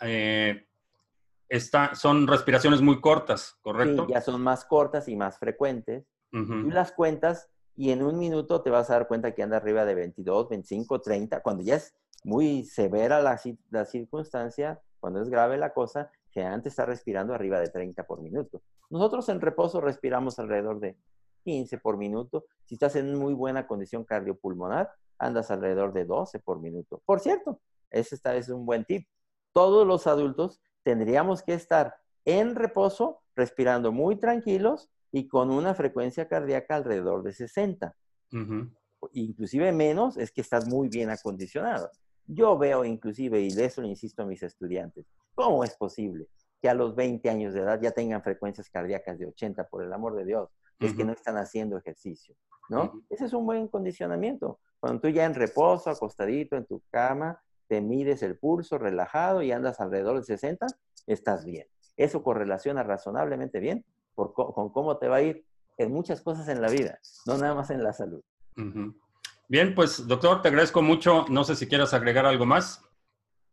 eh, 0.00 0.66
está, 1.48 1.94
son 1.94 2.26
respiraciones 2.26 2.82
muy 2.82 3.00
cortas, 3.00 3.56
¿correcto? 3.62 4.06
Sí, 4.06 4.12
ya 4.12 4.20
son 4.20 4.42
más 4.42 4.64
cortas 4.64 5.08
y 5.08 5.16
más 5.16 5.38
frecuentes. 5.38 6.06
Tú 6.30 6.70
las 6.70 6.92
cuentas 6.92 7.48
y 7.76 7.90
en 7.90 8.02
un 8.02 8.18
minuto 8.18 8.62
te 8.62 8.68
vas 8.68 8.90
a 8.90 8.94
dar 8.94 9.08
cuenta 9.08 9.34
que 9.34 9.42
anda 9.42 9.56
arriba 9.56 9.84
de 9.86 9.94
22, 9.94 10.50
25, 10.50 11.00
30, 11.00 11.40
cuando 11.42 11.62
ya 11.62 11.76
es 11.76 11.94
muy 12.24 12.64
severa 12.64 13.22
la, 13.22 13.40
la 13.70 13.84
circunstancia, 13.84 14.80
cuando 15.06 15.22
es 15.22 15.28
grave 15.28 15.56
la 15.56 15.72
cosa, 15.72 16.10
que 16.32 16.42
antes 16.42 16.72
está 16.72 16.84
respirando 16.84 17.32
arriba 17.32 17.60
de 17.60 17.68
30 17.68 18.04
por 18.08 18.20
minuto. 18.20 18.62
Nosotros 18.90 19.28
en 19.28 19.40
reposo 19.40 19.80
respiramos 19.80 20.40
alrededor 20.40 20.80
de 20.80 20.96
15 21.44 21.78
por 21.78 21.96
minuto. 21.96 22.46
Si 22.64 22.74
estás 22.74 22.96
en 22.96 23.14
muy 23.14 23.32
buena 23.32 23.68
condición 23.68 24.02
cardiopulmonar, 24.02 24.90
andas 25.16 25.52
alrededor 25.52 25.92
de 25.92 26.06
12 26.06 26.40
por 26.40 26.58
minuto. 26.58 27.00
Por 27.06 27.20
cierto, 27.20 27.60
ese 27.88 28.16
es 28.16 28.48
un 28.48 28.66
buen 28.66 28.84
tip. 28.84 29.06
Todos 29.52 29.86
los 29.86 30.08
adultos 30.08 30.60
tendríamos 30.82 31.44
que 31.44 31.54
estar 31.54 31.94
en 32.24 32.56
reposo, 32.56 33.20
respirando 33.36 33.92
muy 33.92 34.16
tranquilos 34.16 34.90
y 35.12 35.28
con 35.28 35.52
una 35.52 35.72
frecuencia 35.74 36.26
cardíaca 36.26 36.74
alrededor 36.74 37.22
de 37.22 37.32
60. 37.32 37.94
Inclusive 39.12 39.70
menos 39.70 40.16
es 40.16 40.32
que 40.32 40.40
estás 40.40 40.66
muy 40.66 40.88
bien 40.88 41.10
acondicionado. 41.10 41.92
Yo 42.26 42.58
veo 42.58 42.84
inclusive, 42.84 43.40
y 43.40 43.50
de 43.50 43.64
eso 43.66 43.82
le 43.82 43.88
insisto 43.88 44.22
a 44.22 44.26
mis 44.26 44.42
estudiantes, 44.42 45.06
¿cómo 45.34 45.64
es 45.64 45.76
posible 45.76 46.26
que 46.60 46.68
a 46.68 46.74
los 46.74 46.94
20 46.94 47.28
años 47.30 47.54
de 47.54 47.60
edad 47.60 47.80
ya 47.80 47.90
tengan 47.90 48.22
frecuencias 48.22 48.68
cardíacas 48.70 49.18
de 49.18 49.26
80, 49.26 49.68
por 49.68 49.84
el 49.84 49.92
amor 49.92 50.16
de 50.16 50.24
Dios? 50.24 50.50
Es 50.78 50.94
que 50.94 51.04
no 51.04 51.12
están 51.12 51.36
haciendo 51.38 51.78
ejercicio, 51.78 52.34
¿no? 52.68 53.02
Ese 53.08 53.24
es 53.24 53.32
un 53.32 53.46
buen 53.46 53.68
condicionamiento. 53.68 54.58
Cuando 54.78 55.00
tú 55.00 55.08
ya 55.08 55.24
en 55.24 55.34
reposo, 55.34 55.88
acostadito 55.88 56.56
en 56.56 56.66
tu 56.66 56.82
cama, 56.90 57.40
te 57.66 57.80
mides 57.80 58.22
el 58.22 58.38
pulso 58.38 58.76
relajado 58.76 59.42
y 59.42 59.52
andas 59.52 59.80
alrededor 59.80 60.18
de 60.18 60.24
60, 60.24 60.66
estás 61.06 61.44
bien. 61.46 61.66
Eso 61.96 62.22
correlaciona 62.22 62.82
razonablemente 62.82 63.58
bien 63.58 63.84
con 64.14 64.70
cómo 64.70 64.98
te 64.98 65.08
va 65.08 65.16
a 65.16 65.22
ir 65.22 65.46
en 65.78 65.92
muchas 65.92 66.20
cosas 66.20 66.48
en 66.48 66.60
la 66.60 66.68
vida, 66.68 66.98
no 67.26 67.38
nada 67.38 67.54
más 67.54 67.70
en 67.70 67.82
la 67.82 67.92
salud. 67.92 68.22
Bien, 69.48 69.74
pues 69.74 70.06
doctor, 70.06 70.42
te 70.42 70.48
agradezco 70.48 70.82
mucho. 70.82 71.24
No 71.28 71.44
sé 71.44 71.54
si 71.56 71.66
quieras 71.66 71.94
agregar 71.94 72.26
algo 72.26 72.46
más. 72.46 72.82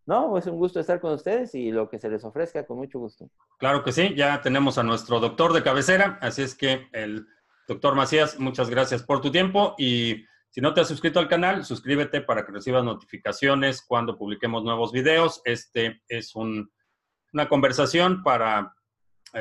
No, 0.06 0.38
es 0.38 0.46
un 0.48 0.58
gusto 0.58 0.80
estar 0.80 1.00
con 1.00 1.14
ustedes 1.14 1.56
y 1.56 1.72
lo 1.72 1.90
que 1.90 1.98
se 1.98 2.10
les 2.10 2.24
ofrezca, 2.26 2.66
con 2.66 2.78
mucho 2.78 3.00
gusto. 3.00 3.30
Claro 3.58 3.84
que 3.84 3.94
sí, 3.94 4.14
ya 4.16 4.42
tenemos 4.42 4.78
a 4.78 4.84
nuestro 4.84 5.20
doctor 5.20 5.54
de 5.54 5.64
cabecera, 5.64 6.18
así 6.22 6.42
es 6.42 6.56
que 6.56 6.88
el 6.92 7.26
doctor 7.68 7.96
Macías, 7.96 8.38
muchas 8.38 8.70
gracias 8.70 9.02
por 9.02 9.22
tu 9.22 9.32
tiempo 9.32 9.76
y 9.78 10.26
si 10.50 10.60
no 10.60 10.74
te 10.74 10.82
has 10.82 10.90
suscrito 10.90 11.20
al 11.20 11.30
canal, 11.30 11.64
suscríbete 11.64 12.22
para 12.22 12.46
que 12.46 12.52
recibas 12.52 12.84
notificaciones 12.84 13.82
cuando 13.82 14.18
publiquemos 14.18 14.64
nuevos 14.64 14.92
videos. 14.92 15.42
Este 15.46 16.02
es 16.10 16.36
una 16.36 17.48
conversación 17.48 18.24
para 18.24 18.76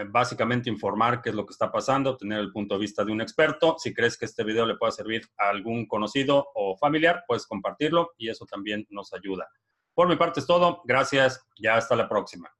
básicamente 0.09 0.70
informar 0.70 1.20
qué 1.20 1.30
es 1.30 1.34
lo 1.34 1.45
que 1.45 1.53
está 1.53 1.70
pasando, 1.70 2.16
tener 2.16 2.38
el 2.38 2.53
punto 2.53 2.74
de 2.74 2.80
vista 2.80 3.05
de 3.05 3.12
un 3.12 3.20
experto. 3.20 3.76
Si 3.78 3.93
crees 3.93 4.16
que 4.16 4.24
este 4.24 4.45
video 4.45 4.66
le 4.66 4.76
puede 4.76 4.93
servir 4.93 5.22
a 5.38 5.51
algún 5.51 5.86
conocido 5.86 6.49
o 6.55 6.76
familiar, 6.76 7.24
puedes 7.26 7.47
compartirlo 7.47 8.12
y 8.16 8.30
eso 8.30 8.47
también 8.47 8.86
nos 8.90 9.12
ayuda. 9.12 9.49
Por 9.95 10.09
mi 10.09 10.16
parte 10.16 10.40
es 10.40 10.47
todo. 10.47 10.82
Gracias. 10.84 11.45
Ya 11.59 11.76
hasta 11.76 11.97
la 11.97 12.09
próxima. 12.09 12.51